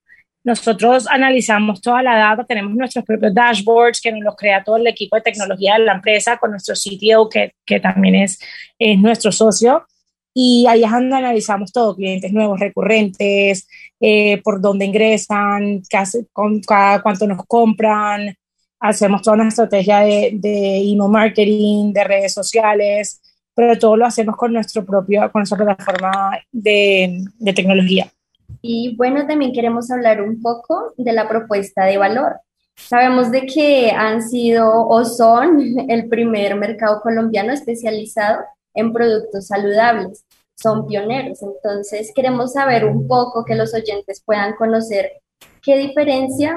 Nosotros 0.43 1.07
analizamos 1.07 1.81
toda 1.81 2.01
la 2.01 2.15
data, 2.15 2.43
tenemos 2.43 2.73
nuestros 2.73 3.05
propios 3.05 3.33
dashboards 3.33 4.01
que 4.01 4.11
nos 4.11 4.23
los 4.23 4.35
crea 4.35 4.63
todo 4.63 4.77
el 4.77 4.87
equipo 4.87 5.15
de 5.15 5.21
tecnología 5.21 5.73
de 5.73 5.85
la 5.85 5.93
empresa 5.93 6.37
con 6.37 6.51
nuestro 6.51 6.73
CTO, 6.73 7.29
que, 7.29 7.53
que 7.65 7.79
también 7.79 8.15
es, 8.15 8.39
es 8.79 8.97
nuestro 8.97 9.31
socio. 9.31 9.85
y 10.33 10.65
ahí 10.67 10.83
es 10.83 10.91
donde 10.91 11.15
analizamos 11.15 11.71
todo, 11.71 11.95
clientes 11.95 12.31
nuevos, 12.33 12.59
recurrentes, 12.59 13.67
eh, 13.99 14.41
por 14.43 14.61
dónde 14.61 14.85
ingresan, 14.85 15.83
hace, 15.93 16.25
con, 16.33 16.61
cuánto 16.63 17.27
nos 17.27 17.45
compran, 17.45 18.35
hacemos 18.79 19.21
toda 19.21 19.35
una 19.35 19.47
estrategia 19.49 19.99
de, 19.99 20.31
de 20.33 20.77
email 20.77 21.11
marketing, 21.11 21.93
de 21.93 22.03
redes 22.03 22.33
sociales, 22.33 23.21
pero 23.53 23.77
todo 23.77 23.95
lo 23.97 24.05
hacemos 24.05 24.35
con, 24.37 24.53
nuestro 24.53 24.85
propio, 24.85 25.31
con 25.31 25.41
nuestra 25.41 25.57
plataforma 25.57 26.39
de, 26.51 27.25
de 27.37 27.53
tecnología. 27.53 28.11
Y 28.61 28.95
bueno, 28.95 29.25
también 29.27 29.53
queremos 29.53 29.89
hablar 29.89 30.21
un 30.21 30.41
poco 30.41 30.93
de 30.97 31.11
la 31.13 31.27
propuesta 31.27 31.85
de 31.85 31.97
valor. 31.97 32.39
Sabemos 32.75 33.31
de 33.31 33.45
que 33.45 33.91
han 33.91 34.21
sido 34.21 34.87
o 34.87 35.03
son 35.05 35.61
el 35.89 36.07
primer 36.09 36.55
mercado 36.55 37.01
colombiano 37.01 37.53
especializado 37.53 38.41
en 38.73 38.93
productos 38.93 39.47
saludables. 39.47 40.25
Son 40.55 40.85
pioneros, 40.87 41.41
entonces 41.41 42.11
queremos 42.13 42.53
saber 42.53 42.85
un 42.85 43.07
poco 43.07 43.43
que 43.43 43.55
los 43.55 43.73
oyentes 43.73 44.21
puedan 44.23 44.53
conocer 44.55 45.11
qué 45.63 45.77
diferencia 45.77 46.55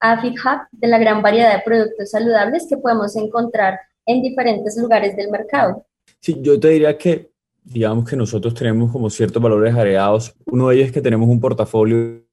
a 0.00 0.20
FitHub 0.20 0.60
de 0.72 0.88
la 0.88 0.98
gran 0.98 1.22
variedad 1.22 1.54
de 1.54 1.62
productos 1.62 2.10
saludables 2.10 2.66
que 2.68 2.76
podemos 2.76 3.16
encontrar 3.16 3.80
en 4.04 4.20
diferentes 4.22 4.76
lugares 4.76 5.16
del 5.16 5.30
mercado. 5.30 5.86
Sí, 6.20 6.36
yo 6.40 6.60
te 6.60 6.68
diría 6.68 6.96
que, 6.98 7.30
digamos 7.66 8.08
que 8.08 8.16
nosotros 8.16 8.54
tenemos 8.54 8.92
como 8.92 9.10
ciertos 9.10 9.42
valores 9.42 9.74
agregados. 9.74 10.34
Uno 10.46 10.68
de 10.68 10.76
ellos 10.76 10.86
es 10.86 10.92
que 10.92 11.00
tenemos 11.00 11.28
un 11.28 11.40
portafolio 11.40 12.24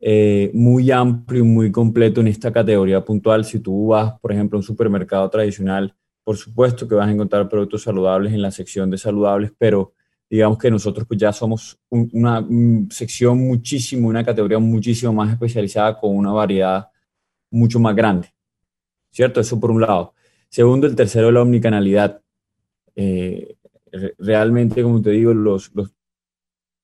eh, 0.00 0.50
muy 0.54 0.90
amplio 0.90 1.40
y 1.40 1.46
muy 1.46 1.70
completo 1.70 2.20
en 2.22 2.28
esta 2.28 2.50
categoría 2.50 3.04
puntual. 3.04 3.44
Si 3.44 3.60
tú 3.60 3.88
vas, 3.88 4.18
por 4.20 4.32
ejemplo, 4.32 4.56
a 4.56 4.60
un 4.60 4.64
supermercado 4.64 5.28
tradicional, 5.28 5.94
por 6.24 6.36
supuesto 6.36 6.88
que 6.88 6.94
vas 6.94 7.08
a 7.08 7.12
encontrar 7.12 7.48
productos 7.48 7.82
saludables 7.82 8.32
en 8.32 8.40
la 8.40 8.50
sección 8.50 8.90
de 8.90 8.96
saludables, 8.96 9.52
pero 9.58 9.92
digamos 10.30 10.56
que 10.56 10.70
nosotros 10.70 11.06
pues 11.06 11.20
ya 11.20 11.30
somos 11.32 11.78
una 11.90 12.46
sección 12.88 13.38
muchísimo, 13.38 14.08
una 14.08 14.24
categoría 14.24 14.58
muchísimo 14.58 15.12
más 15.12 15.30
especializada 15.30 15.98
con 16.00 16.16
una 16.16 16.32
variedad 16.32 16.88
mucho 17.50 17.78
más 17.78 17.94
grande. 17.94 18.32
¿Cierto? 19.10 19.40
Eso 19.40 19.60
por 19.60 19.70
un 19.70 19.82
lado. 19.82 20.14
Segundo, 20.48 20.86
el 20.86 20.96
tercero, 20.96 21.30
la 21.30 21.42
omnicanalidad. 21.42 22.22
Eh, 22.96 23.56
realmente, 24.18 24.82
como 24.82 25.00
te 25.00 25.10
digo, 25.10 25.34
los, 25.34 25.70
los, 25.74 25.90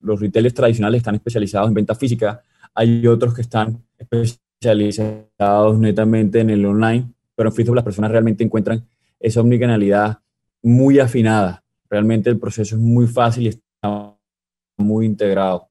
los 0.01 0.21
retailers 0.21 0.55
tradicionales 0.55 0.99
están 0.99 1.15
especializados 1.15 1.69
en 1.69 1.75
venta 1.75 1.95
física, 1.95 2.43
hay 2.75 3.07
otros 3.07 3.35
que 3.35 3.43
están 3.43 3.83
especializados 3.99 5.79
netamente 5.79 6.41
en 6.41 6.51
el 6.51 6.65
online, 6.65 7.11
pero 7.35 7.49
en 7.49 7.55
Facebook 7.55 7.77
las 7.77 7.85
personas 7.85 8.11
realmente 8.11 8.45
encuentran 8.45 8.87
esa 9.21 9.41
omnicanalidad 9.41 10.19
muy 10.63 10.99
afinada. 10.99 11.65
Realmente 11.89 12.31
el 12.31 12.39
proceso 12.39 12.77
es 12.77 12.81
muy 12.81 13.07
fácil 13.07 13.47
y 13.47 13.49
está 13.49 14.15
muy 14.77 15.07
integrado. 15.07 15.69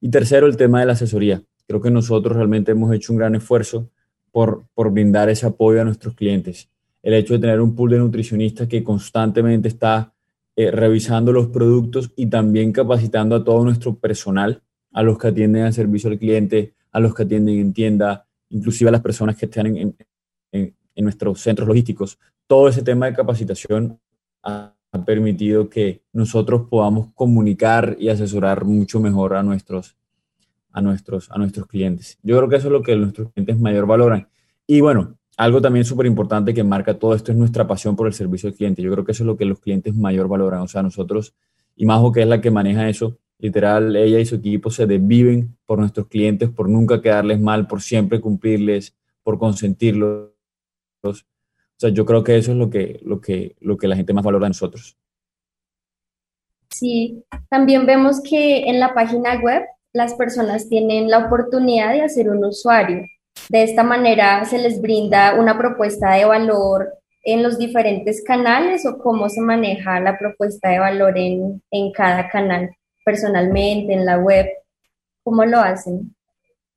Y 0.00 0.08
tercero, 0.08 0.46
el 0.46 0.56
tema 0.56 0.80
de 0.80 0.86
la 0.86 0.92
asesoría. 0.92 1.42
Creo 1.66 1.80
que 1.80 1.90
nosotros 1.90 2.36
realmente 2.36 2.72
hemos 2.72 2.92
hecho 2.94 3.12
un 3.12 3.18
gran 3.18 3.34
esfuerzo 3.34 3.88
por, 4.30 4.64
por 4.74 4.90
brindar 4.90 5.28
ese 5.28 5.46
apoyo 5.46 5.80
a 5.80 5.84
nuestros 5.84 6.14
clientes. 6.14 6.68
El 7.02 7.14
hecho 7.14 7.34
de 7.34 7.40
tener 7.40 7.60
un 7.60 7.74
pool 7.74 7.90
de 7.90 7.98
nutricionistas 7.98 8.68
que 8.68 8.82
constantemente 8.82 9.68
está 9.68 10.12
eh, 10.54 10.70
revisando 10.70 11.32
los 11.32 11.48
productos 11.48 12.12
y 12.14 12.26
también 12.26 12.72
capacitando 12.72 13.36
a 13.36 13.44
todo 13.44 13.64
nuestro 13.64 13.94
personal, 13.94 14.62
a 14.92 15.02
los 15.02 15.16
que 15.18 15.28
atienden 15.28 15.62
al 15.62 15.72
servicio 15.72 16.10
al 16.10 16.18
cliente, 16.18 16.74
a 16.90 17.00
los 17.00 17.14
que 17.14 17.22
atienden 17.22 17.58
en 17.58 17.72
tienda, 17.72 18.26
inclusive 18.50 18.88
a 18.88 18.92
las 18.92 19.00
personas 19.00 19.36
que 19.36 19.46
están 19.46 19.66
en, 19.66 19.96
en, 20.52 20.74
nuestros 20.96 21.40
centros 21.40 21.66
logísticos. 21.66 22.18
Todo 22.46 22.68
ese 22.68 22.82
tema 22.82 23.06
de 23.06 23.14
capacitación 23.14 23.98
ha, 24.42 24.74
permitido 25.06 25.70
que 25.70 26.02
nosotros 26.12 26.68
podamos 26.68 27.14
comunicar 27.14 27.96
y 27.98 28.10
asesorar 28.10 28.66
mucho 28.66 29.00
mejor 29.00 29.32
a 29.32 29.42
nuestros, 29.42 29.96
a 30.70 30.82
nuestros, 30.82 31.30
a 31.30 31.38
nuestros 31.38 31.66
clientes. 31.66 32.18
Yo 32.22 32.36
creo 32.36 32.50
que 32.50 32.56
eso 32.56 32.66
es 32.66 32.72
lo 32.72 32.82
que 32.82 32.94
nuestros 32.94 33.32
clientes 33.32 33.58
mayor 33.58 33.86
valoran. 33.86 34.28
Y 34.66 34.82
bueno, 34.82 35.16
algo 35.36 35.60
también 35.60 35.84
súper 35.84 36.06
importante 36.06 36.52
que 36.52 36.64
marca 36.64 36.98
todo 36.98 37.14
esto 37.14 37.32
es 37.32 37.38
nuestra 37.38 37.66
pasión 37.66 37.96
por 37.96 38.06
el 38.06 38.12
servicio 38.12 38.48
al 38.48 38.54
cliente. 38.54 38.82
Yo 38.82 38.92
creo 38.92 39.04
que 39.04 39.12
eso 39.12 39.22
es 39.22 39.26
lo 39.26 39.36
que 39.36 39.44
los 39.44 39.60
clientes 39.60 39.94
mayor 39.94 40.28
valoran. 40.28 40.60
O 40.60 40.68
sea, 40.68 40.82
nosotros, 40.82 41.34
y 41.76 41.86
Majo, 41.86 42.12
que 42.12 42.22
es 42.22 42.28
la 42.28 42.40
que 42.40 42.50
maneja 42.50 42.88
eso, 42.88 43.18
literal, 43.38 43.96
ella 43.96 44.20
y 44.20 44.26
su 44.26 44.36
equipo 44.36 44.70
se 44.70 44.86
desviven 44.86 45.56
por 45.66 45.78
nuestros 45.78 46.06
clientes, 46.06 46.50
por 46.50 46.68
nunca 46.68 47.00
quedarles 47.00 47.40
mal, 47.40 47.66
por 47.66 47.82
siempre 47.82 48.20
cumplirles, 48.20 48.94
por 49.22 49.38
consentirlos. 49.38 50.30
O 51.02 51.14
sea, 51.76 51.90
yo 51.90 52.04
creo 52.04 52.22
que 52.22 52.36
eso 52.36 52.52
es 52.52 52.58
lo 52.58 52.70
que, 52.70 53.00
lo 53.02 53.20
que, 53.20 53.56
lo 53.60 53.76
que 53.76 53.88
la 53.88 53.96
gente 53.96 54.12
más 54.12 54.24
valora 54.24 54.44
de 54.44 54.50
nosotros. 54.50 54.96
Sí, 56.70 57.24
también 57.48 57.86
vemos 57.86 58.20
que 58.22 58.68
en 58.68 58.80
la 58.80 58.94
página 58.94 59.40
web 59.40 59.62
las 59.92 60.14
personas 60.14 60.68
tienen 60.68 61.10
la 61.10 61.26
oportunidad 61.26 61.92
de 61.92 62.02
hacer 62.02 62.30
un 62.30 62.44
usuario. 62.44 63.02
De 63.48 63.62
esta 63.62 63.82
manera 63.82 64.44
se 64.44 64.58
les 64.58 64.80
brinda 64.80 65.34
una 65.38 65.58
propuesta 65.58 66.12
de 66.12 66.24
valor 66.24 66.88
en 67.24 67.42
los 67.42 67.58
diferentes 67.58 68.22
canales 68.24 68.84
o 68.86 68.98
cómo 68.98 69.28
se 69.28 69.40
maneja 69.40 70.00
la 70.00 70.18
propuesta 70.18 70.70
de 70.70 70.78
valor 70.78 71.16
en, 71.16 71.62
en 71.70 71.92
cada 71.92 72.28
canal, 72.28 72.70
personalmente, 73.04 73.92
en 73.92 74.04
la 74.04 74.18
web. 74.18 74.46
¿Cómo 75.22 75.44
lo 75.44 75.58
hacen? 75.58 76.14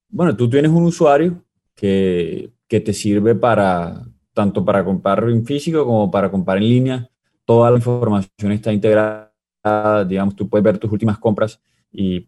Bueno, 0.07 0.35
tú 0.35 0.49
tienes 0.49 0.71
un 0.71 0.83
usuario 0.83 1.43
que, 1.73 2.51
que 2.67 2.79
te 2.79 2.93
sirve 2.93 3.33
para, 3.33 4.03
tanto 4.33 4.63
para 4.63 4.83
comprar 4.83 5.23
en 5.29 5.45
físico 5.45 5.83
como 5.85 6.11
para 6.11 6.29
comprar 6.29 6.57
en 6.57 6.69
línea. 6.69 7.09
Toda 7.43 7.71
la 7.71 7.77
información 7.77 8.51
está 8.51 8.71
integrada, 8.71 9.31
digamos, 10.07 10.35
tú 10.35 10.47
puedes 10.47 10.63
ver 10.63 10.77
tus 10.77 10.91
últimas 10.91 11.17
compras 11.17 11.59
y 11.91 12.27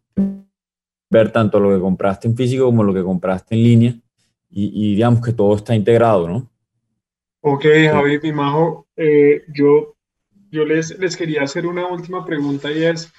ver 1.10 1.32
tanto 1.32 1.60
lo 1.60 1.70
que 1.70 1.80
compraste 1.80 2.28
en 2.28 2.36
físico 2.36 2.66
como 2.66 2.84
lo 2.84 2.94
que 2.94 3.04
compraste 3.04 3.56
en 3.56 3.64
línea 3.64 3.96
y, 4.50 4.96
digamos 4.96 5.22
que 5.22 5.34
todo 5.34 5.56
está 5.56 5.76
integrado, 5.76 6.28
¿no? 6.28 6.50
Ok, 7.42 7.66
Javi 7.92 8.20
y 8.22 8.32
Majo, 8.32 8.88
eh, 8.96 9.44
yo, 9.54 9.96
yo 10.50 10.66
les, 10.66 10.98
les 10.98 11.16
quería 11.16 11.44
hacer 11.44 11.66
una 11.66 11.88
última 11.88 12.26
pregunta 12.26 12.72
y 12.72 12.84
es, 12.84 13.14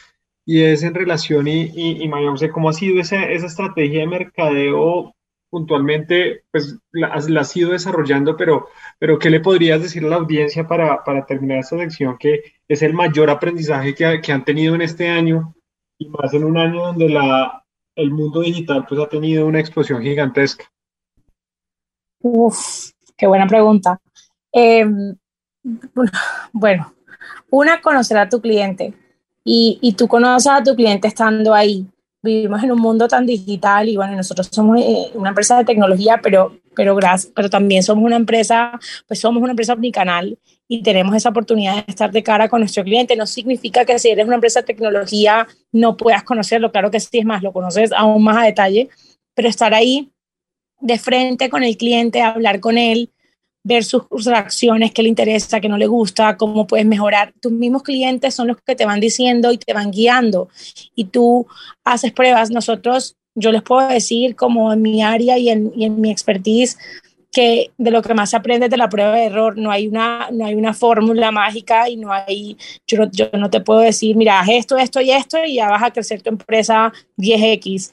y 0.45 0.63
es 0.63 0.83
en 0.83 0.95
relación 0.95 1.47
y, 1.47 1.71
y, 1.75 2.03
y 2.03 2.09
María 2.09 2.33
¿cómo 2.53 2.69
ha 2.69 2.73
sido 2.73 3.01
esa, 3.01 3.31
esa 3.31 3.47
estrategia 3.47 4.01
de 4.01 4.07
mercadeo 4.07 5.15
puntualmente, 5.51 6.45
pues 6.51 6.79
la, 6.93 7.19
la, 7.29 7.41
has 7.41 7.57
ido 7.57 7.71
desarrollando, 7.71 8.37
pero, 8.37 8.69
pero 8.99 9.19
¿qué 9.19 9.31
le 9.31 9.41
podrías 9.41 9.81
decir 9.81 10.05
a 10.05 10.09
la 10.09 10.17
audiencia 10.17 10.67
para, 10.67 11.03
para 11.05 11.25
terminar 11.25 11.59
esta 11.59 11.79
sección, 11.79 12.17
que 12.19 12.43
es 12.67 12.83
el 12.83 12.93
mayor 12.93 13.31
aprendizaje 13.31 13.95
que, 13.95 14.21
que, 14.21 14.33
han 14.33 14.45
tenido 14.45 14.75
en 14.75 14.83
este 14.83 15.09
año 15.09 15.55
y 15.99 16.09
más 16.09 16.35
en 16.35 16.45
un 16.45 16.59
año 16.59 16.87
donde 16.87 17.09
la, 17.09 17.65
el 17.95 18.11
mundo 18.11 18.41
digital 18.41 18.85
pues 18.89 19.01
ha 19.01 19.09
tenido 19.09 19.47
una 19.47 19.61
explosión 19.61 20.03
gigantesca? 20.03 20.71
Uf, 22.21 22.91
qué 23.17 23.27
buena 23.27 23.47
pregunta. 23.47 24.01
Eh, 24.53 24.85
bueno, 26.53 26.95
una, 27.51 27.81
conocer 27.81 28.19
a 28.19 28.29
tu 28.29 28.41
cliente 28.41 28.95
y, 29.45 29.79
y 29.81 29.93
tú 29.93 30.09
conoces 30.09 30.51
a 30.51 30.63
tu 30.63 30.75
cliente 30.75 31.09
estando 31.09 31.55
ahí 31.55 31.87
vivimos 32.23 32.63
en 32.63 32.73
un 32.73 32.81
mundo 32.81 33.07
tan 33.07 33.27
digital 33.27 33.89
y 33.89 33.97
bueno, 33.97 34.17
nosotros 34.17 34.49
somos 34.51 34.81
eh, 34.81 35.11
una 35.15 35.31
empresa 35.31 35.57
de 35.57 35.65
tecnología, 35.65 36.21
pero, 36.23 36.59
pero, 36.75 36.99
pero 37.35 37.51
también 37.51 37.83
somos 37.83 38.05
una 38.05 38.17
empresa, 38.17 38.73
pues 39.07 39.21
somos 39.21 39.43
una 39.43 39.53
empresa 39.53 39.75
omnicanal 39.75 40.39
y 40.67 40.83
tenemos 40.83 41.15
esa 41.15 41.31
oportunidad 41.31 41.77
de 41.77 41.85
estar 41.87 42.11
de 42.11 42.23
cara 42.23 42.49
con 42.49 42.61
nuestro 42.61 42.83
cliente. 42.85 43.17
No 43.17 43.27
significa 43.27 43.85
que 43.85 43.99
si 43.99 44.11
eres 44.11 44.27
una 44.27 44.35
empresa 44.35 44.61
de 44.61 44.67
tecnología 44.67 45.47
no 45.73 45.97
puedas 45.97 46.25
conocerlo, 46.25 46.73
claro 46.73 46.91
que 46.91 47.01
sí, 47.01 47.19
es 47.19 47.25
más, 47.25 47.43
lo 47.43 47.53
conoces 47.53 47.93
aún 47.93 48.23
más 48.25 48.37
a 48.37 48.47
detalle, 48.47 48.89
pero 49.35 49.49
estar 49.49 49.73
ahí 49.75 50.11
de 50.81 50.99
frente 50.99 51.49
con 51.49 51.65
el 51.65 51.77
cliente, 51.77 52.23
hablar 52.23 52.61
con 52.61 52.79
él, 52.79 53.11
ver 53.65 53.85
sus, 53.85 54.05
reacciones, 54.25 54.93
qué 54.93 55.03
le 55.03 55.09
interesa, 55.09 55.61
qué 55.61 55.69
no 55.69 55.77
le 55.77 55.87
gusta, 55.87 56.37
cómo 56.37 56.67
puedes 56.67 56.87
mejorar. 56.87 57.35
Tus 57.41 57.53
mismos 57.53 57.83
clientes 57.83 58.35
son 58.35 58.49
los 58.49 58.57
que 58.63 58.75
te 58.75 58.87
van 58.87 59.01
diciendo 59.01 59.53
y 59.53 59.59
te 59.59 59.75
van 59.75 59.91
guiando 59.91 60.49
y 60.95 61.05
tú 61.05 61.47
haces 61.85 62.13
pruebas. 62.13 62.51
Nosotros, 62.51 63.17
yo 63.35 63.53
les 63.53 63.63
puedo 63.63 63.87
decir 63.89 64.37
como 64.37 64.73
en 64.73 64.83
mi 64.83 65.03
área 65.03 65.39
y 65.39 65.51
en, 65.51 65.73
y 65.77 65.85
en 65.85 66.01
mi 66.01 66.11
expertise, 66.11 66.79
que 67.31 67.73
de 67.77 67.91
lo 67.91 68.01
que 68.01 68.15
más 68.15 68.31
se 68.31 68.37
aprende 68.37 68.67
es 68.67 68.71
de 68.71 68.79
la 68.79 68.89
prueba 68.89 69.15
de 69.15 69.27
error. 69.27 69.59
No 69.59 69.71
hay 69.71 69.87
una, 69.87 70.29
no 70.33 70.47
hay 70.47 70.55
una 70.55 70.73
fórmula 70.73 71.31
mágica 71.31 71.89
y 71.89 71.97
no 71.97 72.13
hay, 72.13 72.57
yo 72.87 72.99
no, 72.99 73.11
yo 73.11 73.29
no 73.35 73.51
te 73.51 73.61
puedo 73.61 73.81
decir, 73.81 74.17
mira, 74.17 74.41
haz 74.41 74.49
esto, 74.49 74.79
esto 74.79 75.01
y 75.01 75.11
esto 75.11 75.45
y 75.45 75.57
ya 75.57 75.69
vas 75.69 75.83
a 75.83 75.91
crecer 75.91 76.23
tu 76.23 76.31
empresa 76.31 76.93
10X. 77.19 77.93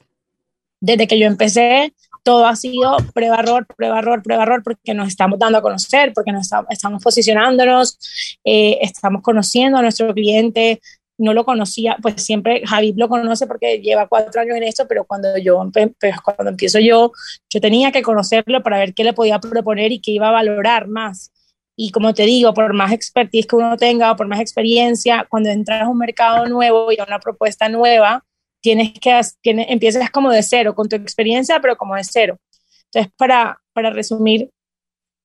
Desde 0.80 1.06
que 1.06 1.18
yo 1.18 1.26
empecé, 1.26 1.92
todo 2.26 2.44
ha 2.44 2.56
sido 2.56 2.96
prueba, 3.14 3.36
error, 3.38 3.68
prueba, 3.76 4.00
error, 4.00 4.20
prueba, 4.20 4.42
error, 4.42 4.60
porque 4.64 4.94
nos 4.94 5.06
estamos 5.06 5.38
dando 5.38 5.58
a 5.58 5.62
conocer, 5.62 6.12
porque 6.12 6.32
nos 6.32 6.50
estamos 6.70 7.00
posicionándonos, 7.00 7.96
eh, 8.44 8.78
estamos 8.82 9.22
conociendo 9.22 9.78
a 9.78 9.82
nuestro 9.82 10.12
cliente. 10.12 10.80
No 11.18 11.32
lo 11.32 11.44
conocía, 11.44 11.96
pues 12.02 12.20
siempre 12.20 12.62
Javi 12.66 12.94
lo 12.96 13.08
conoce 13.08 13.46
porque 13.46 13.78
lleva 13.78 14.08
cuatro 14.08 14.40
años 14.40 14.56
en 14.56 14.64
esto, 14.64 14.88
pero 14.88 15.04
cuando 15.04 15.38
yo 15.38 15.70
pues 15.72 16.20
cuando 16.20 16.50
empiezo 16.50 16.80
yo, 16.80 17.12
yo 17.48 17.60
tenía 17.60 17.92
que 17.92 18.02
conocerlo 18.02 18.60
para 18.60 18.78
ver 18.78 18.92
qué 18.92 19.04
le 19.04 19.12
podía 19.12 19.38
proponer 19.38 19.92
y 19.92 20.00
qué 20.00 20.10
iba 20.10 20.28
a 20.28 20.32
valorar 20.32 20.88
más. 20.88 21.30
Y 21.76 21.92
como 21.92 22.12
te 22.12 22.24
digo, 22.24 22.52
por 22.54 22.74
más 22.74 22.90
expertise 22.90 23.46
que 23.46 23.54
uno 23.54 23.76
tenga 23.76 24.10
o 24.10 24.16
por 24.16 24.26
más 24.26 24.40
experiencia, 24.40 25.26
cuando 25.30 25.50
entras 25.50 25.82
a 25.82 25.88
un 25.88 25.98
mercado 25.98 26.46
nuevo 26.46 26.90
y 26.90 26.98
a 26.98 27.04
una 27.04 27.20
propuesta 27.20 27.68
nueva, 27.68 28.24
tienes 28.60 28.92
que, 28.92 29.20
tienes, 29.40 29.66
empiezas 29.68 30.10
como 30.10 30.30
de 30.30 30.42
cero, 30.42 30.74
con 30.74 30.88
tu 30.88 30.96
experiencia, 30.96 31.60
pero 31.60 31.76
como 31.76 31.94
de 31.94 32.04
cero. 32.04 32.38
Entonces, 32.86 33.12
para, 33.16 33.60
para 33.72 33.90
resumir, 33.90 34.50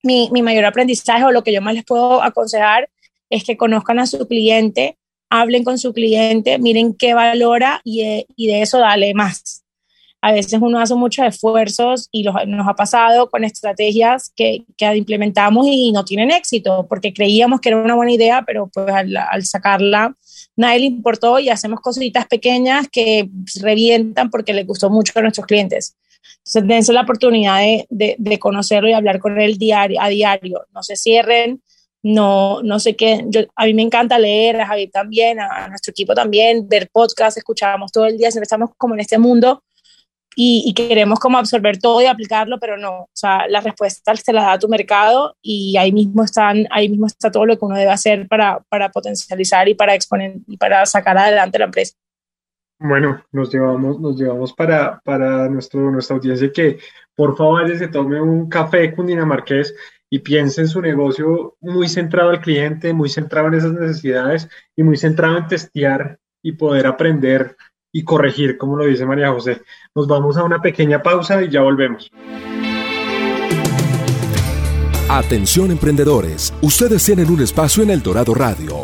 mi, 0.04 0.30
mi 0.32 0.42
mayor 0.42 0.66
aprendizaje 0.66 1.24
o 1.24 1.32
lo 1.32 1.44
que 1.44 1.54
yo 1.54 1.62
más 1.62 1.74
les 1.74 1.86
puedo 1.86 2.22
aconsejar 2.22 2.90
es 3.30 3.44
que 3.44 3.58
conozcan 3.58 4.00
a 4.00 4.08
su 4.08 4.28
cliente, 4.28 4.98
hablen 5.30 5.64
con 5.64 5.78
su 5.78 5.94
cliente, 5.94 6.60
miren 6.60 6.94
qué 6.94 7.14
valora 7.14 7.82
y, 7.84 8.26
y 8.36 8.48
de 8.48 8.62
eso 8.62 8.80
dale 8.80 9.14
más. 9.14 9.64
A 10.24 10.34
veces 10.34 10.60
uno 10.62 10.80
hace 10.80 10.94
muchos 10.94 11.26
esfuerzos 11.26 12.08
y 12.12 12.24
los, 12.24 12.36
nos 12.46 12.68
ha 12.68 12.76
pasado 12.76 13.30
con 13.30 13.44
estrategias 13.44 14.32
que, 14.36 14.66
que, 14.78 14.96
implementamos 14.96 15.66
y 15.68 15.92
no 15.92 16.06
tienen 16.06 16.30
éxito 16.30 16.86
porque 16.88 17.12
creíamos 17.14 17.60
que 17.60 17.70
era 17.70 17.82
una 17.82 17.96
buena 17.96 18.12
idea, 18.12 18.44
pero 18.46 18.70
pues 18.72 18.94
al, 18.94 19.18
al 19.18 19.46
sacarla 19.46 20.16
nadie 20.56 20.80
le 20.80 20.86
importó 20.86 21.40
y 21.40 21.50
hacemos 21.50 21.80
cositas 21.82 22.28
pequeñas 22.28 22.88
que 22.92 23.30
revientan 23.62 24.30
porque 24.30 24.54
les 24.54 24.68
gustó 24.68 24.90
mucho 24.90 25.14
a 25.16 25.22
nuestros 25.22 25.46
clientes. 25.46 25.96
Entonces, 26.38 26.68
dense 26.68 26.94
la 26.94 27.02
oportunidad 27.02 27.60
de, 27.60 27.86
de, 27.90 28.16
de 28.18 28.40
conocerlo 28.40 28.90
y 28.90 28.94
hablar 28.94 29.20
con 29.20 29.40
él 29.40 29.58
diario, 29.58 30.02
a 30.02 30.10
diario. 30.10 30.66
No 30.74 30.84
se 30.84 30.96
cierren, 30.96 31.62
no, 32.04 32.62
no 32.64 32.80
sé 32.80 32.96
qué. 32.96 33.24
Yo, 33.28 33.42
a 33.56 33.66
mí 33.66 33.74
me 33.74 33.82
encanta 33.82 34.20
leer, 34.20 34.60
a 34.60 34.68
Javier 34.68 34.90
también, 34.92 35.40
a, 35.40 35.66
a 35.66 35.68
nuestro 35.70 35.92
equipo 35.92 36.14
también, 36.14 36.68
ver 36.68 36.90
podcasts, 36.92 37.38
escuchábamos 37.38 37.92
todo 37.92 38.06
el 38.06 38.18
día, 38.18 38.32
siempre 38.32 38.46
estamos 38.46 38.72
como 38.78 38.94
en 38.94 39.02
este 39.02 39.18
mundo 39.18 39.64
y, 40.36 40.74
queremos 40.74 41.20
como 41.20 41.38
absorber 41.38 41.78
todo 41.78 42.02
y 42.02 42.06
aplicarlo, 42.06 42.58
pero 42.60 42.78
no, 42.78 43.02
o 43.02 43.10
sea, 43.14 43.48
la 43.50 43.60
respuesta 43.60 44.16
se 44.16 44.32
la 44.32 44.44
da 44.44 44.54
a 44.54 44.60
tu 44.60 44.70
mercado 44.70 45.36
y 45.42 45.76
ahí 45.78 45.92
mismo, 45.92 46.24
están, 46.24 46.68
ahí 46.72 46.88
mismo 46.88 47.08
está 47.08 47.30
todo 47.32 47.46
lo 47.46 47.58
que 47.58 47.66
uno 47.66 47.76
debe 47.76 47.92
hacer 47.92 48.28
para, 48.28 48.60
para 48.70 48.90
potencializar 48.90 49.68
y 49.68 49.76
para 49.76 49.94
exponer 49.94 50.36
y 50.48 50.58
para 50.58 50.86
sacar 50.86 51.18
adelante 51.18 51.60
la 51.60 51.66
empresa. 51.66 51.96
Bueno, 52.80 53.24
nos 53.32 53.54
llevamos, 53.54 54.00
nos 54.00 54.18
llevamos 54.18 54.54
para, 54.54 55.00
para 55.04 55.48
nuestro, 55.50 55.92
nuestra 55.92 56.16
audiencia 56.16 56.52
que 56.52 56.80
por 57.16 57.38
favor 57.38 57.78
se 57.78 57.88
tome 57.90 58.20
un 58.20 58.50
café 58.50 58.96
con 58.96 59.08
Dinamarqués 59.08 59.76
y 60.10 60.20
piense 60.20 60.62
en 60.62 60.68
su 60.68 60.82
negocio 60.82 61.56
muy 61.60 61.88
centrado 61.88 62.32
al 62.32 62.42
cliente, 62.42 62.94
muy 62.94 63.10
centrado 63.10 63.50
en 63.50 63.54
esas 63.56 63.74
necesidades 63.74 64.50
y 64.76 64.84
muy 64.84 64.98
centrado 64.98 65.38
en 65.38 65.48
testear 65.48 66.20
y 66.42 66.54
poder 66.54 66.88
aprender 66.88 67.56
y 67.92 68.04
corregir, 68.04 68.58
como 68.58 68.76
lo 68.76 68.86
dice 68.86 69.06
María 69.06 69.32
José. 69.32 69.62
Nos 69.96 70.08
vamos 70.08 70.38
a 70.38 70.44
una 70.44 70.62
pequeña 70.62 71.02
pausa 71.02 71.44
y 71.44 71.50
ya 71.50 71.62
volvemos. 71.62 72.12
Atención 75.10 75.72
emprendedores, 75.72 76.54
ustedes 76.62 77.04
tienen 77.04 77.30
un 77.30 77.42
espacio 77.42 77.84
en 77.84 77.90
El 77.90 78.02
Dorado 78.02 78.34
Radio. 78.34 78.84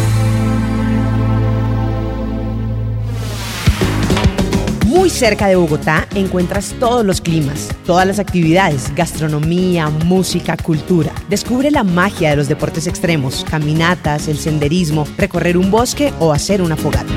Cerca 5.11 5.47
de 5.47 5.55
Bogotá 5.55 6.07
encuentras 6.15 6.75
todos 6.79 7.05
los 7.05 7.21
climas, 7.21 7.69
todas 7.85 8.07
las 8.07 8.19
actividades, 8.19 8.93
gastronomía, 8.95 9.89
música, 9.89 10.57
cultura. 10.57 11.11
Descubre 11.29 11.69
la 11.69 11.83
magia 11.83 12.31
de 12.31 12.37
los 12.37 12.47
deportes 12.47 12.87
extremos, 12.87 13.45
caminatas, 13.49 14.27
el 14.27 14.37
senderismo, 14.37 15.07
recorrer 15.17 15.57
un 15.57 15.69
bosque 15.69 16.13
o 16.19 16.31
hacer 16.31 16.61
una 16.61 16.77
fogata. 16.77 17.13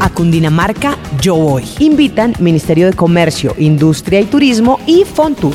A 0.00 0.10
Cundinamarca 0.10 0.98
yo 1.20 1.36
voy. 1.36 1.64
Invitan 1.78 2.34
Ministerio 2.38 2.86
de 2.86 2.92
Comercio, 2.92 3.54
Industria 3.58 4.20
y 4.20 4.24
Turismo 4.26 4.78
y 4.86 5.04
Fontur. 5.04 5.54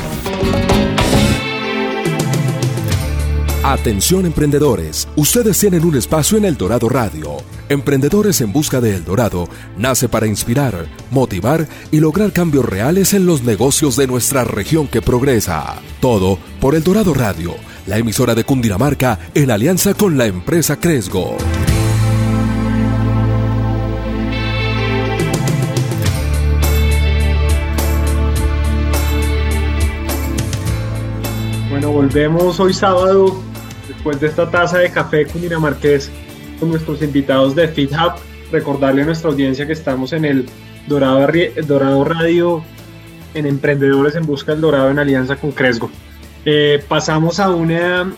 Atención 3.64 4.26
emprendedores, 4.26 5.08
ustedes 5.16 5.60
tienen 5.60 5.86
un 5.86 5.96
espacio 5.96 6.38
en 6.38 6.46
El 6.46 6.58
Dorado 6.58 6.90
Radio. 6.90 7.61
Emprendedores 7.72 8.42
en 8.42 8.52
Busca 8.52 8.82
de 8.82 8.98
El 8.98 9.06
Dorado 9.06 9.48
nace 9.78 10.10
para 10.10 10.28
inspirar, 10.28 10.88
motivar 11.10 11.70
y 11.90 12.02
lograr 12.02 12.34
cambios 12.34 12.66
reales 12.66 13.14
en 13.14 13.26
los 13.26 13.44
negocios 13.44 13.96
de 13.96 14.08
nuestra 14.08 14.44
región 14.44 14.90
que 14.90 15.02
progresa. 15.02 15.76
Todo 16.02 16.38
por 16.60 16.76
El 16.76 16.84
Dorado 16.84 17.14
Radio, 17.14 17.56
la 17.88 17.98
emisora 17.98 18.36
de 18.36 18.44
Cundinamarca 18.44 19.20
en 19.34 19.52
alianza 19.52 19.94
con 19.94 20.18
la 20.18 20.26
empresa 20.26 20.82
Cresgo. 20.82 21.38
Bueno, 31.70 31.92
volvemos 31.94 32.60
hoy 32.60 32.74
sábado 32.74 33.42
después 33.88 34.20
de 34.20 34.28
esta 34.28 34.52
taza 34.52 34.80
de 34.80 34.92
café 34.92 35.26
cundinamarqués 35.26 36.12
con 36.62 36.69
nuestros 36.69 37.02
invitados 37.02 37.56
de 37.56 37.67
FitHub. 37.67 38.13
Recordarle 38.52 39.02
a 39.02 39.06
nuestra 39.06 39.32
audiencia 39.32 39.65
que 39.65 39.74
estamos 39.74 40.13
en 40.13 40.26
el 40.26 40.45
Dorado, 40.88 41.28
Dorado 41.65 42.04
Radio, 42.06 42.63
en 43.34 43.47
Emprendedores 43.47 44.15
en 44.15 44.26
Busca 44.26 44.52
del 44.52 44.62
Dorado 44.62 44.91
en 44.91 45.00
alianza 45.00 45.36
con 45.36 45.52
Cresgo. 45.52 45.89
Eh, 46.45 46.84
pasamos 46.88 47.39
a 47.39 47.50
una, 47.50 48.13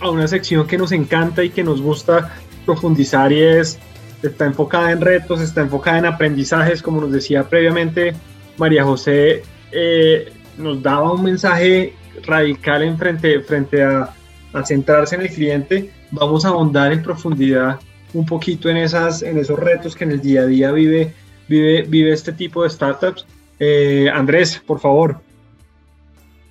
a 0.00 0.10
una 0.10 0.26
sección 0.26 0.66
que 0.66 0.76
nos 0.76 0.92
encanta 0.92 1.44
y 1.44 1.50
que 1.50 1.62
nos 1.62 1.80
gusta 1.80 2.34
profundizar 2.66 3.32
y 3.32 3.40
es, 3.40 3.78
está 4.22 4.46
enfocada 4.46 4.90
en 4.90 5.00
retos, 5.00 5.40
está 5.40 5.60
enfocada 5.60 5.98
en 5.98 6.06
aprendizajes, 6.06 6.82
como 6.82 7.00
nos 7.00 7.12
decía 7.12 7.48
previamente 7.48 8.14
María 8.56 8.84
José, 8.84 9.42
eh, 9.70 10.32
nos 10.58 10.82
daba 10.82 11.12
un 11.12 11.22
mensaje 11.22 11.94
radical 12.24 12.82
en 12.82 12.98
frente, 12.98 13.40
frente 13.40 13.82
a, 13.82 14.10
a 14.52 14.64
centrarse 14.64 15.14
en 15.14 15.22
el 15.22 15.30
cliente, 15.30 15.90
vamos 16.10 16.44
a 16.44 16.48
ahondar 16.48 16.92
en 16.92 17.02
profundidad 17.02 17.78
un 18.12 18.26
poquito 18.26 18.68
en, 18.68 18.78
esas, 18.78 19.22
en 19.22 19.38
esos 19.38 19.58
retos 19.58 19.94
que 19.94 20.04
en 20.04 20.12
el 20.12 20.20
día 20.20 20.42
a 20.42 20.46
día 20.46 20.72
vive, 20.72 21.12
vive, 21.48 21.82
vive 21.82 22.12
este 22.12 22.32
tipo 22.32 22.62
de 22.62 22.70
startups. 22.70 23.24
Eh, 23.58 24.08
Andrés, 24.12 24.60
por 24.66 24.80
favor. 24.80 25.20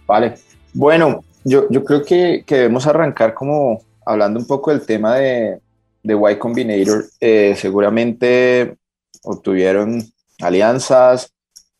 Vale. 0.08 0.36
Bueno, 0.74 1.24
yo, 1.44 1.68
yo 1.70 1.84
creo 1.84 2.04
que, 2.04 2.44
debemos 2.48 2.88
arrancar 2.88 3.34
como 3.34 3.82
hablando 4.06 4.40
un 4.40 4.48
poco 4.48 4.72
del 4.72 4.86
tema 4.86 5.16
de, 5.16 5.60
de 6.04 6.32
Y 6.32 6.36
Combinator. 6.38 7.06
Eh, 7.20 7.56
seguramente 7.58 8.76
obtuvieron 9.24 10.04
alianzas, 10.42 11.34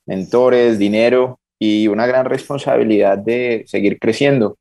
mentores, 0.06 0.78
dinero 0.78 1.40
y 1.58 1.88
una 1.88 2.08
gran 2.08 2.26
responsabilidad 2.26 3.18
de 3.18 3.64
seguir 3.68 4.00
creciendo. 4.00 4.58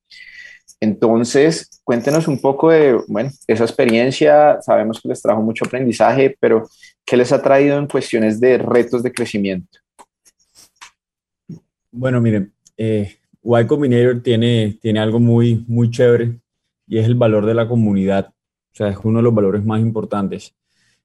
Entonces, 0.81 1.81
cuéntenos 1.83 2.29
un 2.29 2.41
poco 2.41 2.71
de, 2.71 2.99
bueno, 3.09 3.31
esa 3.47 3.65
experiencia, 3.65 4.61
sabemos 4.63 5.01
que 5.01 5.09
les 5.09 5.21
trajo 5.21 5.43
mucho 5.43 5.65
aprendizaje, 5.65 6.37
pero 6.39 6.69
¿qué 7.05 7.17
les 7.17 7.33
ha 7.33 7.43
traído 7.43 7.79
en 7.79 7.89
cuestiones 7.89 8.39
de 8.41 8.59
retos 8.59 9.03
de 9.03 9.13
crecimiento? 9.13 9.79
Bueno, 11.91 12.21
miren, 12.21 12.53
eh, 12.77 13.17
Y 13.43 13.67
Combinator 13.67 14.23
tiene, 14.23 14.79
tiene 14.81 15.01
algo 15.01 15.19
muy, 15.19 15.65
muy 15.67 15.91
chévere 15.91 16.39
y 16.87 16.99
es 16.99 17.07
el 17.07 17.17
valor 17.17 17.45
de 17.45 17.55
la 17.55 17.67
comunidad. 17.67 18.29
O 18.73 18.75
sea, 18.75 18.89
es 18.89 18.99
uno 19.03 19.19
de 19.19 19.25
los 19.25 19.35
valores 19.35 19.65
más 19.65 19.81
importantes. 19.81 20.55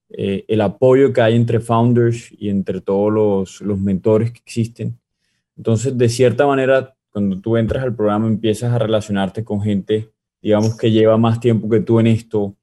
Eh, 0.10 0.46
el 0.48 0.62
apoyo 0.62 1.12
que 1.12 1.22
hay 1.22 1.36
entre 1.36 1.60
founders 1.60 2.32
y 2.38 2.50
entre 2.50 2.82
todos 2.82 3.12
los, 3.12 3.62
los 3.62 3.80
mentores 3.80 4.32
que 4.32 4.40
existen. 4.46 5.00
Entonces, 5.58 5.98
de 5.98 6.10
cierta 6.10 6.46
manera, 6.46 6.96
cuando 7.14 7.40
tú 7.40 7.56
entras 7.58 7.84
al 7.84 7.96
programa 7.96 8.28
empiezas 8.28 8.74
a 8.74 8.80
relacionarte 8.80 9.44
con 9.44 9.62
gente, 9.62 10.12
digamos, 10.42 10.76
que 10.76 10.92
lleva 10.92 11.16
más 11.18 11.40
tiempo 11.40 11.70
que 11.70 11.80
tú 11.80 12.00
en 12.00 12.08
esto, 12.08 12.58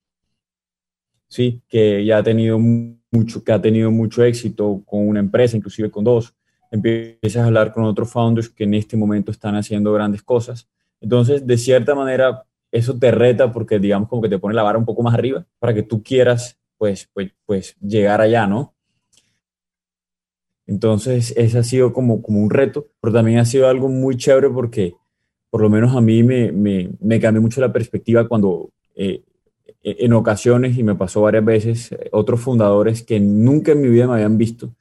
sí, 1.28 1.62
que 1.68 2.04
ya 2.04 2.18
ha 2.18 2.22
tenido 2.22 2.58
mucho, 2.58 3.44
que 3.44 3.52
ha 3.52 3.62
tenido 3.62 3.92
mucho 3.92 4.24
éxito 4.24 4.82
con 4.84 5.08
una 5.08 5.20
empresa, 5.20 5.56
inclusive 5.56 5.90
con 5.90 6.04
dos. 6.04 6.34
Empiezas 6.72 7.42
a 7.42 7.46
hablar 7.46 7.72
con 7.72 7.84
otros 7.84 8.10
founders 8.10 8.48
que 8.48 8.64
en 8.64 8.74
este 8.74 8.96
momento 8.96 9.30
están 9.30 9.54
haciendo 9.54 9.92
grandes 9.92 10.22
cosas. 10.22 10.68
Entonces, 11.00 11.46
de 11.46 11.56
cierta 11.56 11.94
manera, 11.94 12.44
eso 12.72 12.98
te 12.98 13.12
reta 13.12 13.52
porque, 13.52 13.78
digamos, 13.78 14.08
como 14.08 14.20
que 14.22 14.28
te 14.28 14.38
pone 14.38 14.54
la 14.54 14.64
vara 14.64 14.78
un 14.78 14.84
poco 14.84 15.02
más 15.02 15.14
arriba 15.14 15.46
para 15.60 15.72
que 15.72 15.84
tú 15.84 16.02
quieras, 16.02 16.58
pues, 16.76 17.08
pues, 17.12 17.32
pues 17.46 17.76
llegar 17.80 18.20
allá, 18.20 18.48
¿no? 18.48 18.74
Entonces, 20.70 21.34
ese 21.36 21.58
ha 21.58 21.64
sido 21.64 21.92
como, 21.92 22.22
como 22.22 22.40
un 22.40 22.48
reto, 22.48 22.86
pero 23.00 23.12
también 23.12 23.40
ha 23.40 23.44
sido 23.44 23.68
algo 23.68 23.88
muy 23.88 24.16
chévere 24.16 24.48
porque 24.48 24.94
por 25.50 25.62
lo 25.62 25.68
menos 25.68 25.96
a 25.96 26.00
mí 26.00 26.22
me, 26.22 26.52
me, 26.52 26.90
me 27.00 27.18
cambió 27.18 27.42
mucho 27.42 27.60
la 27.60 27.72
perspectiva 27.72 28.28
cuando 28.28 28.70
eh, 28.94 29.20
en 29.82 30.12
ocasiones, 30.12 30.78
y 30.78 30.84
me 30.84 30.94
pasó 30.94 31.22
varias 31.22 31.44
veces, 31.44 31.96
otros 32.12 32.40
fundadores 32.40 33.02
que 33.02 33.18
nunca 33.18 33.72
en 33.72 33.80
mi 33.80 33.88
vida 33.88 34.06
me 34.06 34.14
habían 34.14 34.38
visto, 34.38 34.72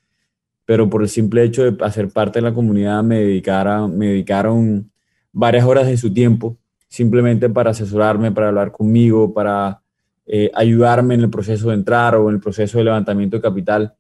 pero 0.64 0.88
por 0.92 1.02
el 1.02 1.10
simple 1.10 1.44
hecho 1.44 1.64
de 1.64 1.84
hacer 1.84 2.10
parte 2.10 2.38
de 2.38 2.44
la 2.44 2.54
comunidad 2.54 3.02
me, 3.04 3.20
dedicara, 3.22 3.88
me 3.88 4.10
dedicaron 4.10 4.92
varias 5.32 5.66
horas 5.66 5.88
de 5.88 5.98
su 5.98 6.14
tiempo 6.14 6.56
simplemente 6.88 7.50
para 7.50 7.72
asesorarme, 7.72 8.32
para 8.32 8.50
hablar 8.50 8.72
conmigo, 8.72 9.34
para 9.34 9.82
eh, 10.28 10.52
ayudarme 10.54 11.16
en 11.16 11.22
el 11.22 11.30
proceso 11.32 11.70
de 11.70 11.76
entrar 11.76 12.16
o 12.16 12.30
en 12.30 12.36
el 12.36 12.42
proceso 12.42 12.78
de 12.78 12.84
levantamiento 12.84 13.38
de 13.38 13.42
capital. 13.42 13.96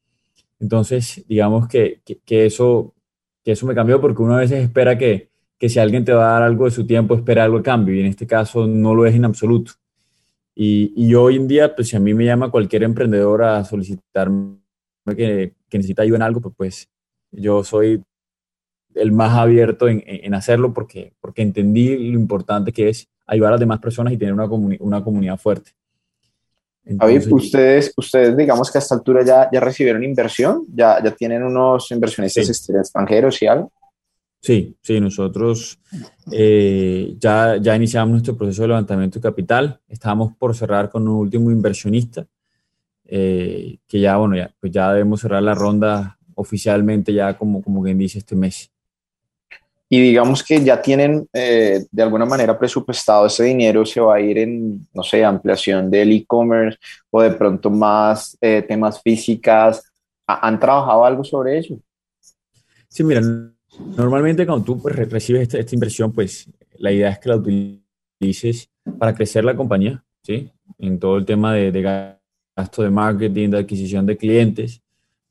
Entonces, 0.59 1.25
digamos 1.27 1.67
que, 1.67 2.01
que, 2.03 2.45
eso, 2.45 2.93
que 3.43 3.53
eso 3.53 3.65
me 3.65 3.75
cambió 3.75 4.01
porque 4.01 4.21
uno 4.21 4.35
a 4.35 4.39
veces 4.39 4.61
espera 4.61 4.97
que, 4.97 5.29
que, 5.57 5.69
si 5.69 5.79
alguien 5.79 6.03
te 6.05 6.13
va 6.13 6.29
a 6.29 6.33
dar 6.33 6.43
algo 6.43 6.65
de 6.65 6.71
su 6.71 6.85
tiempo, 6.85 7.15
espera 7.15 7.45
algo 7.45 7.57
de 7.57 7.63
cambio 7.63 7.95
y 7.95 8.01
en 8.01 8.07
este 8.07 8.27
caso 8.27 8.67
no 8.67 8.93
lo 8.93 9.05
es 9.05 9.15
en 9.15 9.25
absoluto. 9.25 9.73
Y, 10.55 10.93
y 10.95 11.15
hoy 11.15 11.37
en 11.37 11.47
día, 11.47 11.73
pues 11.75 11.87
si 11.87 11.95
a 11.95 11.99
mí 11.99 12.13
me 12.13 12.25
llama 12.25 12.51
cualquier 12.51 12.83
emprendedor 12.83 13.43
a 13.43 13.63
solicitarme 13.63 14.57
que, 15.15 15.53
que 15.69 15.77
necesita 15.77 16.01
ayuda 16.01 16.17
en 16.17 16.23
algo, 16.23 16.41
pues, 16.41 16.53
pues 16.55 16.89
yo 17.31 17.63
soy 17.63 18.03
el 18.95 19.11
más 19.11 19.37
abierto 19.37 19.87
en, 19.87 20.03
en, 20.05 20.33
hacerlo 20.33 20.73
porque, 20.73 21.13
porque 21.21 21.41
entendí 21.41 22.11
lo 22.11 22.19
importante 22.19 22.73
que 22.73 22.89
es 22.89 23.07
ayudar 23.25 23.49
a 23.49 23.51
las 23.51 23.59
demás 23.59 23.79
personas 23.79 24.11
y 24.11 24.17
tener 24.17 24.33
una, 24.33 24.45
una 24.45 25.03
comunidad 25.03 25.37
fuerte. 25.37 25.71
Entonces, 26.85 27.27
ustedes, 27.31 27.93
ustedes 27.95 28.35
digamos 28.35 28.71
que 28.71 28.77
a 28.77 28.81
esta 28.81 28.95
altura 28.95 29.23
ya, 29.23 29.49
ya 29.51 29.59
recibieron 29.59 30.03
inversión, 30.03 30.65
ya, 30.73 31.03
ya 31.03 31.11
tienen 31.11 31.43
unos 31.43 31.91
inversionistas 31.91 32.69
extranjeros 32.69 33.41
y 33.41 33.47
algo. 33.47 33.71
Sí, 34.41 34.75
sí, 34.81 34.99
nosotros 35.01 35.79
eh, 36.31 37.15
ya, 37.19 37.57
ya 37.57 37.75
iniciamos 37.75 38.11
nuestro 38.11 38.37
proceso 38.37 38.61
de 38.61 38.69
levantamiento 38.69 39.19
de 39.19 39.23
capital. 39.23 39.79
Estamos 39.87 40.33
por 40.37 40.55
cerrar 40.55 40.89
con 40.89 41.07
un 41.07 41.15
último 41.15 41.51
inversionista, 41.51 42.25
eh, 43.05 43.77
que 43.85 43.99
ya, 43.99 44.17
bueno, 44.17 44.37
ya, 44.37 44.53
pues 44.59 44.71
ya 44.71 44.91
debemos 44.93 45.21
cerrar 45.21 45.43
la 45.43 45.55
ronda 45.55 46.17
oficialmente 46.35 47.13
ya 47.13 47.37
como, 47.37 47.61
como 47.61 47.83
quien 47.83 47.97
dice 47.97 48.19
este 48.19 48.35
mes 48.35 48.71
y 49.91 49.99
digamos 49.99 50.43
que 50.43 50.63
ya 50.63 50.79
tienen 50.79 51.27
eh, 51.33 51.83
de 51.91 52.03
alguna 52.03 52.25
manera 52.25 52.57
presupuestado 52.57 53.25
ese 53.25 53.45
dinero, 53.45 53.83
se 53.85 53.99
va 53.99 54.15
a 54.15 54.21
ir 54.21 54.37
en, 54.37 54.87
no 54.93 55.01
sé, 55.01 55.25
ampliación 55.25 55.89
del 55.89 56.11
e-commerce 56.11 56.77
o 57.09 57.23
de 57.23 57.31
pronto 57.31 57.71
más 57.71 58.37
eh, 58.39 58.61
temas 58.61 59.01
físicas. 59.01 59.83
¿Han 60.27 60.59
trabajado 60.59 61.03
algo 61.03 61.23
sobre 61.23 61.57
eso? 61.57 61.79
Sí, 62.87 63.03
mira, 63.03 63.21
normalmente 63.97 64.45
cuando 64.45 64.63
tú 64.63 64.79
pues, 64.79 64.95
recibes 64.95 65.41
esta, 65.41 65.57
esta, 65.57 65.75
inversión, 65.75 66.13
pues 66.13 66.47
la 66.77 66.91
idea 66.91 67.09
es 67.09 67.17
que 67.17 67.29
la 67.29 67.37
utilices 67.37 68.69
para 68.99 69.15
crecer 69.15 69.43
la 69.43 69.55
compañía, 69.55 70.03
¿sí? 70.23 70.51
En 70.77 70.99
todo 70.99 71.17
el 71.17 71.25
tema 71.25 71.55
de, 71.55 71.71
de 71.71 71.81
gasto 72.55 72.83
de 72.83 72.91
marketing, 72.91 73.49
de 73.49 73.57
adquisición 73.57 74.05
de 74.05 74.17
clientes 74.17 74.83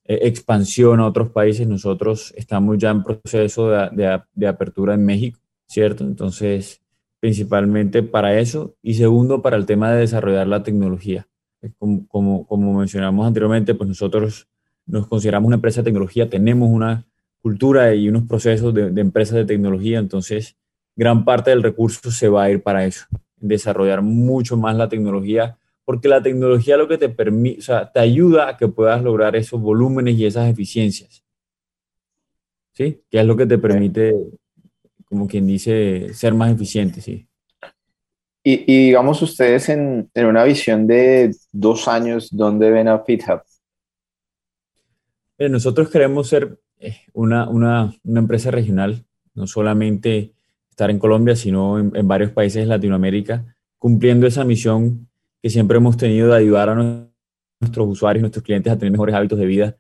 expansión 0.09 1.01
a 1.01 1.07
otros 1.07 1.31
países. 1.31 1.69
Nosotros 1.69 2.33
estamos 2.37 2.79
ya 2.79 2.91
en 2.91 3.05
proceso 3.05 3.69
de, 3.71 4.47
apertura 4.49 4.95
en 4.95 5.05
México, 5.05 5.39
¿cierto? 5.67 6.05
Entonces, 6.05 6.81
principalmente 7.21 8.03
para 8.03 8.39
eso. 8.39 8.75
Y 8.83 8.95
segundo, 8.95 9.43
para 9.43 9.57
el 9.57 9.67
tema 9.67 9.93
de 9.93 10.01
desarrollar 10.01 10.47
la 10.47 10.63
tecnología. 10.63 11.29
Eh, 11.61 11.71
como, 11.79 12.47
como, 12.47 12.79
mencionamos 12.79 13.27
anteriormente, 13.27 13.75
pues 13.75 13.89
nosotros 13.89 14.49
nos 14.87 15.07
consideramos 15.07 15.49
una 15.49 15.57
empresa 15.57 15.83
de 15.83 15.85
tecnología, 15.85 16.31
tenemos 16.31 16.71
una 16.71 17.05
cultura 17.43 17.95
y 17.95 18.09
unos 18.09 18.25
procesos 18.25 18.73
de, 18.73 18.91
de 18.91 19.01
empresas 19.01 19.37
de 19.37 19.45
tecnología, 19.45 19.99
entonces 19.99 20.57
gran 20.97 21.25
parte 21.27 21.51
del 21.51 21.63
recurso 21.63 22.11
se 22.11 22.29
va 22.29 22.45
a 22.45 22.51
ir 22.51 22.63
para 22.63 22.87
eso, 22.87 23.05
desarrollar 23.37 24.01
mucho 24.01 24.57
más 24.57 24.77
la 24.77 24.89
tecnología 24.89 25.59
porque 25.89 26.07
la 26.07 26.23
tecnología 26.23 26.77
lo 26.77 26.87
que 26.87 26.99
te 26.99 27.09
permite, 27.09 27.61
o 27.61 27.63
sea, 27.63 27.91
te 27.91 27.99
ayuda 27.99 28.51
a 28.51 28.57
que 28.59 28.69
puedas 28.69 29.03
lograr 29.03 29.35
esos 29.37 29.59
volúmenes 29.59 30.19
y 30.19 30.27
esas 30.27 30.47
eficiencias. 30.47 31.25
¿Sí? 32.75 33.01
Que 33.11 33.21
es 33.21 33.25
lo 33.25 33.35
que 33.39 33.47
te 33.47 33.57
permite, 33.57 34.15
como 35.07 35.27
quien 35.27 35.47
dice, 35.47 36.13
ser 36.13 36.35
más 36.35 36.53
eficiente, 36.53 37.01
¿sí? 37.01 37.27
Y, 38.45 38.89
digamos 38.89 39.23
ustedes 39.23 39.71
en, 39.71 40.11
en, 40.13 40.27
una 40.27 40.45
visión 40.45 40.87
de 40.87 41.35
dos 41.53 41.89
años, 41.89 42.29
¿dónde 42.33 42.71
ven 42.71 42.89
a 42.89 42.99
FitHub? 42.99 43.41
Eh, 45.39 45.49
nosotros 45.49 45.89
queremos 45.89 46.29
ser 46.29 46.61
eh, 46.81 46.99
una, 47.15 47.49
una, 47.49 47.95
una, 48.05 48.21
empresa 48.21 48.51
regional, 48.51 49.07
no 49.33 49.47
solamente 49.47 50.35
estar 50.69 50.91
en 50.91 50.99
Colombia, 50.99 51.35
sino 51.35 51.79
en, 51.79 51.97
en 51.97 52.07
varios 52.07 52.33
países 52.33 52.65
de 52.65 52.67
Latinoamérica, 52.67 53.57
cumpliendo 53.79 54.27
esa 54.27 54.45
misión 54.45 55.08
que 55.43 55.51
siempre 55.51 55.77
hemos 55.77 55.97
tenido 55.97 56.29
de 56.29 56.39
ayudar 56.39 56.69
a 56.69 56.75
nuestros 57.61 57.89
usuarios, 57.89 58.23
nuestros 58.23 58.45
clientes 58.45 58.73
a 58.73 58.79
tener 58.79 58.93
mejores 58.93 59.15
hábitos 59.15 59.39
de 59.39 59.47
vida. 59.47 59.77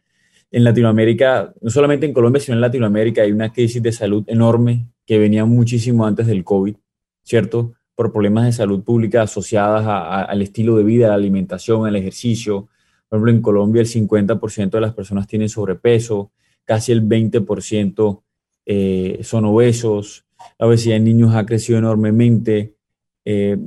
En 0.50 0.64
Latinoamérica, 0.64 1.52
no 1.60 1.70
solamente 1.70 2.06
en 2.06 2.12
Colombia, 2.12 2.40
sino 2.40 2.56
en 2.56 2.60
Latinoamérica, 2.60 3.22
hay 3.22 3.32
una 3.32 3.52
crisis 3.52 3.82
de 3.82 3.92
salud 3.92 4.24
enorme 4.26 4.88
que 5.04 5.18
venía 5.18 5.44
muchísimo 5.44 6.06
antes 6.06 6.26
del 6.26 6.44
COVID, 6.44 6.76
¿cierto? 7.22 7.74
Por 7.94 8.12
problemas 8.12 8.46
de 8.46 8.52
salud 8.52 8.82
pública 8.82 9.22
asociadas 9.22 9.84
al 9.86 10.42
estilo 10.42 10.76
de 10.76 10.84
vida, 10.84 11.06
a 11.06 11.08
la 11.10 11.14
alimentación, 11.16 11.86
al 11.86 11.96
ejercicio. 11.96 12.68
Por 13.08 13.18
ejemplo, 13.18 13.32
en 13.32 13.42
Colombia 13.42 13.80
el 13.80 13.88
50% 13.88 14.70
de 14.70 14.80
las 14.80 14.94
personas 14.94 15.26
tienen 15.26 15.48
sobrepeso, 15.48 16.30
casi 16.64 16.92
el 16.92 17.02
20% 17.02 18.22
eh, 18.66 19.20
son 19.22 19.46
obesos, 19.46 20.26
la 20.58 20.66
obesidad 20.66 20.96
en 20.96 21.04
niños 21.04 21.34
ha 21.34 21.44
crecido 21.46 21.78
enormemente. 21.78 22.76
Eh, 23.24 23.58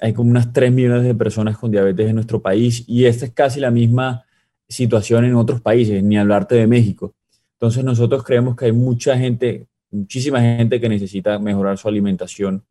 hay 0.00 0.12
como 0.12 0.30
unas 0.30 0.52
3 0.52 0.72
millones 0.72 1.04
de 1.04 1.14
personas 1.14 1.56
con 1.58 1.70
diabetes 1.70 2.08
en 2.08 2.14
nuestro 2.14 2.40
país 2.42 2.84
y 2.86 3.06
esta 3.06 3.26
es 3.26 3.32
casi 3.32 3.60
la 3.60 3.70
misma 3.70 4.24
situación 4.68 5.24
en 5.24 5.34
otros 5.34 5.60
países, 5.60 6.02
ni 6.02 6.18
hablarte 6.18 6.54
de 6.54 6.66
México. 6.66 7.14
Entonces 7.52 7.84
nosotros 7.84 8.22
creemos 8.22 8.56
que 8.56 8.66
hay 8.66 8.72
mucha 8.72 9.16
gente, 9.16 9.66
muchísima 9.90 10.40
gente 10.40 10.80
que 10.80 10.88
necesita 10.88 11.38
mejorar 11.38 11.78
su 11.78 11.88
alimentación, 11.88 12.64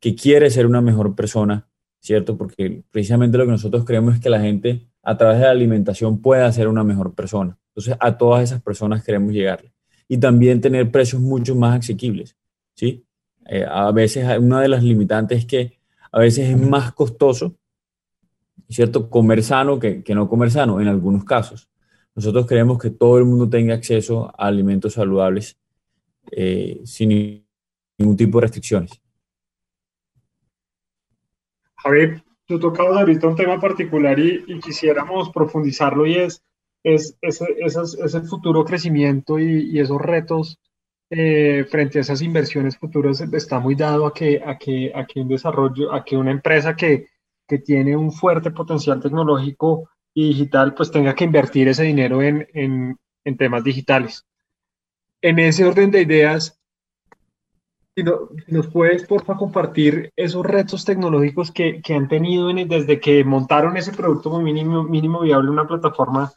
que 0.00 0.14
quiere 0.14 0.50
ser 0.50 0.66
una 0.66 0.80
mejor 0.80 1.14
persona, 1.14 1.66
¿cierto? 2.00 2.36
Porque 2.36 2.82
precisamente 2.90 3.36
lo 3.36 3.44
que 3.44 3.52
nosotros 3.52 3.84
creemos 3.84 4.14
es 4.14 4.20
que 4.20 4.30
la 4.30 4.40
gente 4.40 4.86
a 5.02 5.16
través 5.16 5.38
de 5.38 5.44
la 5.44 5.50
alimentación 5.50 6.20
pueda 6.20 6.50
ser 6.52 6.68
una 6.68 6.84
mejor 6.84 7.14
persona. 7.14 7.58
Entonces 7.68 7.96
a 8.00 8.16
todas 8.16 8.44
esas 8.44 8.62
personas 8.62 9.04
queremos 9.04 9.32
llegarle. 9.32 9.72
Y 10.08 10.18
también 10.18 10.60
tener 10.60 10.90
precios 10.90 11.20
mucho 11.20 11.54
más 11.54 11.78
asequibles, 11.78 12.36
¿sí? 12.74 13.04
Eh, 13.46 13.66
a 13.68 13.90
veces 13.90 14.26
una 14.38 14.60
de 14.60 14.68
las 14.68 14.82
limitantes 14.82 15.40
es 15.40 15.46
que 15.46 15.81
a 16.12 16.20
veces 16.20 16.50
es 16.50 16.60
más 16.60 16.92
costoso, 16.92 17.56
¿cierto? 18.68 19.08
Comer 19.08 19.42
sano 19.42 19.78
que, 19.78 20.04
no 20.08 20.28
comer 20.28 20.50
sano 20.50 20.80
en 20.80 20.88
algunos 20.88 21.24
casos. 21.24 21.70
Nosotros 22.14 22.46
queremos 22.46 22.78
que 22.78 22.90
todo 22.90 23.18
el 23.18 23.24
mundo 23.24 23.48
tenga 23.48 23.74
acceso 23.74 24.28
a 24.38 24.46
alimentos 24.46 24.92
saludables 24.92 25.58
eh, 26.30 26.82
sin 26.84 27.46
ningún 27.98 28.16
tipo 28.16 28.38
de 28.38 28.42
restricciones. 28.42 29.00
Javier, 31.76 32.22
tú 32.46 32.60
tocabas 32.60 32.98
ahorita 32.98 33.26
un 33.26 33.36
tema 33.36 33.58
particular 33.58 34.18
y, 34.18 34.60
quisiéramos 34.60 35.30
profundizarlo 35.30 36.06
y 36.06 36.16
es, 36.16 36.44
es, 36.82 37.16
ese, 37.22 38.20
futuro 38.20 38.64
crecimiento 38.64 39.38
y 39.38 39.80
esos 39.80 40.00
retos 40.00 40.60
eh, 41.14 41.66
frente 41.70 41.98
a 41.98 42.00
esas 42.00 42.22
inversiones 42.22 42.78
futuras 42.78 43.20
está 43.20 43.60
muy 43.60 43.74
dado 43.74 44.06
a 44.06 44.14
que, 44.14 44.42
a 44.42 44.56
que, 44.56 44.90
a 44.94 45.04
que 45.04 45.20
un 45.20 45.28
desarrollo, 45.28 45.92
a 45.92 46.02
que 46.02 46.16
una 46.16 46.30
empresa 46.30 46.74
que, 46.74 47.08
que 47.46 47.58
tiene 47.58 47.94
un 47.94 48.10
fuerte 48.10 48.50
potencial 48.50 48.98
tecnológico 48.98 49.90
y 50.14 50.28
digital, 50.28 50.72
pues 50.72 50.90
tenga 50.90 51.14
que 51.14 51.24
invertir 51.24 51.68
ese 51.68 51.82
dinero 51.82 52.22
en, 52.22 52.48
en, 52.54 53.36
temas 53.36 53.62
digitales. 53.62 54.24
En 55.20 55.38
ese 55.38 55.66
orden 55.66 55.90
de 55.90 56.00
ideas, 56.00 56.58
si, 57.94 58.04
nos 58.46 58.68
puedes, 58.68 59.04
porfa, 59.04 59.36
compartir 59.36 60.10
esos 60.16 60.46
retos 60.46 60.86
tecnológicos 60.86 61.52
que, 61.52 61.82
que 61.82 61.92
han 61.92 62.08
tenido 62.08 62.48
desde 62.54 63.00
que 63.00 63.22
montaron 63.22 63.76
ese 63.76 63.92
producto 63.92 64.40
mínimo, 64.40 64.82
mínimo 64.84 65.20
viable, 65.20 65.50
una 65.50 65.68
plataforma 65.68 66.32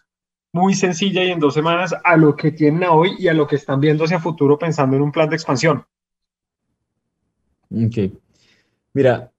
muy 0.55 0.73
sencilla 0.73 1.21
y 1.21 1.31
en 1.31 1.39
dos 1.39 1.53
semanas 1.53 1.93
a 2.01 2.15
lo 2.15 2.33
que 2.33 2.49
tienen 2.49 2.87
hoy 2.89 3.11
y 3.19 3.27
a 3.27 3.33
lo 3.33 3.45
que 3.45 3.57
están 3.57 3.81
viendo 3.81 4.05
hacia 4.05 4.21
futuro 4.21 4.57
pensando 4.57 4.95
en 4.95 5.01
un 5.01 5.11
plan 5.11 5.29
de 5.29 5.35
expansión. 5.35 5.83
Ok. 7.69 8.13
Mira, 8.93 9.29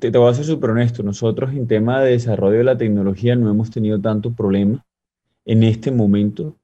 te, 0.00 0.10
voy 0.10 0.28
a 0.28 0.34
ser 0.34 0.44
súper 0.44 0.70
honesto. 0.70 1.04
Nosotros 1.04 1.52
en 1.52 1.68
tema 1.68 2.00
de 2.00 2.10
desarrollo 2.10 2.58
de 2.58 2.64
la 2.64 2.76
tecnología 2.76 3.36
no 3.36 3.48
hemos 3.48 3.70
tenido 3.70 4.00
tanto 4.00 4.32
problema 4.32 4.84
en 5.44 5.62
este 5.62 5.92
momento. 5.92 6.56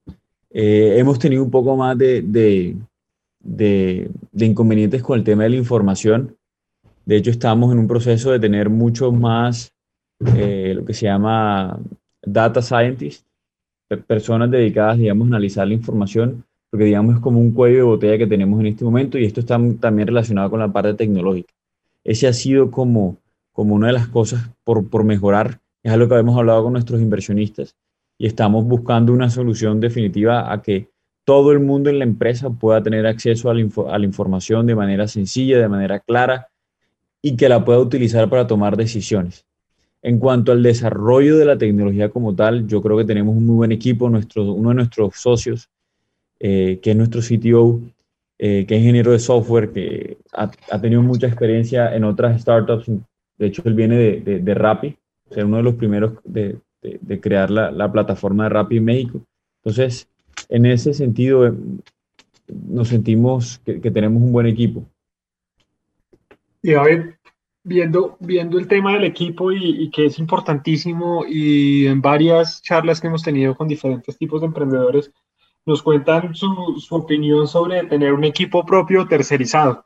Eh, 0.50 0.96
hemos 0.98 1.20
tenido 1.20 1.44
un 1.44 1.50
poco 1.52 1.76
más 1.76 1.96
de, 1.96 2.22
de, 2.22 2.76
de, 3.38 4.10
inconvenientes 4.46 5.00
con 5.00 5.16
el 5.16 5.24
tema 5.24 5.44
de 5.44 5.50
la 5.50 5.56
información. 5.56 6.36
De 7.06 7.14
hecho, 7.14 7.30
estamos 7.30 7.70
en 7.72 7.78
un 7.78 7.86
proceso 7.86 8.32
de 8.32 8.40
tener 8.40 8.68
mucho 8.68 9.12
más 9.12 9.72
eh, 10.34 10.72
lo 10.74 10.84
que 10.84 10.92
se 10.92 11.06
llama 11.06 11.78
data 12.20 12.60
scientist, 12.60 13.29
personas 13.98 14.50
dedicadas, 14.50 14.98
digamos, 14.98 15.26
a 15.26 15.28
analizar 15.28 15.66
la 15.66 15.74
información, 15.74 16.44
porque, 16.70 16.84
digamos, 16.84 17.16
es 17.16 17.20
como 17.20 17.40
un 17.40 17.52
cuello 17.52 17.76
de 17.76 17.82
botella 17.82 18.18
que 18.18 18.26
tenemos 18.26 18.60
en 18.60 18.66
este 18.66 18.84
momento 18.84 19.18
y 19.18 19.24
esto 19.24 19.40
está 19.40 19.58
también 19.80 20.08
relacionado 20.08 20.50
con 20.50 20.60
la 20.60 20.72
parte 20.72 20.94
tecnológica. 20.94 21.52
Ese 22.04 22.28
ha 22.28 22.32
sido 22.32 22.70
como, 22.70 23.18
como 23.52 23.74
una 23.74 23.88
de 23.88 23.92
las 23.94 24.08
cosas 24.08 24.50
por, 24.64 24.88
por 24.88 25.04
mejorar, 25.04 25.60
es 25.82 25.92
algo 25.92 26.08
que 26.08 26.16
hemos 26.16 26.36
hablado 26.36 26.64
con 26.64 26.74
nuestros 26.74 27.00
inversionistas 27.00 27.76
y 28.18 28.26
estamos 28.26 28.64
buscando 28.66 29.12
una 29.12 29.30
solución 29.30 29.80
definitiva 29.80 30.52
a 30.52 30.60
que 30.60 30.90
todo 31.24 31.52
el 31.52 31.60
mundo 31.60 31.90
en 31.90 31.98
la 31.98 32.04
empresa 32.04 32.50
pueda 32.50 32.82
tener 32.82 33.06
acceso 33.06 33.50
a 33.50 33.54
la, 33.54 34.04
información 34.04 34.66
de 34.66 34.74
manera 34.74 35.08
sencilla, 35.08 35.58
de 35.58 35.68
manera 35.68 36.00
clara 36.00 36.48
y 37.22 37.36
que 37.36 37.48
la 37.48 37.64
pueda 37.64 37.78
utilizar 37.78 38.28
para 38.28 38.46
tomar 38.46 38.76
decisiones. 38.76 39.46
En 40.02 40.18
cuanto 40.18 40.52
al 40.52 40.62
desarrollo 40.62 41.36
de 41.36 41.44
la 41.44 41.58
tecnología 41.58 42.08
como 42.08 42.34
tal, 42.34 42.66
yo 42.66 42.80
creo 42.80 42.96
que 42.96 43.04
tenemos 43.04 43.36
un 43.36 43.46
muy 43.46 43.56
buen 43.56 43.72
equipo. 43.72 44.08
Nuestro, 44.08 44.52
uno 44.52 44.70
de 44.70 44.76
nuestros 44.76 45.16
socios, 45.16 45.68
eh, 46.38 46.78
que 46.82 46.92
es 46.92 46.96
nuestro 46.96 47.20
CTO, 47.20 47.80
eh, 48.38 48.64
que 48.66 48.76
es 48.76 48.80
ingeniero 48.80 49.12
de 49.12 49.18
software, 49.18 49.72
que 49.72 50.16
ha, 50.32 50.80
tenido 50.80 51.02
mucha 51.02 51.26
experiencia 51.26 51.94
en 51.94 52.04
otras 52.04 52.40
startups. 52.40 52.86
De 53.36 53.46
hecho, 53.46 53.62
él 53.66 53.74
viene 53.74 53.96
de, 53.96 54.40
de, 54.40 54.96
o 55.30 55.34
sea, 55.34 55.44
uno 55.44 55.58
de 55.58 55.62
los 55.62 55.74
primeros 55.74 56.12
de, 56.24 56.58
de 56.82 57.20
crear 57.20 57.50
la, 57.50 57.70
la, 57.70 57.92
plataforma 57.92 58.44
de 58.44 58.50
Rappi 58.50 58.78
en 58.78 58.84
México. 58.84 59.20
Entonces, 59.62 60.08
en 60.48 60.66
ese 60.66 60.94
sentido, 60.94 61.46
eh, 61.46 61.52
nos 62.48 62.88
sentimos 62.88 63.58
que, 63.64 63.78
tenemos 63.90 64.22
un 64.22 64.32
buen 64.32 64.46
equipo. 64.46 64.86
Y 66.62 66.72
ver, 66.74 67.18
viendo, 67.70 68.16
viendo 68.18 68.58
el 68.58 68.66
tema 68.66 68.94
del 68.94 69.04
equipo 69.04 69.52
y, 69.52 69.88
que 69.90 70.06
es 70.06 70.18
importantísimo 70.18 71.24
y 71.24 71.86
en 71.86 72.00
varias 72.00 72.60
charlas 72.62 73.00
que 73.00 73.06
hemos 73.06 73.22
tenido 73.22 73.54
con 73.54 73.68
diferentes 73.68 74.18
tipos 74.18 74.40
de 74.40 74.48
emprendedores, 74.48 75.12
nos 75.64 75.80
cuentan 75.80 76.34
su, 76.34 76.48
su 76.80 76.96
opinión 76.96 77.46
sobre 77.46 77.84
tener 77.84 78.12
un 78.12 78.24
equipo 78.24 78.66
propio 78.66 79.06
tercerizado. 79.06 79.84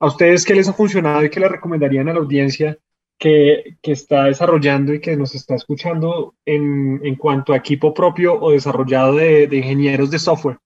¿A 0.00 0.06
ustedes 0.06 0.46
qué 0.46 0.54
les 0.54 0.70
ha 0.70 0.72
funcionado 0.72 1.22
y 1.22 1.28
qué 1.28 1.38
le 1.38 1.50
recomendarían 1.50 2.08
a 2.08 2.14
la 2.14 2.20
audiencia 2.20 2.78
que, 3.18 3.76
está 3.82 4.24
desarrollando 4.24 4.94
y 4.94 5.00
que 5.00 5.14
nos 5.14 5.34
está 5.34 5.54
escuchando 5.54 6.34
en, 6.46 6.98
en 7.04 7.16
cuanto 7.16 7.52
a 7.52 7.58
equipo 7.58 7.92
propio 7.92 8.40
o 8.40 8.52
desarrollado 8.52 9.16
de, 9.16 9.48
ingenieros 9.52 10.10
de 10.10 10.18
software? 10.18 10.58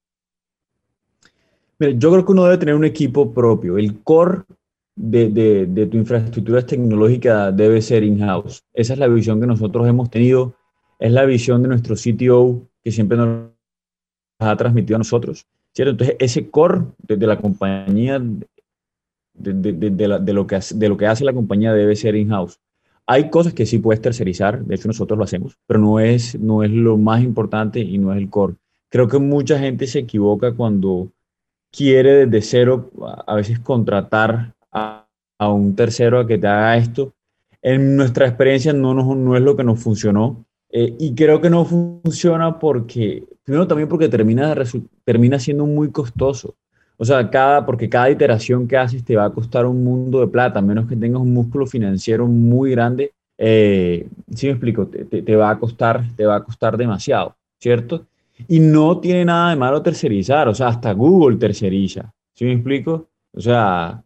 yo 1.81 2.13
creo 2.13 2.25
que 2.25 2.31
uno 2.31 2.45
debe 2.45 2.59
tener 2.59 2.77
un 2.77 2.85
equipo 2.85 3.35
propio. 3.35 3.77
El 3.77 4.05
core 4.05 4.43
de, 4.95 5.29
de, 5.31 5.67
de 5.67 5.87
tu 5.87 5.97
infraestructura 5.97 6.65
tecnológica 6.65 7.51
debe 7.53 7.81
ser 7.81 8.05
in-house. 8.05 8.63
Esa 8.73 8.93
es 8.93 8.99
la 8.99 9.09
visión 9.09 9.41
que 9.41 9.47
nosotros 9.47 9.87
hemos 9.89 10.11
tenido. 10.11 10.55
Es 10.99 11.13
la 11.13 11.25
visión 11.25 11.63
de 11.63 11.69
nuestro 11.69 11.97
CTO 11.97 12.69
que 12.83 12.93
siempre 12.93 13.17
nos 13.17 13.51
ha 14.39 14.57
transmitido 14.57 14.97
a 14.97 14.99
nosotros. 14.99 15.47
¿cierto? 15.75 15.93
Entonces, 15.93 16.17
ese 16.19 16.51
core 16.51 16.83
de, 16.99 17.27
la 17.27 17.39
compañía 17.39 18.21
de, 19.35 20.33
lo 20.33 20.47
que 20.47 20.57
hace, 20.57 20.75
de 20.77 20.89
lo 20.89 20.97
que 20.97 21.07
hace 21.07 21.25
la 21.25 21.33
compañía 21.33 21.73
debe 21.73 21.97
ser 21.97 22.15
in-house. 22.15 22.61
Hay 23.07 23.31
cosas 23.31 23.53
que 23.53 23.67
sí 23.67 23.79
puedes 23.79 24.01
tercerizar, 24.01 24.65
de 24.65 24.75
hecho 24.75 24.89
nosotros 24.89 25.19
lo 25.19 25.25
hacemos, 25.25 25.59
pero 25.67 25.81
no 25.81 25.99
es, 25.99 26.39
no 26.39 26.63
es 26.63 26.71
lo 26.71 26.97
más 26.99 27.23
importante 27.23 27.81
y 27.81 27.99
no 27.99 28.13
es 28.13 28.19
el 28.19 28.31
core. 28.31 28.55
Creo 28.89 29.09
que 29.09 29.19
mucha 29.19 29.59
gente 29.59 29.87
se 29.87 30.01
equivoca 30.01 30.53
cuando 30.53 31.11
quiere 31.71 32.27
desde 32.27 32.43
cero 32.43 32.91
a 33.27 33.35
veces 33.35 33.59
contratar 33.59 34.55
a, 34.73 35.07
a 35.39 35.53
un 35.53 35.77
tercero 35.77 36.21
a 36.21 36.27
que 36.27 36.39
te 36.39 36.47
haga 36.47 36.77
esto. 36.77 37.13
En 37.61 37.97
nuestra 37.97 38.27
experiencia 38.27 38.73
no, 38.73 38.95
no, 38.95 39.15
no 39.15 39.37
es 39.37 39.43
lo 39.43 39.57
que 39.57 39.65
nos 39.65 39.81
funcionó. 39.81 40.45
Eh, 40.73 40.97
y 40.99 41.15
creo 41.15 41.41
que 41.41 41.51
no 41.51 41.67
funciona 41.67 42.59
porque, 42.59 43.25
primero 43.45 43.67
también 43.67 43.89
porque 43.89 44.09
termina, 44.09 44.55
termina 45.05 45.39
siendo 45.39 45.67
muy 45.67 45.91
costoso. 45.91 46.55
O 46.97 47.05
sea, 47.05 47.29
cada, 47.29 47.67
porque 47.67 47.89
cada 47.89 48.11
iteración 48.11 48.67
que 48.67 48.77
haces 48.77 49.05
te 49.05 49.17
va 49.17 49.27
a 49.27 49.31
costar 49.31 49.67
un 49.67 49.85
mundo 49.85 50.21
de 50.21 50.29
plata, 50.29 50.61
a 50.61 50.63
menos 50.63 50.89
que 50.89 50.97
tengas 50.97 51.21
un 51.21 51.35
músculo 51.35 51.67
financiero 51.67 52.27
muy 52.27 52.71
grande. 52.71 53.13
Eh, 53.37 54.09
si 54.35 54.47
me 54.47 54.53
explico, 54.53 54.87
te, 54.87 55.37
va 55.37 55.51
a 55.51 55.59
costar, 55.59 56.05
te 56.17 56.25
va 56.25 56.37
a 56.37 56.45
costar 56.45 56.77
demasiado, 56.77 57.35
¿cierto? 57.59 58.07
Y 58.49 58.61
no 58.61 58.99
tiene 58.99 59.25
nada 59.25 59.51
de 59.51 59.57
malo 59.57 59.83
tercerizar, 59.83 60.49
o 60.49 60.55
sea, 60.55 60.69
hasta 60.69 60.93
Google 60.93 61.37
terceriza, 61.37 62.13
¿sí 62.35 62.45
me 62.45 62.53
explico? 62.53 63.09
O 63.33 63.41
sea, 63.41 64.03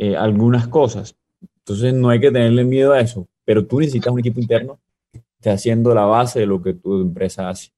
eh, 0.00 0.16
algunas 0.16 0.68
cosas. 0.68 1.16
Entonces 1.58 1.92
no 1.92 2.08
hay 2.08 2.20
que 2.20 2.30
tenerle 2.30 2.62
miedo 2.62 2.92
a 2.92 3.00
eso, 3.00 3.26
pero 3.44 3.66
tú 3.66 3.80
necesitas 3.80 4.12
un 4.12 4.20
equipo 4.20 4.40
interno 4.40 4.78
que 5.12 5.18
esté 5.18 5.50
haciendo 5.50 5.92
la 5.92 6.04
base 6.04 6.38
de 6.38 6.46
lo 6.46 6.62
que 6.62 6.74
tu 6.74 7.00
empresa 7.00 7.48
hace. 7.48 7.72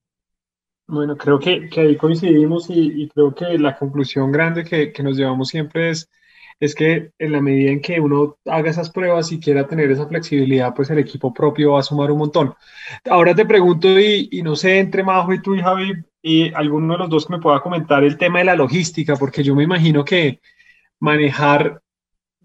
Bueno, 0.85 1.17
creo 1.17 1.39
que, 1.39 1.67
que 1.67 1.81
ahí 1.81 1.95
coincidimos 1.95 2.67
y, 2.69 3.09
creo 3.09 3.33
que 3.33 3.57
la 3.57 3.75
conclusión 3.75 4.31
grande 4.31 4.63
que, 4.63 4.93
que, 4.93 5.01
nos 5.01 5.17
llevamos 5.17 5.47
siempre 5.47 5.89
es, 5.89 6.11
es 6.59 6.75
que 6.75 7.11
en 7.17 7.31
la 7.31 7.41
medida 7.41 7.71
en 7.71 7.81
que 7.81 7.99
uno 7.99 8.37
haga 8.45 8.69
esas 8.69 8.91
pruebas 8.91 9.31
y 9.31 9.39
quiera 9.39 9.67
tener 9.67 9.89
esa 9.89 10.05
flexibilidad, 10.05 10.75
pues 10.75 10.91
el 10.91 10.99
equipo 10.99 11.33
propio 11.33 11.71
va 11.71 11.79
a 11.79 11.83
sumar 11.83 12.11
un 12.11 12.19
montón. 12.19 12.53
Ahora 13.09 13.33
te 13.33 13.45
pregunto, 13.47 13.99
y, 13.99 14.29
y 14.31 14.43
no 14.43 14.55
sé, 14.55 14.77
entre 14.77 15.03
Majo 15.03 15.33
y 15.33 15.41
tú 15.41 15.55
y 15.55 15.61
Javi, 15.61 15.93
y 16.21 16.53
alguno 16.53 16.93
de 16.93 16.99
los 16.99 17.09
dos 17.09 17.25
que 17.25 17.33
me 17.33 17.39
pueda 17.39 17.61
comentar 17.61 18.03
el 18.03 18.15
tema 18.15 18.39
de 18.39 18.45
la 18.45 18.55
logística, 18.55 19.15
porque 19.15 19.41
yo 19.41 19.55
me 19.55 19.63
imagino 19.63 20.05
que 20.05 20.39
manejar 20.99 21.80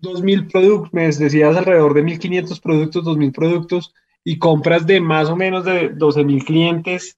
2.000 0.00 0.50
productos, 0.50 0.92
me 0.92 1.06
decías 1.06 1.56
alrededor 1.56 1.94
de 1.94 2.02
1.500 2.02 2.60
productos, 2.60 3.04
2.000 3.04 3.32
productos, 3.32 3.94
y 4.24 4.38
compras 4.38 4.86
de 4.86 5.00
más 5.00 5.28
o 5.28 5.36
menos 5.36 5.64
de 5.64 5.94
12.000 5.94 6.44
clientes 6.44 7.16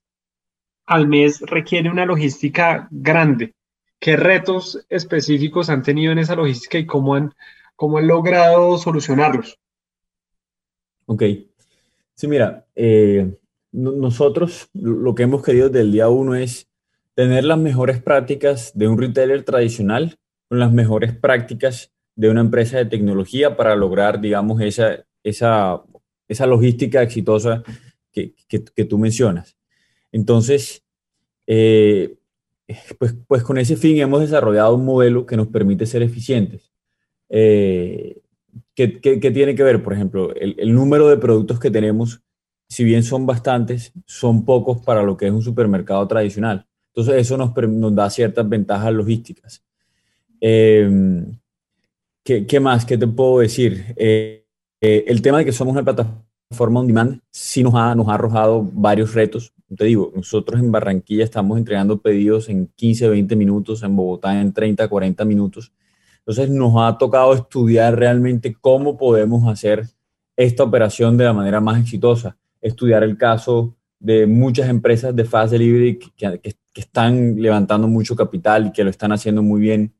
al 0.85 1.07
mes 1.07 1.41
requiere 1.41 1.89
una 1.89 2.05
logística 2.05 2.87
grande. 2.91 3.53
¿Qué 3.99 4.15
retos 4.15 4.85
específicos 4.89 5.69
han 5.69 5.83
tenido 5.83 6.11
en 6.11 6.19
esa 6.19 6.35
logística 6.35 6.77
y 6.77 6.85
cómo 6.85 7.15
han, 7.15 7.33
cómo 7.75 7.97
han 7.97 8.07
logrado 8.07 8.77
solucionarlos? 8.77 9.59
Ok. 11.05 11.23
Sí, 12.15 12.27
mira, 12.27 12.65
eh, 12.75 13.35
nosotros 13.71 14.69
lo 14.73 15.13
que 15.15 15.23
hemos 15.23 15.43
querido 15.43 15.69
desde 15.69 15.81
el 15.81 15.91
día 15.91 16.09
uno 16.09 16.35
es 16.35 16.67
tener 17.13 17.43
las 17.43 17.57
mejores 17.57 18.01
prácticas 18.01 18.71
de 18.75 18.87
un 18.87 18.97
retailer 18.97 19.43
tradicional 19.43 20.17
con 20.47 20.59
las 20.59 20.71
mejores 20.71 21.15
prácticas 21.15 21.91
de 22.19 22.29
una 22.29 22.41
empresa 22.41 22.77
de 22.77 22.85
tecnología 22.85 23.55
para 23.55 23.77
lograr, 23.77 24.19
digamos, 24.19 24.59
esa, 24.59 25.05
esa, 25.23 25.81
esa 26.27 26.45
logística 26.45 27.01
exitosa 27.01 27.63
que, 28.11 28.33
que 28.49 28.83
tú 28.83 28.97
mencionas. 28.97 29.57
Entonces, 30.11 30.83
eh, 31.47 32.17
pues, 32.97 33.15
pues 33.25 33.41
con 33.43 33.57
ese 33.57 33.77
fin 33.77 33.99
hemos 33.99 34.19
desarrollado 34.19 34.75
un 34.75 34.83
modelo 34.83 35.25
que 35.25 35.37
nos 35.37 35.47
permite 35.47 35.85
ser 35.85 36.03
eficientes. 36.03 36.73
Eh, 37.29 38.19
¿qué, 38.75 38.87
tiene 38.87 39.55
que 39.55 39.63
ver? 39.63 39.81
Por 39.81 39.93
ejemplo, 39.93 40.35
el, 40.35 40.73
número 40.73 41.07
de 41.07 41.15
productos 41.15 41.57
que 41.57 41.71
tenemos, 41.71 42.21
si 42.67 42.83
bien 42.83 43.03
son 43.03 43.25
bastantes, 43.25 43.93
son 44.05 44.43
pocos 44.43 44.83
para 44.83 45.03
lo 45.03 45.15
que 45.15 45.27
es 45.27 45.31
un 45.31 45.41
supermercado 45.41 46.05
tradicional. 46.05 46.67
Entonces 46.93 47.15
eso 47.15 47.37
nos, 47.37 47.55
nos 47.55 47.95
da 47.95 48.09
ciertas 48.09 48.49
ventajas 48.49 48.91
logísticas. 48.93 49.63
Eh, 50.41 51.25
¿qué, 52.47 52.59
más? 52.59 52.85
¿Qué 52.85 52.97
te 52.97 53.07
puedo 53.07 53.39
decir? 53.39 53.95
el 53.97 55.21
tema 55.21 55.39
de 55.39 55.45
que 55.45 55.51
somos 55.51 55.73
una 55.73 55.83
plataforma 55.83 56.29
forma 56.51 56.79
on 56.79 56.87
demand 56.87 57.21
sí 57.31 57.63
nos 57.63 57.75
ha, 57.75 57.93
nos 57.95 58.07
ha 58.07 58.15
arrojado 58.15 58.67
varios 58.73 59.13
retos. 59.13 59.53
Te 59.75 59.85
digo, 59.85 60.11
nosotros 60.15 60.59
en 60.59 60.71
Barranquilla 60.71 61.23
estamos 61.23 61.57
entregando 61.57 62.01
pedidos 62.01 62.49
en 62.49 62.67
15, 62.75 63.09
20 63.09 63.35
minutos, 63.35 63.83
en 63.83 63.95
Bogotá 63.95 64.39
en 64.39 64.51
30, 64.51 64.87
40 64.87 65.25
minutos. 65.25 65.71
Entonces 66.19 66.49
nos 66.49 66.73
ha 66.77 66.97
tocado 66.97 67.33
estudiar 67.33 67.97
realmente 67.97 68.55
cómo 68.59 68.97
podemos 68.97 69.47
hacer 69.47 69.87
esta 70.35 70.63
operación 70.63 71.17
de 71.17 71.25
la 71.25 71.33
manera 71.33 71.61
más 71.61 71.79
exitosa. 71.79 72.37
Estudiar 72.61 73.03
el 73.03 73.17
caso 73.17 73.75
de 73.99 74.25
muchas 74.25 74.69
empresas 74.69 75.15
de 75.15 75.25
fast 75.25 75.51
delivery 75.51 75.99
que, 75.99 76.39
que, 76.39 76.55
están 76.73 77.35
levantando 77.35 77.89
mucho 77.89 78.15
capital 78.15 78.67
y 78.67 78.71
que 78.71 78.85
lo 78.85 78.89
están 78.89 79.11
haciendo 79.11 79.43
muy 79.43 79.59
bien 79.59 79.93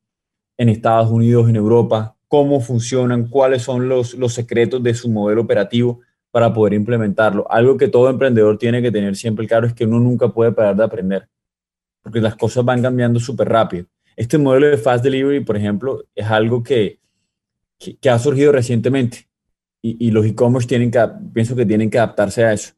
en 0.57 0.69
Estados 0.69 1.11
Unidos, 1.11 1.49
en 1.49 1.57
Europa, 1.57 2.15
cómo 2.29 2.61
funcionan, 2.61 3.27
cuáles 3.27 3.63
son 3.63 3.89
los, 3.89 4.15
secretos 4.29 4.81
de 4.81 4.93
su 4.93 5.09
modelo 5.09 5.41
operativo 5.41 5.99
para 6.31 6.53
poder 6.53 6.75
implementarlo. 6.75 7.51
Algo 7.51 7.75
que 7.75 7.87
todo 7.87 8.07
emprendedor 8.09 8.57
tiene 8.57 8.81
que 8.81 8.91
tener 8.91 9.15
siempre 9.15 9.47
claro 9.47 9.67
es 9.67 9.73
que 9.73 9.85
uno 9.85 9.99
nunca 9.99 10.29
puede 10.29 10.51
parar 10.51 10.75
de 10.75 10.83
aprender, 10.83 11.27
porque 12.03 12.21
las 12.21 12.35
cosas 12.35 12.63
van 12.63 12.83
cambiando 12.83 13.19
súper 13.19 13.49
rápido. 13.49 13.87
Este 14.15 14.37
modelo 14.37 14.67
de 14.67 14.77
Fast 14.77 15.03
Delivery, 15.03 15.43
por 15.43 15.57
ejemplo, 15.57 16.05
es 16.13 16.27
algo 16.27 16.61
que, 16.61 16.99
que, 17.79 18.09
ha 18.09 18.19
surgido 18.19 18.51
recientemente 18.51 19.27
y, 19.81 20.07
y 20.07 20.11
los 20.11 20.25
e-commerce 20.25 20.67
tienen 20.67 20.91
que, 20.91 20.99
pienso 21.33 21.55
que 21.55 21.65
tienen 21.65 21.89
que 21.89 21.97
adaptarse 21.97 22.43
a 22.43 22.53
eso. 22.53 22.73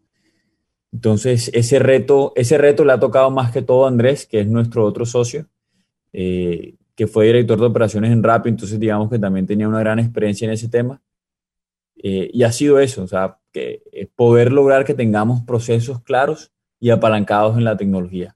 Entonces, 0.93 1.51
ese 1.53 1.79
reto, 1.79 2.31
ese 2.35 2.57
reto 2.57 2.85
le 2.85 2.93
ha 2.93 2.99
tocado 2.99 3.29
más 3.31 3.51
que 3.51 3.61
todo 3.61 3.85
a 3.85 3.89
Andrés, 3.89 4.25
que 4.25 4.39
es 4.39 4.47
nuestro 4.47 4.85
otro 4.85 5.05
socio, 5.05 5.47
eh, 6.13 6.75
que 7.01 7.07
fue 7.07 7.25
director 7.25 7.59
de 7.59 7.65
operaciones 7.65 8.11
en 8.11 8.21
Rappi, 8.21 8.49
entonces 8.49 8.79
digamos 8.79 9.09
que 9.09 9.17
también 9.17 9.47
tenía 9.47 9.67
una 9.67 9.79
gran 9.79 9.97
experiencia 9.97 10.45
en 10.45 10.51
ese 10.51 10.69
tema. 10.69 11.01
Eh, 11.95 12.29
y 12.31 12.43
ha 12.43 12.51
sido 12.51 12.77
eso, 12.77 13.01
o 13.01 13.07
sea, 13.07 13.39
que 13.51 13.81
eh, 13.91 14.07
poder 14.15 14.51
lograr 14.51 14.85
que 14.85 14.93
tengamos 14.93 15.41
procesos 15.41 16.03
claros 16.03 16.53
y 16.79 16.91
apalancados 16.91 17.57
en 17.57 17.63
la 17.63 17.75
tecnología. 17.75 18.35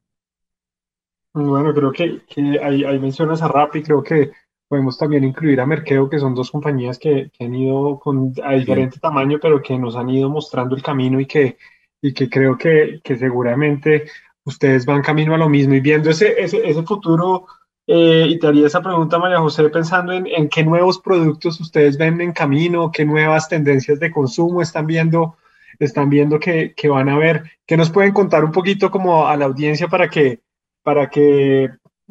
Bueno, 1.32 1.76
creo 1.76 1.92
que, 1.92 2.22
que 2.28 2.60
ahí, 2.60 2.98
mencionas 2.98 3.44
a 3.44 3.50
Rappi, 3.50 3.84
creo 3.84 4.02
que 4.02 4.32
podemos 4.68 4.98
también 4.98 5.24
incluir 5.26 5.62
a 5.62 5.68
Merkeo, 5.68 6.10
que 6.10 6.18
son 6.18 6.34
dos 6.34 6.50
compañías 6.50 6.98
que, 6.98 7.30
que 7.38 7.46
han 7.46 7.54
ido 7.54 8.00
con, 8.00 8.34
a 8.44 8.54
diferente 8.54 9.00
tamaño, 9.00 9.38
pero 9.40 9.62
que 9.62 9.78
nos 9.78 9.96
han 9.96 10.10
ido 10.10 10.28
mostrando 10.28 10.76
el 10.76 10.82
camino 10.82 11.20
y 11.20 11.28
que, 11.28 11.60
y 12.02 12.16
que 12.16 12.28
creo 12.28 12.58
que, 12.58 13.00
que 13.04 13.16
seguramente 13.16 14.06
ustedes 14.44 14.88
van 14.88 15.04
camino 15.04 15.36
a 15.36 15.38
lo 15.38 15.50
mismo 15.50 15.76
y 15.76 15.82
viendo 15.82 16.10
ese, 16.10 16.42
ese, 16.42 16.68
ese 16.68 16.82
futuro, 16.82 17.46
eh, 17.88 18.26
y 18.30 18.40
te 18.40 18.48
haría 18.48 18.68
esa 18.68 18.82
pregunta, 18.82 19.20
María 19.20 19.40
José, 19.40 19.70
pensando 19.70 20.12
en, 20.12 20.26
en, 20.28 20.50
qué 20.50 20.64
nuevos 20.64 21.00
productos 21.00 21.60
ustedes 21.60 21.98
ven 21.98 22.20
en 22.20 22.32
camino, 22.32 22.92
qué 22.92 23.06
nuevas 23.06 23.48
tendencias 23.48 24.00
de 24.00 24.12
consumo 24.12 24.62
están 24.62 24.88
viendo, 24.88 25.38
están 25.78 26.10
viendo 26.10 26.40
que, 26.40 26.74
que 26.76 26.90
van 26.90 27.10
a 27.10 27.18
ver, 27.18 27.44
que 27.66 27.78
nos 27.78 27.92
pueden 27.92 28.12
contar 28.14 28.44
un 28.44 28.52
poquito 28.52 28.90
como 28.90 29.28
a 29.28 29.38
la 29.38 29.46
audiencia 29.46 29.88
para 29.88 30.10
que, 30.10 30.40
para 30.82 31.10
que, 31.10 31.70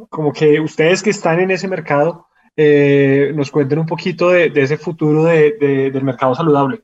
como 0.09 0.33
que 0.33 0.61
ustedes 0.61 1.03
que 1.03 1.11
están 1.11 1.41
en 1.41 1.51
ese 1.51 1.67
mercado, 1.67 2.29
eh, 2.57 3.33
nos 3.35 3.51
cuenten 3.51 3.81
un 3.81 3.87
poquito 3.87 4.31
de, 4.31 4.51
de 4.51 4.63
ese 4.63 4.77
futuro 4.77 5.25
de, 5.25 5.91
del 5.93 6.05
mercado 6.05 6.37
saludable. 6.37 6.83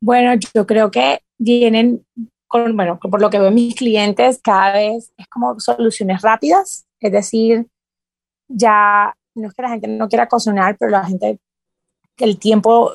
Bueno, 0.00 0.38
yo 0.54 0.66
creo 0.66 0.90
que 0.90 1.20
vienen 1.36 2.04
con, 2.50 2.76
bueno, 2.76 2.98
por 2.98 3.20
lo 3.22 3.30
que 3.30 3.38
veo 3.38 3.52
mis 3.52 3.76
clientes, 3.76 4.40
cada 4.42 4.72
vez 4.72 5.12
es 5.16 5.28
como 5.28 5.58
soluciones 5.60 6.20
rápidas, 6.20 6.84
es 6.98 7.12
decir, 7.12 7.68
ya 8.48 9.14
no 9.36 9.46
es 9.46 9.54
que 9.54 9.62
la 9.62 9.68
gente 9.70 9.86
no 9.86 10.08
quiera 10.08 10.26
cocinar, 10.26 10.76
pero 10.76 10.90
la 10.90 11.04
gente, 11.04 11.38
el 12.18 12.38
tiempo 12.40 12.92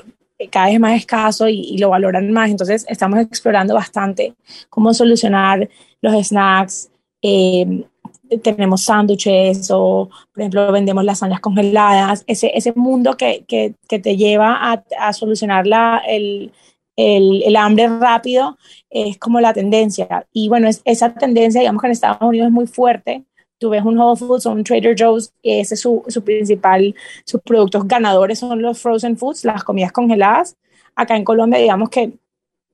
cada 0.52 0.66
vez 0.66 0.76
es 0.76 0.82
más 0.82 0.98
escaso 0.98 1.48
y, 1.48 1.62
y, 1.62 1.78
lo 1.78 1.90
valoran 1.90 2.30
más, 2.34 2.52
entonces 2.52 2.86
estamos 2.90 3.18
explorando 3.20 3.74
bastante 3.74 4.34
cómo 4.70 4.94
solucionar 4.94 5.70
los 6.02 6.28
snacks, 6.28 6.92
eh, 7.22 7.86
tenemos 8.44 8.84
sándwiches 8.84 9.72
o, 9.72 10.10
por 10.34 10.42
ejemplo, 10.42 10.70
vendemos 10.74 11.06
lasañas 11.06 11.40
congeladas, 11.40 12.26
ese, 12.28 12.52
ese 12.54 12.74
mundo 12.74 13.16
que, 13.16 13.46
que, 13.48 13.74
que 13.88 14.00
te 14.00 14.18
lleva 14.18 14.74
a, 14.74 14.84
a 15.00 15.14
solucionar 15.14 15.66
la, 15.66 16.02
el, 16.06 16.52
el, 16.96 17.44
el, 17.44 17.56
hambre 17.56 17.88
rápido 17.88 18.58
es 18.90 19.18
como 19.18 19.40
la 19.40 19.54
tendencia. 19.54 20.26
Y 20.32 20.50
bueno, 20.50 20.68
es, 20.68 20.82
esa 20.86 21.14
tendencia, 21.14 21.62
digamos 21.62 21.82
que 21.82 21.88
en 21.88 21.92
Estados 21.92 22.22
Unidos 22.22 22.48
es 22.48 22.54
muy 22.54 22.68
fuerte. 22.68 23.24
Tú 23.58 23.70
ves 23.70 23.84
un 23.84 23.98
Whole 23.98 24.18
Foods 24.18 24.46
o 24.46 24.52
un 24.52 24.64
Trader 24.64 24.96
Joe's, 24.98 25.34
ese 25.44 25.76
es 25.76 25.80
su, 25.80 26.04
su 26.08 26.24
principal, 26.24 26.94
sus 27.26 27.42
productos 27.42 27.88
ganadores 27.88 28.40
son 28.40 28.62
los 28.62 28.80
frozen 28.82 29.18
foods, 29.18 29.46
las 29.46 29.64
comidas 29.64 29.92
congeladas. 29.92 30.56
Acá 30.96 31.16
en 31.16 31.24
Colombia, 31.24 31.60
digamos 31.60 31.90
que 31.90 32.14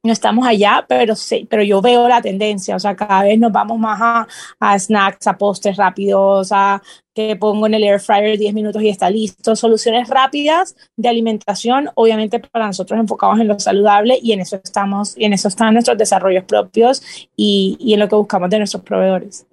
no 0.04 0.12
estamos 0.12 0.48
allá, 0.48 0.84
pero 0.88 1.16
sí, 1.16 1.48
pero 1.50 1.62
yo 1.62 1.82
veo 1.82 2.08
la 2.08 2.22
tendencia, 2.22 2.76
o 2.76 2.80
sea, 2.80 2.96
cada 2.96 3.24
vez 3.24 3.38
nos 3.38 3.52
vamos 3.52 3.78
más 3.78 4.00
a, 4.02 4.28
a 4.60 4.80
snacks, 4.80 5.28
a 5.28 5.38
postres 5.38 5.78
rápidos, 5.78 6.52
a 6.52 6.82
que 7.14 7.36
pongo 7.36 7.68
en 7.68 7.76
el 7.76 7.84
air 7.84 8.00
fryer 8.00 8.38
10 8.38 8.54
minutos 8.54 8.82
y 8.82 8.90
está 8.90 9.10
listo, 9.10 9.56
soluciones 9.56 10.08
rápidas 10.10 10.76
de 10.96 11.10
alimentación, 11.10 11.90
obviamente 11.94 12.40
para 12.40 12.68
nosotros 12.68 13.00
enfocados 13.00 13.40
en 13.40 13.48
lo 13.48 13.60
saludable 13.60 14.18
y 14.22 14.32
en 14.32 14.40
eso 14.40 14.60
estamos, 14.64 15.16
y 15.18 15.26
en 15.26 15.34
eso 15.34 15.48
están 15.50 15.74
nuestros 15.74 15.98
desarrollos 15.98 16.46
propios 16.46 17.04
y, 17.36 17.78
y 17.80 17.94
en 17.94 18.00
lo 18.00 18.10
que 18.10 18.16
buscamos 18.16 18.50
de 18.50 18.58
nuestros 18.58 18.84
proveedores. 18.84 19.46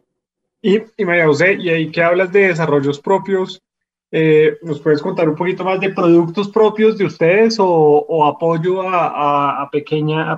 Y, 0.62 0.80
y 0.96 1.04
María 1.04 1.26
José, 1.26 1.54
y 1.54 1.68
ahí 1.68 1.90
que 1.90 2.02
hablas 2.02 2.32
de 2.32 2.48
desarrollos 2.48 3.00
propios, 3.00 3.60
eh, 4.10 4.56
¿Nos 4.62 4.80
puedes 4.80 5.02
contar 5.02 5.28
un 5.28 5.36
poquito 5.36 5.64
más 5.64 5.80
de 5.80 5.90
productos 5.90 6.48
propios 6.48 6.96
de 6.96 7.04
ustedes 7.04 7.56
o, 7.58 8.24
apoyo 8.26 8.82
a, 8.82 9.06
a, 9.06 9.62
a, 9.62 9.70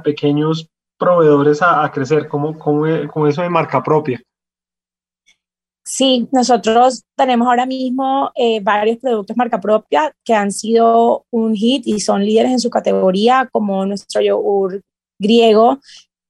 pequeños 0.03 0.69
proveedores 0.99 1.63
a, 1.63 1.85
a 1.85 1.91
crecer? 1.93 2.29
¿Cómo, 2.29 2.59
cómo, 2.59 2.85
cómo 3.13 3.27
eso 3.27 3.43
de 3.43 3.49
marca 3.49 3.83
propia? 3.83 4.21
Sí, 5.85 6.29
nosotros 6.31 7.05
tenemos 7.17 7.49
ahora 7.49 7.67
mismo 7.67 8.31
eh, 8.35 8.61
varios 8.61 8.99
productos 8.99 9.37
marca 9.37 9.61
propia 9.61 10.15
que 10.25 10.35
han 10.35 10.53
sido 10.53 11.25
un 11.31 11.55
hit 11.55 11.83
y 11.87 12.01
son 12.01 12.25
líderes 12.25 12.53
en 12.53 12.61
su 12.61 12.71
categoría, 12.71 13.49
como 13.51 13.85
nuestro 13.87 14.21
yogur 14.21 14.83
griego, 15.19 15.81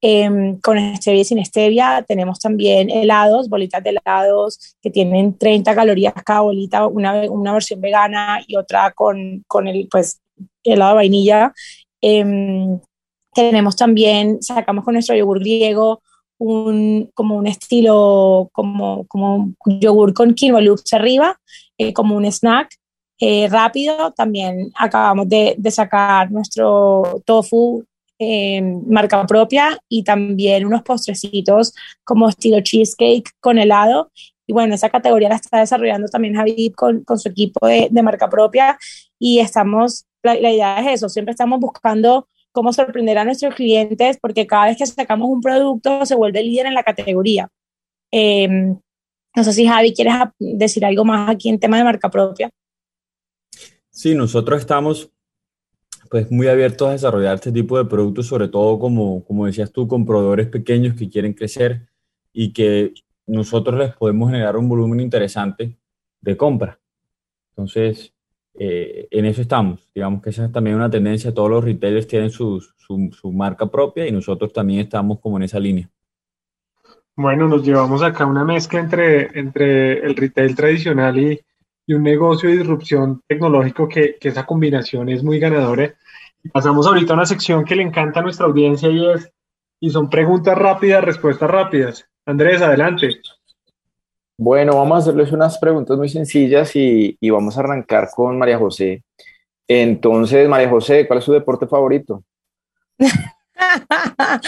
eh, 0.03 0.57
con 0.62 0.78
stevia 0.96 1.20
y 1.20 1.24
sin 1.24 1.44
stevia. 1.44 2.05
Tenemos 2.07 2.38
también 2.38 2.90
helados, 2.90 3.48
bolitas 3.48 3.82
de 3.82 3.90
helados 3.90 4.76
que 4.80 4.90
tienen 4.90 5.36
30 5.36 5.74
calorías 5.74 6.14
cada 6.24 6.40
bolita, 6.40 6.86
una, 6.86 7.30
una 7.30 7.53
versión 7.53 7.80
vegana 7.80 8.40
y 8.46 8.57
otra 8.57 8.92
con, 8.92 9.44
con 9.46 9.68
el 9.68 9.88
pues, 9.90 10.20
helado 10.64 10.90
de 10.90 10.96
vainilla. 10.96 11.53
Eh, 12.03 12.78
tenemos 13.32 13.76
también, 13.76 14.42
sacamos 14.42 14.84
con 14.84 14.94
nuestro 14.94 15.14
yogur 15.14 15.40
griego 15.40 16.03
un, 16.38 17.11
como 17.14 17.36
un 17.36 17.46
estilo, 17.46 18.48
como, 18.53 19.07
como 19.07 19.53
yogur 19.66 20.14
con 20.14 20.34
quinoa 20.34 20.61
loops 20.61 20.92
arriba, 20.94 21.38
eh, 21.78 21.92
como 21.92 22.16
un 22.16 22.24
snack 22.24 22.74
eh, 23.20 23.46
rápido. 23.48 24.12
También 24.12 24.72
acabamos 24.74 25.28
de, 25.28 25.55
de 25.59 25.70
sacar 25.70 26.30
nuestro 26.30 27.22
tofu 27.24 27.84
eh, 28.22 28.60
marca 28.86 29.26
propia 29.26 29.78
y 29.88 30.04
también 30.04 30.66
unos 30.66 30.82
postrecitos 30.82 31.74
como 32.04 32.28
estilo 32.28 32.60
cheesecake 32.60 33.30
con 33.40 33.58
helado. 33.58 34.12
Y 34.46 34.52
bueno, 34.52 34.74
esa 34.74 34.90
categoría 34.90 35.30
la 35.30 35.36
está 35.36 35.58
desarrollando 35.58 36.06
también 36.08 36.34
Javi 36.34 36.70
con, 36.70 37.02
con 37.04 37.18
su 37.18 37.30
equipo 37.30 37.66
de, 37.66 37.88
de, 37.90 38.02
marca 38.02 38.28
propia 38.28 38.78
y 39.18 39.38
estamos, 39.38 40.04
la, 40.22 40.34
la, 40.34 40.52
idea 40.52 40.80
es 40.80 40.96
eso, 40.96 41.08
siempre 41.08 41.32
estamos 41.32 41.60
buscando 41.60 42.28
cómo 42.52 42.72
sorprender 42.72 43.16
a 43.16 43.24
nuestros 43.24 43.54
clientes 43.54 44.18
porque 44.20 44.46
cada 44.46 44.66
vez 44.66 44.76
que 44.76 44.86
sacamos 44.86 45.30
un 45.30 45.40
producto 45.40 46.04
se 46.04 46.14
vuelve 46.14 46.42
líder 46.42 46.66
en 46.66 46.74
la 46.74 46.82
categoría. 46.82 47.48
Eh, 48.12 48.76
no 49.34 49.44
sé 49.44 49.52
si 49.52 49.66
Javi 49.66 49.94
quieres 49.94 50.14
decir 50.38 50.84
algo 50.84 51.04
más 51.04 51.30
aquí 51.30 51.48
en 51.48 51.58
tema 51.58 51.78
de 51.78 51.84
marca 51.84 52.10
propia. 52.10 52.50
Sí, 53.90 54.14
nosotros 54.14 54.60
estamos 54.60 55.10
pues 56.11 56.30
muy 56.30 56.48
abiertos 56.48 56.88
a 56.88 56.92
desarrollar 56.92 57.36
este 57.36 57.52
tipo 57.52 57.78
de 57.78 57.84
productos, 57.84 58.26
sobre 58.26 58.48
todo 58.48 58.80
como, 58.80 59.24
como 59.24 59.46
decías 59.46 59.72
tú, 59.72 59.86
con 59.86 60.04
proveedores 60.04 60.48
pequeños 60.48 60.96
que 60.96 61.08
quieren 61.08 61.32
crecer 61.32 61.86
y 62.32 62.52
que 62.52 62.92
nosotros 63.28 63.78
les 63.78 63.94
podemos 63.94 64.28
generar 64.28 64.56
un 64.56 64.68
volumen 64.68 64.98
interesante 64.98 65.78
de 66.20 66.36
compra. 66.36 66.80
Entonces, 67.50 68.12
eh, 68.54 69.06
en 69.12 69.24
eso 69.24 69.40
estamos. 69.40 69.88
Digamos 69.94 70.20
que 70.20 70.30
esa 70.30 70.46
es 70.46 70.52
también 70.52 70.74
una 70.74 70.90
tendencia. 70.90 71.32
Todos 71.32 71.48
los 71.48 71.64
retailers 71.64 72.08
tienen 72.08 72.30
su, 72.30 72.61
su, 72.61 73.11
su, 73.12 73.32
marca 73.32 73.66
propia 73.70 74.04
y 74.04 74.11
nosotros 74.11 74.52
también 74.52 74.80
estamos 74.80 75.20
como 75.20 75.36
en 75.36 75.44
esa 75.44 75.61
línea. 75.61 75.88
Bueno, 77.14 77.46
nos 77.46 77.64
llevamos 77.64 78.02
acá 78.02 78.26
una 78.26 78.44
mezcla 78.44 78.80
entre, 78.80 79.38
entre 79.38 80.04
el 80.04 80.16
retail 80.16 80.56
tradicional 80.56 81.18
y, 81.18 81.40
y 81.86 81.94
un 81.94 82.02
negocio 82.02 82.48
de 82.48 82.56
disrupción 82.56 83.22
tecnológico 83.28 83.88
que, 83.88 84.16
que, 84.20 84.28
esa 84.28 84.44
combinación 84.44 85.08
es 85.08 85.22
muy 85.22 85.38
ganadora. 85.38 85.94
Pasamos 86.53 86.86
ahorita 86.86 87.12
a 87.12 87.16
una 87.16 87.26
sección 87.26 87.64
que 87.64 87.76
le 87.76 87.82
encanta 87.82 88.20
a 88.20 88.22
nuestra 88.22 88.47
audiencia 88.47 88.88
y 88.88 89.07
es, 89.11 89.30
y 89.80 89.91
son 89.91 90.09
preguntas 90.09 90.57
rápidas, 90.57 91.05
respuestas 91.05 91.51
rápidas. 91.51 92.07
Andrés, 92.26 92.62
adelante. 92.62 93.20
Bueno, 94.38 94.76
vamos 94.76 94.97
a 94.97 94.99
hacerles 94.99 95.32
unas 95.32 95.59
preguntas 95.59 95.97
muy 95.99 96.09
sencillas 96.09 96.74
y, 96.74 97.16
y 97.20 97.30
vamos 97.30 97.57
a 97.57 97.61
arrancar 97.61 98.09
con 98.14 98.38
María 98.38 98.59
José. 98.59 99.05
Entonces, 99.68 100.49
María 100.49 100.68
José, 100.68 101.07
¿cuál 101.07 101.18
es 101.18 101.24
su 101.24 101.32
deporte 101.32 101.66
favorito? 101.66 102.24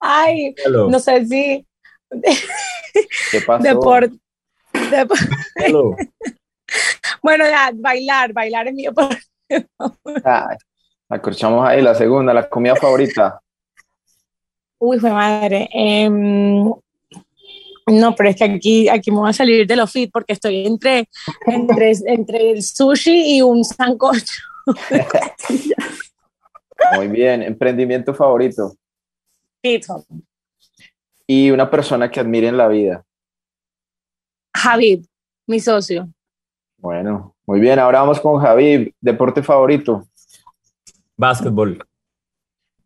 Ay, 0.00 0.54
Hello. 0.64 0.88
no 0.88 0.98
sé 0.98 1.26
si. 1.26 1.66
¿Qué 3.30 3.40
pasó? 3.46 3.62
Deporte. 3.62 4.16
Deport 4.90 5.20
bueno, 7.22 7.44
ya, 7.46 7.70
bailar, 7.74 8.32
bailar 8.32 8.68
es 8.68 8.74
mi 8.74 8.84
deporte. 8.84 9.18
Ah, 10.24 10.56
acorchamos 11.08 11.66
ahí 11.66 11.82
la 11.82 11.94
segunda, 11.94 12.34
la 12.34 12.48
comida 12.48 12.76
favorita. 12.76 13.40
Uy, 14.78 14.98
fue 14.98 15.10
madre. 15.10 15.68
Eh, 15.72 16.10
no, 17.86 18.14
pero 18.14 18.30
es 18.30 18.36
que 18.36 18.44
aquí, 18.44 18.88
aquí 18.88 19.10
me 19.10 19.18
voy 19.18 19.28
a 19.30 19.34
salir 19.34 19.66
de 19.66 19.76
lo 19.76 19.86
fit 19.86 20.10
porque 20.12 20.32
estoy 20.32 20.66
entre, 20.66 21.08
entre, 21.46 21.92
entre 22.06 22.50
el 22.50 22.62
sushi 22.62 23.36
y 23.36 23.42
un 23.42 23.62
sancocho. 23.64 24.42
Muy 26.96 27.08
bien. 27.08 27.42
¿Emprendimiento 27.42 28.14
favorito? 28.14 28.74
Pizza. 29.60 29.96
¿Y 31.26 31.50
una 31.50 31.70
persona 31.70 32.10
que 32.10 32.20
admire 32.20 32.48
en 32.48 32.56
la 32.56 32.68
vida? 32.68 33.04
Javid, 34.54 35.04
mi 35.46 35.60
socio. 35.60 36.08
Bueno, 36.78 37.34
muy 37.46 37.60
bien. 37.60 37.78
Ahora 37.78 38.00
vamos 38.00 38.18
con 38.20 38.40
Javid. 38.40 38.88
¿Deporte 39.00 39.42
favorito? 39.42 40.06
Básquetbol. 41.16 41.78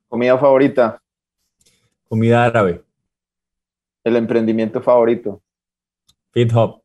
¿Comida 0.09 0.39
favorita? 0.39 1.01
Comida 2.09 2.45
árabe. 2.45 2.85
¿El 4.05 4.17
emprendimiento 4.17 4.83
favorito? 4.83 5.43
Fit 6.31 6.53
Hop. 6.55 6.83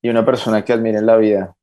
¿Y 0.00 0.08
una 0.08 0.24
persona 0.24 0.64
que 0.64 0.72
admire 0.72 0.98
en 0.98 1.06
la 1.06 1.16
vida? 1.16 1.56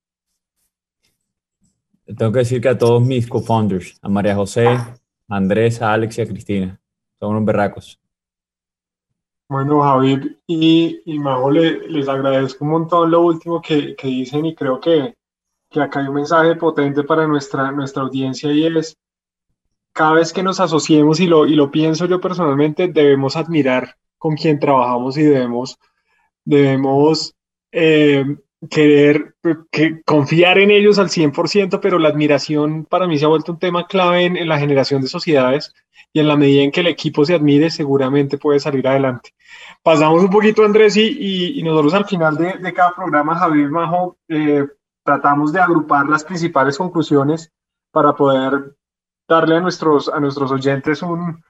Tengo 2.06 2.32
que 2.32 2.40
decir 2.40 2.60
que 2.60 2.70
a 2.70 2.78
todos 2.78 3.02
mis 3.02 3.28
co-founders, 3.28 3.98
a 4.02 4.10
María 4.10 4.36
José, 4.36 4.68
a 4.68 4.96
Andrés, 5.30 5.82
a 5.82 5.94
Alex 5.94 6.18
y 6.18 6.22
a 6.22 6.28
Cristina, 6.28 6.82
son 7.20 7.32
unos 7.32 7.46
berracos. 7.46 8.00
Bueno, 9.48 9.82
Javier 9.82 10.38
y, 10.48 11.02
y 11.06 11.20
Majo, 11.20 11.52
le, 11.52 11.88
les 11.88 12.08
agradezco 12.08 12.66
un 12.66 12.72
montón 12.72 13.12
lo 13.12 13.22
último 13.22 13.62
que, 13.62 13.96
que 13.96 14.08
dicen 14.08 14.46
y 14.46 14.56
creo 14.56 14.80
que, 14.80 15.16
que, 15.72 15.82
acá 15.82 16.02
hay 16.02 16.08
un 16.08 16.16
mensaje 16.16 16.56
potente 16.56 17.04
para 17.04 17.28
nuestra, 17.28 17.72
nuestra 17.72 18.04
audiencia 18.04 18.52
y 18.52 18.66
es, 18.66 18.98
cada 19.94 20.14
vez 20.14 20.32
que 20.34 20.44
nos 20.44 20.60
asociemos, 20.60 21.20
y 21.20 21.28
lo, 21.28 21.46
y 21.46 21.56
lo 21.56 21.72
pienso 21.72 22.06
yo 22.06 22.22
personalmente, 22.22 22.88
debemos 22.88 23.36
admirar 23.36 23.96
con 24.18 24.36
quien 24.36 24.60
trabajamos 24.60 25.18
y 25.18 25.24
debemos, 25.24 25.78
debemos 26.46 27.36
eh, 27.72 28.24
querer 28.70 29.36
que, 29.72 30.02
confiar 30.04 30.60
en 30.60 30.72
ellos 30.72 31.00
al 31.00 31.10
100%, 31.10 31.80
pero 31.82 32.00
la 32.00 32.10
admiración 32.10 32.86
para 32.86 33.08
mí 33.08 33.18
se 33.18 33.26
ha 33.26 33.30
vuelto 33.30 33.54
un 33.54 33.60
tema 33.60 33.88
clave 33.88 34.26
en, 34.26 34.48
la 34.48 34.60
generación 34.60 35.02
de 35.02 35.08
sociedades 35.08 35.74
y 36.14 36.20
en 36.20 36.28
la 36.28 36.36
medida 36.36 36.64
en 36.64 36.72
que 36.72 36.82
el 36.82 36.88
equipo 36.88 37.26
se 37.26 37.34
admire, 37.34 37.70
seguramente 37.70 38.38
puede 38.38 38.60
salir 38.60 38.88
adelante. 38.88 39.32
Pasamos 39.82 40.24
un 40.24 40.30
poquito, 40.30 40.64
Andrés, 40.64 40.96
y, 40.98 41.60
y, 41.60 41.64
nosotros 41.64 41.94
al 41.94 42.06
final 42.06 42.38
de, 42.38 42.54
de, 42.54 42.74
cada 42.74 42.94
programa, 42.94 43.36
Javier 43.36 43.70
Majo, 43.70 44.18
eh, 44.28 44.68
tratamos 45.04 45.52
de 45.52 45.60
agrupar 45.60 46.08
las 46.08 46.24
principales 46.24 46.78
conclusiones 46.78 47.52
para 47.92 48.14
poder 48.14 48.76
darle 49.28 49.58
a 49.58 49.62
nuestros, 49.62 50.10
a 50.10 50.20
nuestros 50.20 50.52
oyentes 50.52 51.02
un, 51.02 51.44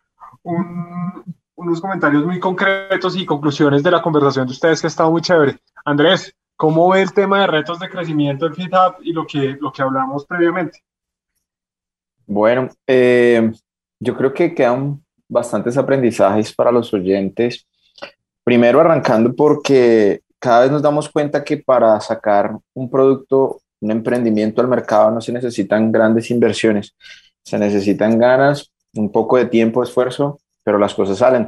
unos 1.56 1.82
comentarios 1.82 2.26
muy 2.26 2.40
concretos 2.40 3.16
y 3.16 3.26
conclusiones 3.26 3.84
de 3.84 3.92
la 3.92 4.02
conversación 4.02 4.48
de 4.48 4.54
ustedes 4.54 4.82
que 4.82 4.88
ha 4.88 4.90
estado 4.90 5.12
muy 5.12 5.22
chévere. 5.22 5.60
Andrés, 5.86 6.36
¿cómo 6.56 6.90
ve 6.90 7.02
el 7.02 7.14
tema 7.14 7.42
de 7.42 7.48
retos 7.48 7.80
de 7.80 7.90
crecimiento 7.90 8.48
en 8.48 8.54
GitHub 8.54 8.96
y 9.02 9.14
lo 9.14 9.26
que, 9.26 9.58
lo 9.60 9.72
que 9.72 9.82
hablamos 9.82 10.26
previamente? 10.26 10.84
Bueno, 12.26 12.70
eh, 12.88 13.52
yo 14.00 14.16
creo 14.16 14.34
que 14.34 14.56
quedan 14.56 15.04
bastantes 15.28 15.78
aprendizajes 15.78 16.54
para 16.54 16.72
los 16.72 16.94
oyentes. 16.94 17.68
Primero 18.44 18.80
arrancando 18.80 19.34
porque 19.34 20.22
cada 20.42 20.62
vez 20.62 20.72
nos 20.72 20.82
damos 20.82 21.08
cuenta 21.08 21.44
que 21.44 21.58
para 21.58 22.02
sacar 22.02 22.58
un 22.74 22.90
producto, 22.90 23.62
un 23.80 23.92
emprendimiento 23.92 24.60
al 24.60 24.68
mercado 24.68 25.12
no 25.12 25.22
se 25.22 25.32
necesitan 25.32 25.92
grandes 25.92 26.32
inversiones, 26.32 26.96
se 27.44 27.60
necesitan 27.60 28.18
ganas, 28.18 28.72
un 28.96 29.12
poco 29.12 29.38
de 29.38 29.46
tiempo, 29.46 29.84
esfuerzo, 29.84 30.40
pero 30.64 30.80
las 30.80 30.96
cosas 30.96 31.20
salen. 31.20 31.48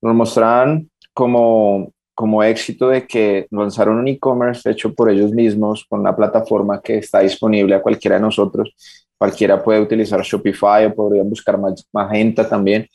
Nos 0.00 0.14
mostraban 0.14 0.90
como, 1.12 1.92
como 2.14 2.42
éxito 2.42 2.88
de 2.88 3.06
que 3.06 3.46
lanzaron 3.50 3.98
un 3.98 4.08
e-commerce 4.08 4.70
hecho 4.70 4.94
por 4.94 5.10
ellos 5.10 5.32
mismos 5.32 5.84
con 5.86 6.00
una 6.00 6.16
plataforma 6.16 6.80
que 6.80 6.96
está 6.96 7.20
disponible 7.20 7.74
a 7.74 7.82
cualquiera 7.82 8.16
de 8.16 8.22
nosotros. 8.22 8.74
Cualquiera 9.18 9.62
puede 9.62 9.82
utilizar 9.82 10.22
Shopify 10.22 10.86
o 10.86 10.94
podrían 10.94 11.28
buscar 11.28 11.58
Magenta 11.92 12.48
también. 12.48 12.88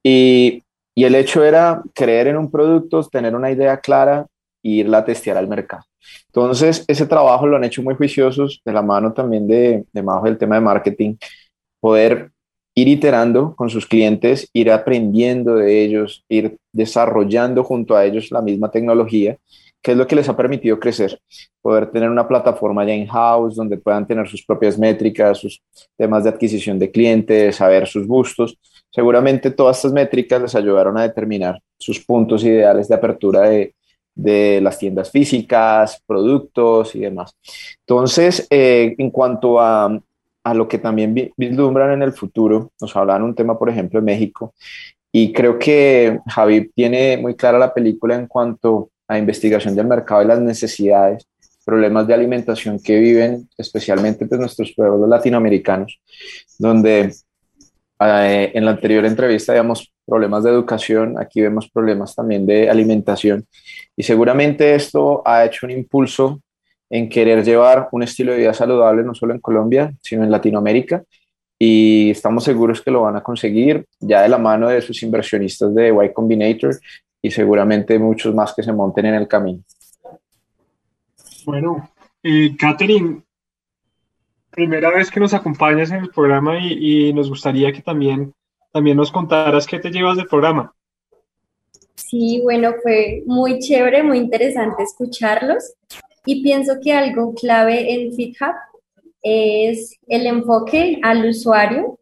Y, 0.00 0.62
y 0.94 1.04
el 1.04 1.16
hecho 1.16 1.42
era 1.42 1.82
creer 1.92 2.28
en 2.28 2.36
un 2.36 2.52
producto, 2.52 3.02
tener 3.02 3.34
una 3.34 3.50
idea 3.50 3.78
clara 3.78 4.24
e 4.62 4.68
irla 4.70 4.98
a 4.98 5.04
testear 5.04 5.36
al 5.36 5.48
mercado. 5.48 5.84
Entonces, 6.26 6.84
ese 6.86 7.06
trabajo 7.06 7.46
lo 7.46 7.56
han 7.56 7.64
hecho 7.64 7.82
muy 7.82 7.94
juiciosos, 7.94 8.60
de 8.64 8.72
la 8.72 8.82
mano 8.82 9.12
también 9.12 9.46
de, 9.46 9.84
de 9.92 10.02
Majo 10.02 10.26
del 10.26 10.38
tema 10.38 10.56
de 10.56 10.60
marketing, 10.60 11.16
poder 11.80 12.30
ir 12.74 12.88
iterando 12.88 13.54
con 13.56 13.70
sus 13.70 13.86
clientes, 13.86 14.48
ir 14.52 14.70
aprendiendo 14.70 15.56
de 15.56 15.82
ellos, 15.82 16.24
ir 16.28 16.58
desarrollando 16.72 17.64
junto 17.64 17.96
a 17.96 18.04
ellos 18.04 18.30
la 18.30 18.42
misma 18.42 18.70
tecnología, 18.70 19.38
que 19.82 19.92
es 19.92 19.96
lo 19.96 20.06
que 20.06 20.16
les 20.16 20.28
ha 20.28 20.36
permitido 20.36 20.78
crecer, 20.78 21.18
poder 21.62 21.90
tener 21.90 22.10
una 22.10 22.28
plataforma 22.28 22.84
ya 22.84 22.92
in-house 22.92 23.56
donde 23.56 23.78
puedan 23.78 24.06
tener 24.06 24.28
sus 24.28 24.44
propias 24.44 24.78
métricas, 24.78 25.38
sus 25.38 25.62
temas 25.96 26.24
de 26.24 26.30
adquisición 26.30 26.78
de 26.78 26.90
clientes, 26.90 27.56
saber 27.56 27.86
sus 27.86 28.06
gustos. 28.06 28.58
Seguramente 28.90 29.50
todas 29.50 29.76
estas 29.78 29.92
métricas 29.92 30.42
les 30.42 30.54
ayudaron 30.54 30.98
a 30.98 31.02
determinar 31.02 31.60
sus 31.78 32.04
puntos 32.04 32.44
ideales 32.44 32.88
de 32.88 32.94
apertura 32.94 33.42
de, 33.42 33.74
de 34.16 34.60
las 34.60 34.78
tiendas 34.78 35.12
físicas, 35.12 36.02
productos 36.04 36.96
y 36.96 37.00
demás. 37.00 37.36
Entonces, 37.86 38.46
eh, 38.50 38.96
en 38.98 39.10
cuanto 39.10 39.60
a, 39.60 40.00
a 40.46 40.54
lo 40.54 40.68
que 40.68 40.78
también 40.78 41.32
vislumbran 41.36 41.90
en 41.90 42.02
el 42.02 42.12
futuro. 42.12 42.70
Nos 42.80 42.94
hablan 42.94 43.24
un 43.24 43.34
tema, 43.34 43.58
por 43.58 43.68
ejemplo, 43.68 43.98
de 43.98 44.06
México. 44.06 44.54
Y 45.10 45.32
creo 45.32 45.58
que 45.58 46.20
Javi 46.24 46.70
tiene 46.72 47.16
muy 47.16 47.34
clara 47.34 47.58
la 47.58 47.74
película 47.74 48.14
en 48.14 48.28
cuanto 48.28 48.90
a 49.08 49.18
investigación 49.18 49.74
del 49.74 49.88
mercado 49.88 50.22
y 50.22 50.26
las 50.26 50.40
necesidades, 50.40 51.26
problemas 51.64 52.06
de 52.06 52.14
alimentación 52.14 52.78
que 52.78 52.96
viven 52.96 53.48
especialmente 53.58 54.24
pues, 54.24 54.40
nuestros 54.40 54.72
pueblos 54.72 55.08
latinoamericanos, 55.08 56.00
donde 56.60 57.12
eh, 57.98 58.52
en 58.54 58.64
la 58.64 58.70
anterior 58.70 59.04
entrevista 59.04 59.52
veíamos 59.52 59.92
problemas 60.06 60.44
de 60.44 60.50
educación, 60.50 61.18
aquí 61.18 61.40
vemos 61.40 61.68
problemas 61.68 62.14
también 62.14 62.46
de 62.46 62.70
alimentación 62.70 63.46
y 63.96 64.02
seguramente 64.02 64.74
esto 64.74 65.22
ha 65.26 65.44
hecho 65.44 65.66
un 65.66 65.72
impulso 65.72 66.40
en 66.90 67.08
querer 67.08 67.44
llevar 67.44 67.88
un 67.92 68.02
estilo 68.02 68.32
de 68.32 68.38
vida 68.38 68.54
saludable 68.54 69.02
no 69.02 69.14
solo 69.14 69.34
en 69.34 69.40
Colombia, 69.40 69.92
sino 70.00 70.24
en 70.24 70.30
Latinoamérica. 70.30 71.02
Y 71.58 72.10
estamos 72.10 72.44
seguros 72.44 72.82
que 72.82 72.90
lo 72.90 73.02
van 73.02 73.16
a 73.16 73.22
conseguir 73.22 73.86
ya 73.98 74.22
de 74.22 74.28
la 74.28 74.38
mano 74.38 74.68
de 74.68 74.82
sus 74.82 75.02
inversionistas 75.02 75.74
de 75.74 75.88
Y 75.88 76.12
Combinator 76.12 76.76
y 77.22 77.30
seguramente 77.30 77.98
muchos 77.98 78.34
más 78.34 78.54
que 78.54 78.62
se 78.62 78.72
monten 78.72 79.06
en 79.06 79.14
el 79.14 79.26
camino. 79.26 79.62
Bueno, 81.46 81.90
eh, 82.22 82.54
Catherine, 82.58 83.22
primera 84.50 84.90
vez 84.90 85.10
que 85.10 85.20
nos 85.20 85.32
acompañas 85.32 85.90
en 85.90 86.02
el 86.04 86.10
programa 86.10 86.58
y, 86.58 87.08
y, 87.08 87.12
nos 87.12 87.28
gustaría 87.28 87.72
que 87.72 87.82
también, 87.82 88.34
también 88.76 88.98
nos 88.98 89.10
contaras 89.10 89.66
qué 89.66 89.78
te 89.78 89.90
llevas 89.90 90.18
del 90.18 90.26
programa. 90.26 90.70
Sí, 91.94 92.42
bueno, 92.42 92.74
fue 92.82 93.22
muy 93.24 93.58
chévere, 93.58 94.02
muy 94.02 94.18
interesante 94.18 94.82
escucharlos. 94.82 95.72
Y 96.26 96.42
pienso 96.42 96.74
que 96.82 96.92
algo 96.92 97.32
clave 97.32 97.94
en 97.94 98.12
FitHub 98.12 98.54
es 99.22 99.96
el 100.06 100.26
enfoque 100.26 101.00
al 101.02 101.24
usuario, 101.24 101.98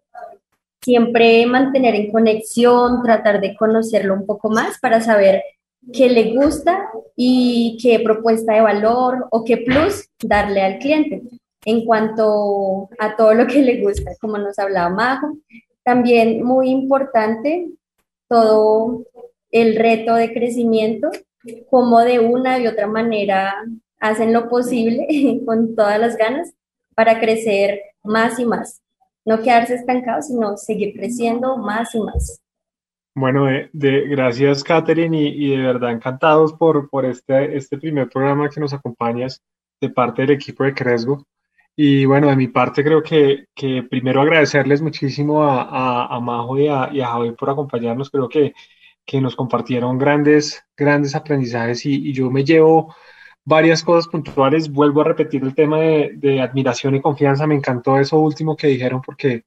siempre 0.83 1.47
mantener 1.47 1.95
en 1.95 2.11
conexión, 2.11 3.05
tratar 3.05 3.41
de 3.41 3.55
conocerlo 3.55 4.14
un 4.14 4.27
poco 4.27 4.51
más 4.51 4.81
para 4.81 5.01
saber 5.01 5.45
qué 5.93 6.09
le 6.09 6.35
gusta 6.35 6.89
y 7.14 7.79
qué 7.81 8.01
propuesta 8.01 8.53
de 8.53 8.62
valor 8.62 9.29
o 9.31 9.45
qué 9.45 9.59
plus 9.59 10.09
darle 10.20 10.61
al 10.61 10.79
cliente 10.81 11.22
en 11.66 11.85
cuanto 11.85 12.89
a 12.99 13.14
todo 13.14 13.33
lo 13.33 13.47
que 13.47 13.62
le 13.62 13.81
gusta, 13.81 14.11
como 14.20 14.39
nos 14.39 14.59
hablaba 14.59 14.91
Majo. 14.91 15.39
También 15.85 16.43
muy 16.43 16.70
importante 16.70 17.68
todo 18.28 19.05
el 19.51 19.76
reto 19.76 20.14
de 20.14 20.32
crecimiento, 20.32 21.11
como 21.70 22.01
de 22.01 22.18
una 22.18 22.59
y 22.59 22.66
otra 22.66 22.87
manera 22.87 23.55
hacen 24.01 24.32
lo 24.32 24.49
posible 24.49 25.07
con 25.47 25.74
todas 25.76 25.99
las 26.01 26.16
ganas 26.16 26.53
para 26.95 27.20
crecer 27.20 27.80
más 28.03 28.39
y 28.39 28.45
más. 28.45 28.82
No 29.24 29.41
quedarse 29.43 29.74
estancados, 29.74 30.26
sino 30.26 30.57
seguir 30.57 30.95
creciendo 30.95 31.57
más 31.57 31.95
y 31.95 32.01
más. 32.01 32.41
Bueno, 33.16 33.47
de, 33.72 34.09
gracias 34.09 34.64
Catherine 34.64 35.16
y, 35.16 35.57
de 35.57 35.62
verdad 35.62 35.93
encantados 35.93 36.53
por, 36.53 36.91
por 36.91 37.05
este, 37.05 37.57
este 37.57 37.78
primer 37.78 38.09
programa 38.09 38.51
que 38.51 38.59
nos 38.59 38.74
acompañas 38.74 39.41
de 39.80 39.89
parte 39.89 40.22
del 40.22 40.32
equipo 40.32 40.64
de 40.64 40.74
Cresgo. 40.74 41.24
Y 41.77 42.05
bueno, 42.05 42.29
de 42.29 42.37
mi 42.37 42.49
parte 42.49 42.85
creo 42.85 43.03
que, 43.03 43.47
que 43.55 43.83
primero 43.83 44.20
agradecerles 44.22 44.81
muchísimo 44.81 45.43
a, 45.45 46.07
a, 46.07 46.20
Majo 46.20 46.59
y 46.59 46.68
a, 46.68 46.89
y 46.93 47.01
a 47.01 47.09
Javier 47.09 47.35
por 47.35 47.51
acompañarnos. 47.51 48.11
Creo 48.11 48.29
que, 48.29 48.55
que 49.05 49.20
nos 49.20 49.37
compartieron 49.37 49.99
grandes, 49.99 50.64
grandes 50.77 51.14
aprendizajes 51.14 51.85
y, 51.87 52.12
yo 52.12 52.31
me 52.31 52.45
llevo 52.45 52.95
varias 53.45 53.83
cosas 53.83 54.09
puntuales. 54.09 54.70
Vuelvo 54.70 55.03
a 55.03 55.05
repetir 55.05 55.43
el 55.43 55.55
tema 55.55 55.79
de, 55.81 56.41
admiración 56.41 56.95
y 56.97 57.01
confianza. 57.01 57.47
Me 57.47 57.55
encantó 57.57 57.99
eso 57.99 58.18
último 58.18 58.57
que 58.57 58.68
dijeron 58.68 59.03
porque, 59.03 59.45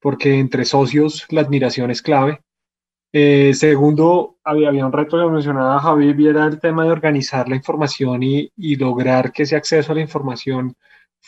porque 0.00 0.38
entre 0.38 0.64
socios 0.64 1.26
la 1.30 1.42
admiración 1.42 1.90
es 1.90 2.02
clave. 2.02 2.40
Eh, 3.12 3.54
segundo, 3.54 4.38
había, 4.44 4.68
había, 4.68 4.84
un 4.86 4.92
reto 4.92 5.18
que 5.18 5.32
mencionaba 5.32 5.80
Javi 5.80 6.14
y 6.16 6.26
era 6.26 6.46
el 6.46 6.60
tema 6.60 6.84
de 6.84 6.90
organizar 6.90 7.48
la 7.48 7.56
información 7.56 8.22
y, 8.22 8.52
y, 8.56 8.76
lograr 8.76 9.32
que 9.32 9.44
ese 9.44 9.56
acceso 9.56 9.92
a 9.92 9.94
la 9.94 10.02
información 10.02 10.76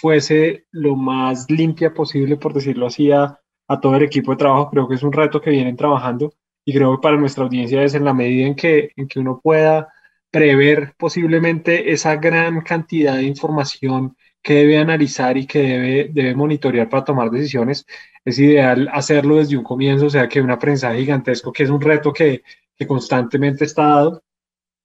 fuese 0.01 0.66
lo 0.70 0.96
más 0.96 1.46
limpia 1.51 1.92
posible, 1.92 2.36
por 2.36 2.55
decirlo 2.55 2.86
así, 2.86 3.12
a, 3.12 3.38
todo 3.82 3.96
el 3.96 4.03
equipo 4.03 4.32
de 4.32 4.38
trabajo. 4.38 4.70
Creo 4.70 4.88
que 4.88 4.96
es 4.96 5.03
un 5.03 5.12
reto 5.12 5.40
que 5.40 5.51
vienen 5.51 5.76
trabajando 5.76 6.32
y 6.64 6.74
creo 6.74 6.96
que 6.96 7.03
para 7.03 7.16
nuestra 7.16 7.44
audiencia 7.44 7.82
es 7.84 7.94
en 7.94 8.05
la 8.05 8.14
medida 8.14 8.46
en 8.46 8.57
que, 8.57 8.90
en 8.96 9.07
que 9.07 9.20
uno 9.20 9.40
pueda 9.42 9.88
prever 10.30 10.94
posiblemente 10.98 11.92
esa 11.92 12.16
gran 12.16 12.62
cantidad 12.62 13.16
de 13.16 13.24
información 13.24 14.16
que 14.42 14.55
debe 14.55 14.78
analizar 14.78 15.36
y 15.36 15.46
que 15.46 15.61
debe, 15.61 16.11
debe 16.12 16.34
monitorear 16.34 16.88
para 16.88 17.05
tomar 17.05 17.30
decisiones, 17.30 17.86
es 18.24 18.38
ideal 18.38 18.88
hacerlo 18.92 19.36
desde 19.36 19.57
un 19.57 19.64
comienzo, 19.64 20.07
o 20.07 20.11
sea 20.11 20.28
que 20.28 20.40
un 20.40 20.51
aprendizaje 20.51 21.01
gigantesco, 21.01 21.53
que 21.53 21.64
es 21.64 21.70
un 21.70 21.80
reto 21.80 22.12
que, 22.12 22.42
que 22.76 22.86
constantemente 22.86 23.64
está 23.64 23.84
dado. 23.84 24.22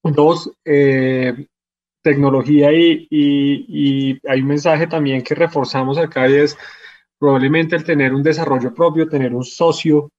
Dos, 0.03 0.51
eh, 0.63 1.47
tecnología 2.05 2.71
y, 2.71 3.07
y, 3.09 3.65
y, 3.67 4.19
hay 4.29 4.41
un 4.41 4.47
mensaje 4.47 4.85
también 4.85 5.23
que 5.23 5.33
reforzamos 5.33 5.97
acá 5.97 6.29
y 6.29 6.35
es 6.35 6.57
probablemente 7.17 7.75
el 7.75 7.83
tener 7.83 8.13
un 8.13 8.21
desarrollo 8.21 8.73
propio, 8.73 9.09
tener 9.09 9.33
un 9.33 9.43
socio 9.43 10.11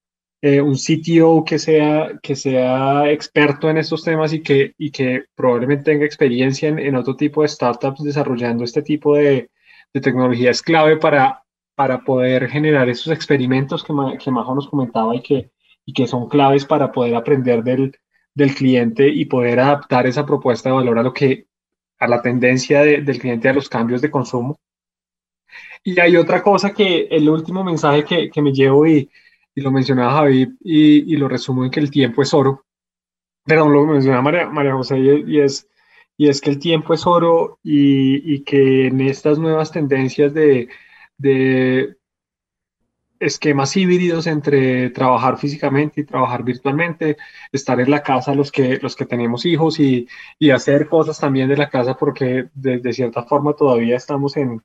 eh, 0.42 0.60
un 0.60 0.74
CTO 0.76 1.44
que 1.44 1.58
sea, 1.58 2.18
que 2.22 2.36
sea 2.36 3.10
experto 3.10 3.70
en 3.70 3.78
estos 3.78 4.04
temas 4.04 4.32
y 4.32 4.42
que, 4.42 4.74
y 4.76 4.90
que 4.90 5.24
probablemente 5.34 5.84
tenga 5.84 6.04
experiencia 6.04 6.68
en, 6.68 6.78
en 6.78 6.94
otro 6.94 7.16
tipo 7.16 7.42
de 7.42 7.48
startups 7.48 8.02
desarrollando 8.02 8.62
este 8.62 8.82
tipo 8.82 9.16
de, 9.16 9.50
de, 9.94 10.00
tecnología 10.00 10.50
es 10.50 10.62
clave 10.62 10.98
para, 10.98 11.42
para 11.74 12.00
poder 12.04 12.48
generar 12.48 12.88
esos 12.88 13.12
experimentos 13.12 13.82
que, 13.82 13.94
que 14.22 14.30
Majo 14.30 14.54
nos 14.54 14.68
comentaba 14.68 15.16
y 15.16 15.22
que, 15.22 15.50
y 15.86 15.92
que 15.94 16.06
son 16.06 16.28
claves 16.28 16.66
para 16.66 16.92
poder 16.92 17.14
aprender 17.14 17.62
del, 17.64 17.96
del 18.34 18.54
cliente 18.54 19.08
y 19.08 19.24
poder 19.24 19.60
adaptar 19.60 20.06
esa 20.06 20.26
propuesta 20.26 20.68
de 20.68 20.74
valor 20.74 20.98
a 20.98 21.02
lo 21.02 21.12
que 21.14 21.46
a 21.98 22.08
la 22.08 22.22
tendencia 22.22 22.82
del 22.82 23.18
cliente 23.18 23.48
a 23.48 23.52
los 23.52 23.68
cambios 23.68 24.02
de 24.02 24.10
consumo. 24.10 24.58
Y 25.82 25.98
hay 26.00 26.16
otra 26.16 26.42
cosa 26.42 26.72
que 26.72 27.06
el 27.10 27.28
último 27.28 27.62
mensaje 27.64 28.04
que, 28.04 28.30
que 28.30 28.42
me 28.42 28.52
llevo 28.52 28.86
y, 28.86 29.10
y, 29.54 29.60
lo 29.60 29.70
mencionaba 29.70 30.12
Javi 30.12 30.56
y, 30.62 31.14
y, 31.14 31.16
lo 31.16 31.28
resumo 31.28 31.64
en 31.64 31.70
que 31.70 31.80
el 31.80 31.90
tiempo 31.90 32.22
es 32.22 32.34
oro. 32.34 32.64
Perdón, 33.44 33.72
lo 33.72 33.86
mencionaba 33.86 34.22
María, 34.22 34.48
María 34.48 34.74
José 34.74 34.98
y, 34.98 35.40
es, 35.40 35.68
y 36.16 36.28
es 36.28 36.40
que 36.40 36.50
el 36.50 36.58
tiempo 36.58 36.94
es 36.94 37.06
oro 37.06 37.60
y, 37.62 38.34
y 38.34 38.42
que 38.42 38.88
en 38.88 39.00
estas 39.00 39.38
nuevas 39.38 39.70
tendencias 39.70 40.34
de, 40.34 40.68
de 41.18 41.96
esquemas 43.20 43.76
híbridos 43.76 44.26
entre 44.26 44.90
trabajar 44.90 45.38
físicamente 45.38 46.00
y 46.00 46.04
trabajar 46.04 46.42
virtualmente, 46.42 47.16
estar 47.52 47.80
en 47.80 47.90
la 47.90 48.02
casa 48.02 48.34
los 48.34 48.52
que, 48.52 48.78
los 48.82 48.96
que 48.96 49.06
tenemos 49.06 49.46
hijos 49.46 49.80
y, 49.80 50.08
y 50.38 50.50
hacer 50.50 50.88
cosas 50.88 51.18
también 51.18 51.48
de 51.48 51.56
la 51.56 51.68
casa 51.68 51.96
porque 51.96 52.48
de, 52.54 52.92
cierta 52.92 53.24
forma 53.24 53.54
todavía 53.54 53.96
estamos 53.96 54.36
en, 54.36 54.62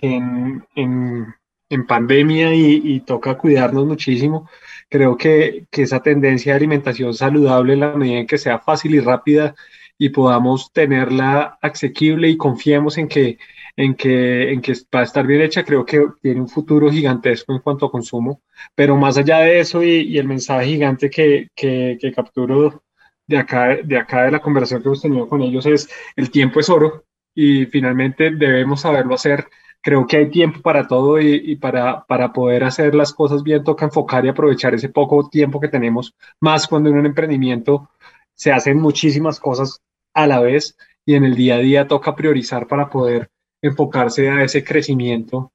en, 0.00 0.64
en, 0.74 1.34
en 1.68 1.86
pandemia 1.86 2.54
y, 2.54 2.80
y, 2.84 3.00
toca 3.00 3.38
cuidarnos 3.38 3.86
muchísimo. 3.86 4.48
Creo 4.88 5.16
que, 5.16 5.66
que 5.70 5.82
esa 5.82 6.02
tendencia 6.02 6.52
de 6.52 6.56
alimentación 6.58 7.14
saludable 7.14 7.74
en 7.74 7.80
la 7.80 7.96
medida 7.96 8.18
en 8.18 8.26
que 8.26 8.38
sea 8.38 8.58
fácil 8.58 8.94
y 8.94 9.00
rápida 9.00 9.54
y 9.98 10.08
podamos 10.08 10.72
tenerla 10.72 11.58
asequible 11.62 12.28
y 12.28 12.36
confiemos 12.36 12.98
en 12.98 13.08
que 13.08 13.38
en 13.76 13.94
que, 13.94 14.52
en 14.52 14.60
que 14.60 14.74
va 14.94 15.00
a 15.00 15.04
estar 15.04 15.26
bien 15.26 15.40
hecha, 15.42 15.64
creo 15.64 15.84
que 15.84 16.06
tiene 16.20 16.40
un 16.40 16.48
futuro 16.48 16.90
gigantesco 16.90 17.52
en 17.52 17.60
cuanto 17.60 17.86
a 17.86 17.90
consumo, 17.90 18.42
pero 18.74 18.96
más 18.96 19.16
allá 19.16 19.38
de 19.38 19.60
eso 19.60 19.82
y, 19.82 20.18
el 20.18 20.26
mensaje 20.28 20.66
gigante 20.66 21.10
que, 21.10 21.48
que, 21.54 21.96
que, 22.00 22.12
capturo 22.12 22.82
de 23.26 23.38
acá, 23.38 23.76
de 23.82 23.96
acá 23.98 24.24
de 24.24 24.32
la 24.32 24.40
conversación 24.40 24.82
que 24.82 24.88
hemos 24.88 25.02
tenido 25.02 25.28
con 25.28 25.42
ellos 25.42 25.64
es 25.66 25.88
el 26.16 26.30
tiempo 26.30 26.60
es 26.60 26.68
oro 26.68 27.04
y 27.34 27.66
finalmente 27.66 28.30
debemos 28.30 28.82
saberlo 28.82 29.14
hacer. 29.14 29.48
Creo 29.80 30.06
que 30.06 30.18
hay 30.18 30.30
tiempo 30.30 30.60
para 30.60 30.86
todo 30.86 31.20
y, 31.20 31.34
y 31.34 31.56
para, 31.56 32.04
para 32.04 32.32
poder 32.32 32.64
hacer 32.64 32.94
las 32.94 33.12
cosas 33.12 33.42
bien 33.42 33.64
toca 33.64 33.86
enfocar 33.86 34.24
y 34.24 34.28
aprovechar 34.28 34.74
ese 34.74 34.90
poco 34.90 35.28
tiempo 35.28 35.60
que 35.60 35.68
tenemos, 35.68 36.14
más 36.40 36.68
cuando 36.68 36.90
en 36.90 36.98
un 36.98 37.06
emprendimiento 37.06 37.90
se 38.34 38.52
hacen 38.52 38.78
muchísimas 38.78 39.40
cosas 39.40 39.80
a 40.14 40.26
la 40.26 40.40
vez 40.40 40.76
y 41.04 41.14
en 41.14 41.24
el 41.24 41.34
día 41.34 41.56
a 41.56 41.58
día 41.58 41.88
toca 41.88 42.14
priorizar 42.14 42.66
para 42.68 42.90
poder 42.90 43.30
enfocarse 43.62 44.28
a 44.28 44.42
ese 44.42 44.64
crecimiento 44.64 45.52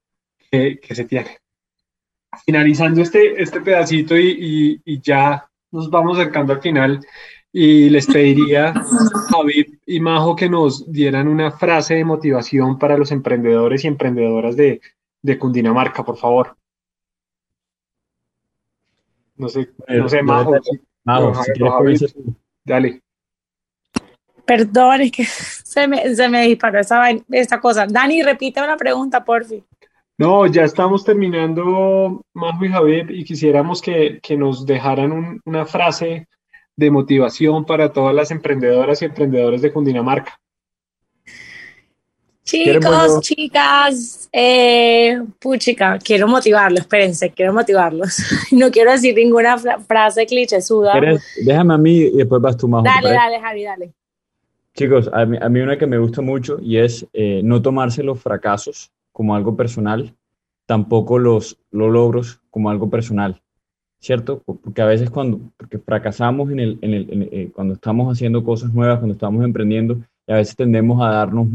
que, 0.49 0.80
que 0.80 0.95
se 0.95 1.05
tiene. 1.05 1.38
Finalizando 2.45 3.01
este, 3.01 3.41
este 3.41 3.62
pedacito 3.62 4.18
y, 4.18 4.82
y, 4.86 4.93
y, 4.93 5.01
ya 5.01 5.49
nos 5.72 5.89
vamos 5.89 6.18
acercando 6.18 6.53
al 6.53 6.62
final 6.62 6.99
y 7.51 7.89
les 7.89 8.08
pediría 8.08 8.70
a 8.70 8.74
David 9.32 9.80
y 9.86 9.99
Majo 9.99 10.36
que 10.36 10.49
nos 10.49 10.89
dieran 10.91 11.28
una 11.28 11.51
frase 11.51 11.95
de 11.95 12.05
motivación 12.05 12.78
para 12.78 12.97
los 12.97 13.12
emprendedores 13.12 13.84
y 13.84 13.88
emprendedoras 13.88 14.55
de, 14.55 14.82
de 15.22 15.39
Cundinamarca, 15.39 16.03
por 16.03 16.18
favor. 16.18 16.55
No 19.36 19.49
sé, 19.49 19.70
no 19.88 20.10
sé, 20.10 20.22
Majo. 20.24 20.55
Majo, 21.03 21.43
si 21.43 21.51
quieres, 21.53 22.16
dale. 22.64 23.01
Perdón, 24.45 25.01
es 25.01 25.12
que 25.12 25.26
se 25.68 25.86
me, 25.86 26.15
se 26.15 26.30
me 26.30 26.47
disparó 26.47 26.80
esa, 26.80 27.03
esta 27.30 27.59
cosa. 27.59 27.86
Dani, 27.86 28.24
repite 28.24 28.61
una 28.61 28.78
pregunta, 28.78 29.24
por 29.26 29.43
fin. 29.43 29.65
No, 30.18 30.47
ya 30.47 30.63
estamos 30.63 31.03
terminando, 31.03 32.22
Majo 32.34 32.65
y 32.65 32.70
Javier, 32.70 33.11
y 33.11 33.26
quisiéramos 33.26 33.82
que, 33.82 34.20
que 34.24 34.38
nos 34.38 34.65
dejaran 34.65 35.11
un, 35.11 35.41
una 35.43 35.65
frase 35.65 36.28
de 36.76 36.89
motivación 36.89 37.65
para 37.65 37.91
todas 37.91 38.15
las 38.15 38.32
emprendedoras 38.32 39.01
y 39.01 39.05
emprendedores 39.05 39.61
de 39.61 39.74
Cundinamarca. 39.74 40.39
Chicos, 42.45 43.20
chicas, 43.20 44.30
eh, 44.32 45.22
puchica, 45.38 45.99
quiero 45.99 46.30
motivarlos, 46.30 46.80
espérense, 46.80 47.32
quiero 47.32 47.51
motivarlos. 47.51 48.18
No 48.51 48.72
quiero 48.72 48.93
decir 48.93 49.13
ninguna 49.15 49.57
frase 49.57 50.26
clichésuda. 50.26 50.93
Déjame 51.43 51.74
a 51.74 51.78
mí 51.78 51.97
y 51.97 52.11
después 52.11 52.41
vas 52.41 52.55
tú, 52.55 52.70
Majo. 52.70 52.86
Dale, 52.86 53.11
dale, 53.11 53.41
Javi, 53.41 53.63
dale. 53.65 53.93
Chicos, 54.78 55.09
a 55.11 55.25
mí, 55.25 55.39
a 55.41 55.47
una 55.47 55.75
que 55.75 55.88
me 55.88 55.97
gusta 55.97 56.21
mucho 56.21 56.59
y 56.61 56.78
es 56.78 57.07
eh, 57.11 57.41
no 57.43 57.63
tomarse 57.63 58.03
los 58.03 58.21
fracasos 58.21 58.91
como 59.11 59.36
algo 59.36 59.57
personal, 59.57 60.13
tampoco 60.67 61.17
los, 61.17 61.57
los 61.71 61.91
logros 61.91 62.39
como 62.51 62.69
algo 62.69 62.88
personal, 62.88 63.41
¿cierto? 63.99 64.43
Porque 64.45 64.84
a 64.84 64.86
veces 64.86 65.09
cuando 65.09 65.39
porque 65.57 65.80
fracasamos 65.80 66.51
en 66.51 66.59
el, 66.59 66.78
en 66.84 66.93
el, 66.93 67.11
en 67.11 67.21
el 67.23 67.30
eh, 67.32 67.51
cuando 67.55 67.73
estamos 67.73 68.13
haciendo 68.13 68.43
cosas 68.43 68.71
nuevas, 68.71 68.99
cuando 68.99 69.13
estamos 69.13 69.43
emprendiendo, 69.43 69.97
y 70.28 70.32
a 70.32 70.36
veces 70.36 70.55
tendemos 70.55 71.01
a 71.01 71.09
darnos 71.09 71.47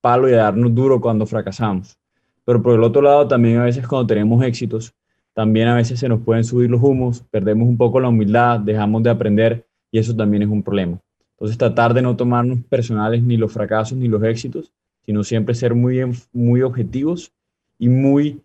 palo 0.00 0.28
y 0.28 0.32
a 0.32 0.38
darnos 0.38 0.74
duro 0.74 1.00
cuando 1.00 1.24
fracasamos. 1.24 1.96
Pero 2.44 2.60
por 2.60 2.74
el 2.74 2.82
otro 2.82 3.00
lado, 3.00 3.28
también 3.28 3.58
a 3.58 3.64
veces 3.64 3.86
cuando 3.86 4.08
tenemos 4.08 4.42
éxitos, 4.42 4.92
también 5.34 5.68
a 5.68 5.76
veces 5.76 6.00
se 6.00 6.08
nos 6.08 6.20
pueden 6.20 6.42
subir 6.42 6.68
los 6.68 6.82
humos, 6.82 7.22
perdemos 7.30 7.68
un 7.68 7.76
poco 7.76 8.00
la 8.00 8.08
humildad, 8.08 8.58
dejamos 8.58 9.04
de 9.04 9.10
aprender 9.10 9.64
y 9.92 10.00
eso 10.00 10.16
también 10.16 10.42
es 10.42 10.48
un 10.48 10.64
problema. 10.64 10.98
Entonces 11.36 11.58
tratar 11.58 11.92
de 11.92 12.02
no 12.02 12.16
tomarnos 12.16 12.60
personales 12.64 13.22
ni 13.22 13.36
los 13.36 13.52
fracasos 13.52 13.98
ni 13.98 14.08
los 14.08 14.22
éxitos, 14.22 14.72
sino 15.04 15.22
siempre 15.22 15.54
ser 15.54 15.74
muy, 15.74 16.00
muy 16.32 16.62
objetivos 16.62 17.30
y 17.78 17.88
muy 17.88 18.40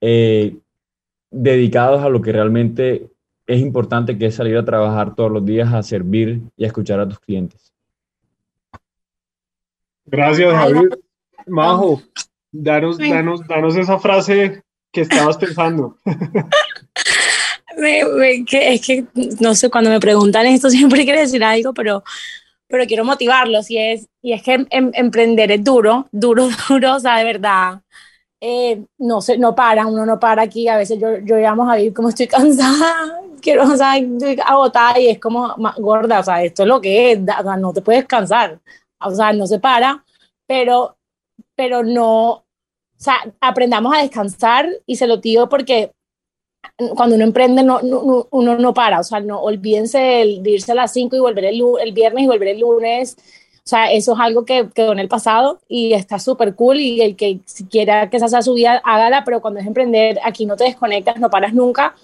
eh, 0.00 0.56
dedicados 1.30 2.02
a 2.02 2.08
lo 2.08 2.20
que 2.20 2.32
realmente 2.32 3.08
es 3.46 3.60
importante, 3.60 4.18
que 4.18 4.26
es 4.26 4.34
salir 4.34 4.56
a 4.56 4.64
trabajar 4.64 5.14
todos 5.14 5.30
los 5.30 5.44
días, 5.44 5.72
a 5.72 5.82
servir 5.82 6.40
y 6.56 6.64
a 6.64 6.66
escuchar 6.66 6.98
a 6.98 7.08
tus 7.08 7.20
clientes. 7.20 7.72
Gracias, 10.04 10.52
Javier. 10.52 10.98
Majo, 11.46 12.02
danos, 12.50 12.98
danos, 12.98 13.46
danos 13.46 13.76
esa 13.76 13.98
frase 13.98 14.62
que 14.90 15.02
estabas 15.02 15.38
pensando. 15.38 15.96
Es 17.76 18.86
que, 18.86 19.04
no 19.40 19.54
sé, 19.54 19.70
cuando 19.70 19.90
me 19.90 20.00
preguntan 20.00 20.46
esto 20.46 20.70
siempre 20.70 21.04
quiero 21.04 21.20
decir 21.20 21.42
algo, 21.42 21.72
pero, 21.72 22.02
pero 22.68 22.86
quiero 22.86 23.04
motivarlos 23.04 23.70
y 23.70 23.78
es, 23.78 24.08
y 24.22 24.32
es 24.32 24.42
que 24.42 24.54
em, 24.54 24.66
em 24.70 24.90
emprender 24.94 25.50
es 25.52 25.64
duro, 25.64 26.08
duro, 26.12 26.48
duro, 26.68 26.96
o 26.96 27.00
sea, 27.00 27.18
de 27.18 27.24
verdad. 27.24 27.80
Eh, 28.40 28.84
no 28.98 29.20
sé, 29.20 29.38
no 29.38 29.54
para, 29.54 29.86
uno 29.86 30.04
no 30.04 30.18
para 30.18 30.42
aquí, 30.42 30.66
a 30.66 30.76
veces 30.76 30.98
yo, 31.00 31.18
yo 31.18 31.36
llamo 31.36 31.70
a 31.70 31.76
vivir 31.76 31.94
como 31.94 32.08
estoy 32.08 32.26
cansada, 32.28 33.20
quiero, 33.40 33.64
o 33.64 33.76
sea, 33.76 33.96
estoy 33.96 34.36
agotada 34.44 34.98
y 34.98 35.08
es 35.08 35.20
como, 35.20 35.54
gorda, 35.78 36.20
o 36.20 36.24
sea, 36.24 36.42
esto 36.42 36.62
es 36.64 36.68
lo 36.68 36.80
que 36.80 37.12
es, 37.12 37.20
o 37.20 37.24
sea, 37.24 37.56
no 37.56 37.72
te 37.72 37.82
puedes 37.82 38.04
cansar, 38.06 38.58
o 39.00 39.10
sea, 39.14 39.32
no 39.32 39.46
se 39.46 39.60
para, 39.60 40.04
pero, 40.46 40.96
pero 41.54 41.84
no, 41.84 42.30
o 42.30 42.44
sea, 42.96 43.16
aprendamos 43.40 43.94
a 43.96 44.02
descansar 44.02 44.68
y 44.86 44.96
se 44.96 45.06
lo 45.06 45.18
digo 45.18 45.48
porque 45.48 45.92
cuando 46.96 47.16
uno 47.16 47.24
emprende, 47.24 47.62
no, 47.62 47.82
no, 47.82 48.28
uno 48.30 48.58
no 48.58 48.74
para, 48.74 49.00
o 49.00 49.04
sea, 49.04 49.20
no 49.20 49.40
olvídense 49.40 49.98
de 49.98 50.50
irse 50.50 50.72
a 50.72 50.74
las 50.74 50.92
5 50.92 51.16
y 51.16 51.20
volver 51.20 51.44
el, 51.46 51.62
el, 51.80 51.92
viernes 51.92 52.24
y 52.24 52.26
volver 52.26 52.48
el 52.48 52.60
lunes. 52.60 53.16
O 53.64 53.68
sea, 53.68 53.92
eso 53.92 54.14
es 54.14 54.20
algo 54.20 54.44
que 54.44 54.68
quedó 54.74 54.92
en 54.92 54.98
el 54.98 55.08
pasado 55.08 55.60
y 55.68 55.92
está 55.92 56.18
súper 56.18 56.54
cool 56.56 56.80
y 56.80 57.00
el 57.00 57.14
que 57.16 57.40
si 57.44 57.66
quiera 57.66 58.10
que 58.10 58.16
esa 58.16 58.28
sea 58.28 58.42
su 58.42 58.54
vida, 58.54 58.82
hágala, 58.84 59.22
pero 59.24 59.40
cuando 59.40 59.60
es 59.60 59.66
emprender, 59.66 60.18
aquí 60.24 60.46
no 60.46 60.56
te 60.56 60.64
desconectas, 60.64 61.18
no 61.20 61.30
paras 61.30 61.54
nunca, 61.54 61.94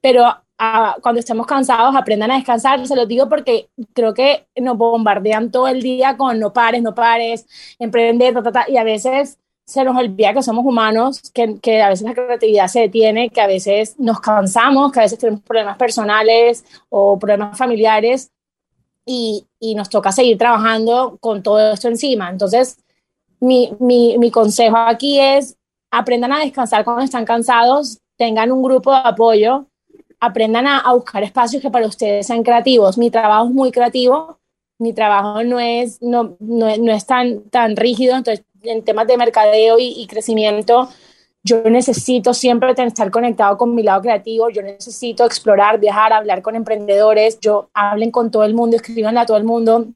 pero 0.00 0.24
a, 0.58 0.96
cuando 1.02 1.20
estemos 1.20 1.46
cansados, 1.46 1.96
aprendan 1.96 2.30
a 2.30 2.36
descansar, 2.36 2.86
se 2.86 2.94
lo 2.94 3.06
digo 3.06 3.28
porque 3.28 3.70
creo 3.92 4.14
que 4.14 4.46
nos 4.56 4.76
bombardean 4.76 5.50
todo 5.50 5.66
el 5.68 5.82
día 5.82 6.16
con 6.16 6.38
no 6.38 6.52
pares, 6.52 6.82
no 6.82 6.94
pares, 6.94 7.46
emprender, 7.78 8.34
ta, 8.34 8.42
ta, 8.42 8.52
ta, 8.52 8.70
y 8.70 8.76
a 8.76 8.84
veces 8.84 9.38
se 9.70 9.84
nos 9.84 9.96
olvida 9.96 10.34
que 10.34 10.42
somos 10.42 10.64
humanos, 10.66 11.30
que, 11.32 11.60
que, 11.60 11.80
a 11.80 11.90
veces 11.90 12.04
la 12.04 12.12
creatividad 12.12 12.66
se 12.66 12.80
detiene, 12.80 13.30
que 13.30 13.40
a 13.40 13.46
veces 13.46 13.94
nos 14.00 14.18
cansamos, 14.18 14.90
que 14.90 14.98
a 14.98 15.02
veces 15.04 15.16
tenemos 15.16 15.42
problemas 15.42 15.76
personales 15.76 16.64
o 16.88 17.16
problemas 17.20 17.56
familiares 17.56 18.32
y, 19.06 19.46
y 19.60 19.76
nos 19.76 19.88
toca 19.88 20.10
seguir 20.10 20.36
trabajando 20.38 21.18
con 21.20 21.44
todo 21.44 21.72
esto 21.72 21.86
encima. 21.86 22.30
Entonces, 22.30 22.78
mi, 23.38 23.72
mi, 23.78 24.18
mi 24.18 24.32
consejo 24.32 24.76
aquí 24.76 25.20
es 25.20 25.56
aprendan 25.92 26.32
a 26.32 26.40
descansar 26.40 26.84
cuando 26.84 27.04
están 27.04 27.24
cansados, 27.24 28.00
tengan 28.16 28.50
un 28.50 28.64
grupo 28.64 28.90
de 28.90 29.02
apoyo, 29.04 29.66
aprendan 30.18 30.66
a, 30.66 30.80
a 30.80 30.94
buscar 30.94 31.22
espacios 31.22 31.62
que 31.62 31.70
para 31.70 31.86
ustedes 31.86 32.26
sean 32.26 32.42
creativos. 32.42 32.98
Mi 32.98 33.08
trabajo 33.08 33.46
es 33.46 33.52
muy 33.52 33.70
creativo, 33.70 34.40
mi 34.80 34.92
trabajo 34.92 35.44
no 35.44 35.60
es, 35.60 36.02
no, 36.02 36.36
no, 36.40 36.76
no 36.76 36.92
es 36.92 37.06
tan, 37.06 37.42
tan 37.50 37.76
rígido, 37.76 38.16
entonces 38.16 38.44
en 38.62 38.84
temas 38.84 39.06
de 39.06 39.16
mercadeo 39.16 39.78
y, 39.78 39.94
y 39.96 40.06
crecimiento, 40.06 40.88
yo 41.42 41.62
necesito 41.62 42.34
siempre 42.34 42.74
estar 42.76 43.10
conectado 43.10 43.56
con 43.56 43.74
mi 43.74 43.82
lado 43.82 44.02
creativo, 44.02 44.50
yo 44.50 44.62
necesito 44.62 45.24
explorar, 45.24 45.80
viajar, 45.80 46.12
hablar 46.12 46.42
con 46.42 46.54
emprendedores, 46.54 47.40
yo 47.40 47.70
hablen 47.72 48.10
con 48.10 48.30
todo 48.30 48.44
el 48.44 48.54
mundo, 48.54 48.76
escriban 48.76 49.16
a 49.16 49.24
todo 49.24 49.38
el 49.38 49.44
mundo, 49.44 49.86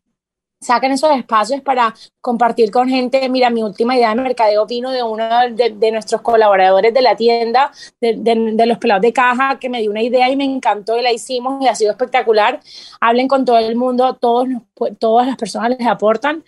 saquen 0.65 0.93
esos 0.93 1.15
espacios 1.15 1.61
para 1.61 1.95
compartir 2.21 2.71
con 2.71 2.89
gente. 2.89 3.29
Mira, 3.29 3.51
mi 3.51 3.63
última 3.63 3.95
idea 3.95 4.09
de 4.09 4.15
mercadeo 4.15 4.65
vino 4.67 4.91
de 4.91 5.03
uno 5.03 5.25
de, 5.51 5.93
nuestros 5.93 6.23
colaboradores 6.23 6.95
de 6.95 7.03
la 7.03 7.15
tienda, 7.15 7.71
de, 8.01 8.67
los 8.67 8.79
pelados 8.79 9.03
de 9.03 9.13
caja, 9.13 9.59
que 9.59 9.69
me 9.69 9.81
dio 9.81 9.91
una 9.91 10.03
idea 10.03 10.31
y 10.31 10.37
me 10.37 10.45
encantó 10.45 10.99
y 10.99 11.03
la 11.03 11.13
hicimos 11.13 11.63
y 11.63 11.69
ha 11.69 11.75
sido 11.75 11.91
espectacular. 11.91 12.61
Hablen 13.01 13.29
con 13.29 13.45
todo 13.45 13.59
el 13.59 13.77
mundo, 13.77 14.15
todos, 14.15 14.49
todas 14.99 15.27
las 15.27 15.37
personas 15.37 15.77
les 15.79 15.87
aportan. 15.87 16.43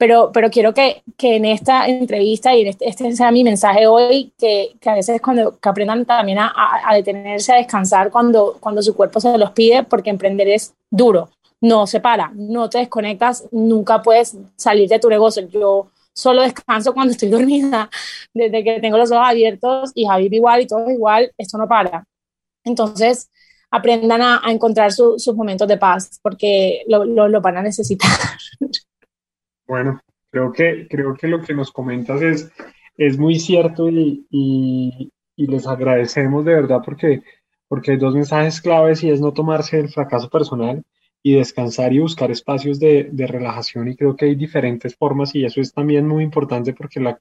Pero, 0.00 0.30
pero 0.32 0.50
quiero 0.50 0.72
que, 0.72 1.02
que 1.18 1.36
en 1.36 1.44
esta 1.44 1.86
entrevista 1.86 2.56
y 2.56 2.66
este, 2.66 2.88
este, 2.88 3.14
sea 3.14 3.30
mi 3.30 3.44
mensaje 3.44 3.86
hoy, 3.86 4.32
que, 4.38 4.70
que 4.80 4.88
a 4.88 4.94
veces 4.94 5.20
cuando 5.20 5.60
que 5.60 5.68
aprendan 5.68 6.06
también 6.06 6.38
a, 6.38 6.52
a, 6.86 6.94
detenerse, 6.94 7.52
a 7.52 7.56
descansar 7.56 8.10
cuando, 8.10 8.56
cuando 8.60 8.80
su 8.80 8.96
cuerpo 8.96 9.20
se 9.20 9.36
los 9.36 9.50
pide, 9.50 9.82
porque 9.82 10.08
emprender 10.08 10.48
es 10.48 10.72
duro 10.90 11.28
no 11.60 11.86
se 11.86 12.00
para, 12.00 12.32
no 12.34 12.70
te 12.70 12.78
desconectas, 12.78 13.46
nunca 13.52 14.02
puedes 14.02 14.36
salir 14.56 14.88
de 14.88 14.98
tu 14.98 15.08
negocio. 15.08 15.46
Yo 15.48 15.90
solo 16.12 16.42
descanso 16.42 16.94
cuando 16.94 17.12
estoy 17.12 17.28
dormida, 17.30 17.90
desde 18.32 18.64
que 18.64 18.80
tengo 18.80 18.98
los 18.98 19.10
ojos 19.12 19.26
abiertos 19.26 19.92
y 19.94 20.06
Javi 20.06 20.28
igual 20.32 20.62
y 20.62 20.66
todo 20.66 20.90
igual, 20.90 21.32
esto 21.36 21.58
no 21.58 21.68
para. 21.68 22.04
Entonces, 22.64 23.30
aprendan 23.70 24.22
a, 24.22 24.42
encontrar 24.48 24.92
sus 24.92 25.34
momentos 25.34 25.68
de 25.68 25.76
paz 25.76 26.18
porque 26.22 26.82
lo, 26.88 27.04
lo, 27.04 27.40
van 27.40 27.58
a 27.58 27.62
necesitar. 27.62 28.10
Bueno, 29.70 30.00
creo 30.32 30.52
que, 30.52 30.88
creo 30.90 31.14
que 31.14 31.28
lo 31.28 31.42
que 31.42 31.54
nos 31.54 31.70
comentas 31.70 32.20
es, 32.22 32.50
es 32.96 33.16
muy 33.18 33.38
cierto 33.38 33.88
y, 33.88 34.26
y, 34.28 35.12
les 35.36 35.64
agradecemos 35.68 36.44
de 36.44 36.54
verdad 36.54 36.80
porque, 36.84 37.22
porque 37.68 37.92
hay 37.92 37.96
dos 37.96 38.12
mensajes 38.12 38.60
claves 38.60 39.04
y 39.04 39.10
es 39.10 39.20
no 39.20 39.32
tomarse 39.32 39.78
el 39.78 39.88
fracaso 39.88 40.28
personal 40.28 40.82
y 41.22 41.36
descansar 41.36 41.92
y 41.92 42.00
buscar 42.00 42.32
espacios 42.32 42.80
de, 42.80 43.10
de, 43.12 43.28
relajación 43.28 43.86
y 43.86 43.94
creo 43.94 44.16
que 44.16 44.24
hay 44.24 44.34
diferentes 44.34 44.96
formas 44.96 45.36
y 45.36 45.44
eso 45.44 45.60
es 45.60 45.72
también 45.72 46.04
muy 46.08 46.24
importante 46.24 46.72
porque 46.74 46.98
la, 46.98 47.20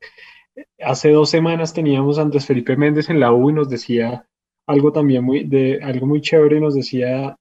hace 0.84 1.12
dos 1.12 1.30
semanas 1.30 1.72
teníamos 1.72 2.18
a 2.18 2.24
Andrés 2.24 2.48
Felipe 2.48 2.76
Méndez 2.76 3.12
en 3.12 3.20
la 3.20 3.32
U 3.32 3.52
y 3.52 3.54
nos 3.54 3.70
decía 3.70 4.26
algo 4.66 4.92
también 4.92 5.24
muy, 5.24 5.44
de, 5.44 5.82
algo 5.84 6.08
muy 6.08 6.20
chévere 6.20 6.58
y 6.58 6.62
nos 6.62 6.74
decía, 6.74 7.38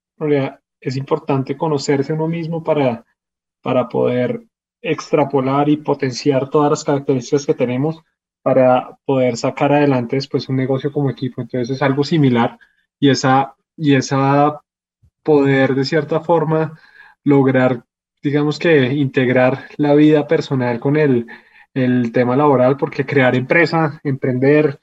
es 0.83 0.97
importante 0.99 1.57
conocerse 1.57 2.13
uno 2.13 2.29
mismo 2.29 2.63
para, 2.63 3.07
para 3.63 3.89
poder 3.89 4.43
extrapolar 4.91 5.69
y 5.69 5.77
potenciar 5.77 6.49
todas 6.51 6.71
las 6.71 6.85
características 6.85 7.47
que 7.47 7.55
tenemos 7.55 8.03
para 8.43 8.99
poder 9.05 9.37
sacar 9.37 9.73
adelante 9.73 10.17
después 10.17 10.49
un 10.49 10.57
negocio 10.57 10.93
como 10.93 11.11
equipo. 11.11 11.43
Entonces 11.43 11.77
es 11.77 11.83
algo 11.83 12.05
similar 12.05 12.59
y 12.99 13.11
esa, 13.11 13.55
y 13.77 13.95
esa 13.95 14.63
poder 15.23 15.75
de 15.75 15.85
cierta 15.85 16.21
forma 16.21 16.79
lograr, 17.25 17.85
digamos 18.23 18.59
que 18.59 18.95
integrar 18.95 19.67
la 19.77 19.95
vida 19.95 20.27
personal 20.27 20.81
con 20.81 20.97
el, 20.97 21.27
el 21.75 22.11
tema 22.13 22.37
laboral, 22.37 22.77
porque 22.77 23.05
crear 23.05 23.35
empresa, 23.35 24.01
emprender, 24.03 24.81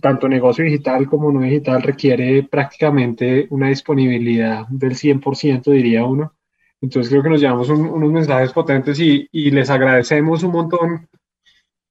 tanto 0.00 0.28
negocio 0.28 0.64
digital 0.64 1.08
como 1.08 1.32
no 1.32 1.40
digital, 1.40 1.82
requiere 1.82 2.44
prácticamente 2.44 3.48
una 3.50 3.68
disponibilidad 3.68 4.66
del 4.68 4.94
100%, 4.94 5.72
diría 5.72 6.04
uno. 6.04 6.34
Entonces 6.80 7.10
creo 7.10 7.22
que 7.22 7.30
nos 7.30 7.40
llevamos 7.40 7.68
unos 7.70 8.12
mensajes 8.12 8.52
potentes 8.52 9.00
y, 9.00 9.28
les 9.50 9.68
agradecemos 9.70 10.42
un 10.42 10.52
montón, 10.52 11.08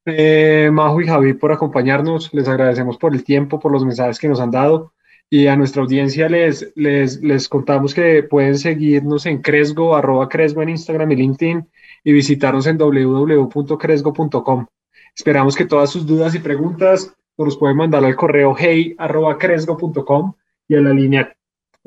eh, 0.05 0.69
Majo 0.71 1.01
y 1.01 1.07
Javi, 1.07 1.33
por 1.33 1.51
acompañarnos. 1.51 2.33
Les 2.33 2.47
agradecemos 2.47 2.97
por 2.97 3.13
el 3.13 3.23
tiempo, 3.23 3.59
por 3.59 3.71
los 3.71 3.83
mensajes 3.83 4.19
que 4.19 4.29
nos 4.29 4.39
han 4.39 4.51
dado. 4.51 4.93
Y 5.29 5.47
a 5.47 5.57
nuestra 5.57 5.81
audiencia 5.81 6.29
les, 6.29 6.71
les, 6.75 7.21
les 7.21 7.49
contamos 7.49 7.93
que 7.93 8.23
pueden 8.23 8.57
seguirnos 8.57 9.25
en 9.25 9.41
Cresgo, 9.41 9.93
arroba 9.95 10.29
Cresgo 10.29 10.61
en 10.61 10.69
Instagram 10.69 11.11
y 11.11 11.15
LinkedIn 11.17 11.67
y 12.05 12.13
visitarnos 12.13 12.65
en 12.67 12.77
www.cresgo.com. 12.77 14.67
Esperamos 15.13 15.57
que 15.57 15.65
todas 15.65 15.89
sus 15.89 16.07
dudas 16.07 16.33
y 16.35 16.39
preguntas 16.39 17.13
nos 17.37 17.57
pueden 17.57 17.77
mandar 17.77 18.05
al 18.05 18.15
correo 18.15 18.55
hey 18.57 18.95
arroba 18.97 19.37
cresgo.com 19.37 20.33
y 20.67 20.75
a 20.75 20.81
la 20.81 20.93
línea 20.93 21.35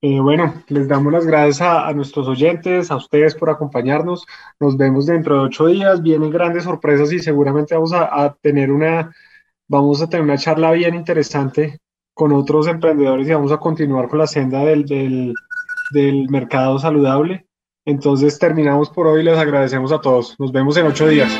eh, 0.00 0.20
bueno, 0.20 0.54
les 0.68 0.86
damos 0.86 1.12
las 1.12 1.26
gracias 1.26 1.62
a, 1.62 1.92
nuestros 1.92 2.28
oyentes, 2.28 2.92
a 2.92 2.96
ustedes 2.96 3.34
por 3.34 3.50
acompañarnos. 3.50 4.24
Nos 4.60 4.76
vemos 4.76 5.06
dentro 5.06 5.34
de 5.34 5.40
ocho 5.46 5.66
días. 5.66 6.00
Vienen 6.00 6.30
grandes 6.30 6.62
sorpresas 6.62 7.12
y 7.12 7.18
seguramente 7.18 7.74
vamos 7.74 7.92
a, 7.92 8.36
tener 8.40 8.70
una, 8.70 9.12
vamos 9.66 10.00
a 10.00 10.08
tener 10.08 10.22
una 10.22 10.38
charla 10.38 10.70
bien 10.70 10.94
interesante 10.94 11.80
con 12.12 12.30
otros 12.30 12.68
emprendedores 12.68 13.26
y 13.26 13.32
vamos 13.32 13.50
a 13.50 13.58
continuar 13.58 14.08
con 14.08 14.20
la 14.20 14.28
senda 14.28 14.60
del, 14.60 15.34
del 15.90 16.28
mercado 16.28 16.78
saludable. 16.78 17.46
Entonces 17.84 18.38
terminamos 18.38 18.90
por 18.90 19.06
hoy. 19.06 19.22
Les 19.22 19.38
agradecemos 19.38 19.92
a 19.92 20.00
todos. 20.00 20.34
Nos 20.38 20.52
vemos 20.52 20.76
en 20.76 20.86
ocho 20.86 21.08
días. 21.08 21.32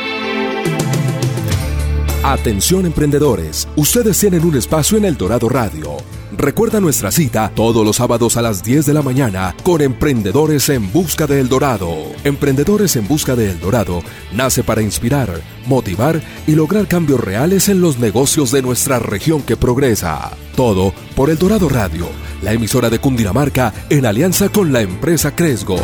Atención 2.26 2.86
emprendedores, 2.86 3.68
ustedes 3.76 4.18
tienen 4.18 4.46
un 4.46 4.56
espacio 4.56 4.96
en 4.96 5.04
El 5.04 5.14
Dorado 5.14 5.46
Radio. 5.50 5.98
Recuerda 6.34 6.80
nuestra 6.80 7.10
cita 7.10 7.52
todos 7.54 7.84
los 7.84 7.96
sábados 7.96 8.38
a 8.38 8.42
las 8.42 8.62
10 8.62 8.86
de 8.86 8.94
la 8.94 9.02
mañana 9.02 9.54
con 9.62 9.82
Emprendedores 9.82 10.70
en 10.70 10.90
Busca 10.90 11.26
de 11.26 11.38
El 11.38 11.50
Dorado. 11.50 11.94
Emprendedores 12.24 12.96
en 12.96 13.06
Busca 13.06 13.36
de 13.36 13.50
El 13.50 13.60
Dorado 13.60 14.00
nace 14.32 14.64
para 14.64 14.80
inspirar, 14.80 15.28
motivar 15.66 16.22
y 16.46 16.52
lograr 16.54 16.88
cambios 16.88 17.20
reales 17.20 17.68
en 17.68 17.82
los 17.82 17.98
negocios 17.98 18.50
de 18.50 18.62
nuestra 18.62 18.98
región 18.98 19.42
que 19.42 19.58
progresa. 19.58 20.32
Todo 20.56 20.94
por 21.16 21.30
El 21.30 21.38
Dorado 21.38 21.68
Radio, 21.68 22.08
la 22.42 22.52
emisora 22.52 22.88
de 22.88 23.00
Cundinamarca 23.00 23.72
en 23.90 24.06
alianza 24.06 24.48
con 24.48 24.72
la 24.72 24.82
empresa 24.82 25.34
Cresgo. 25.34 25.76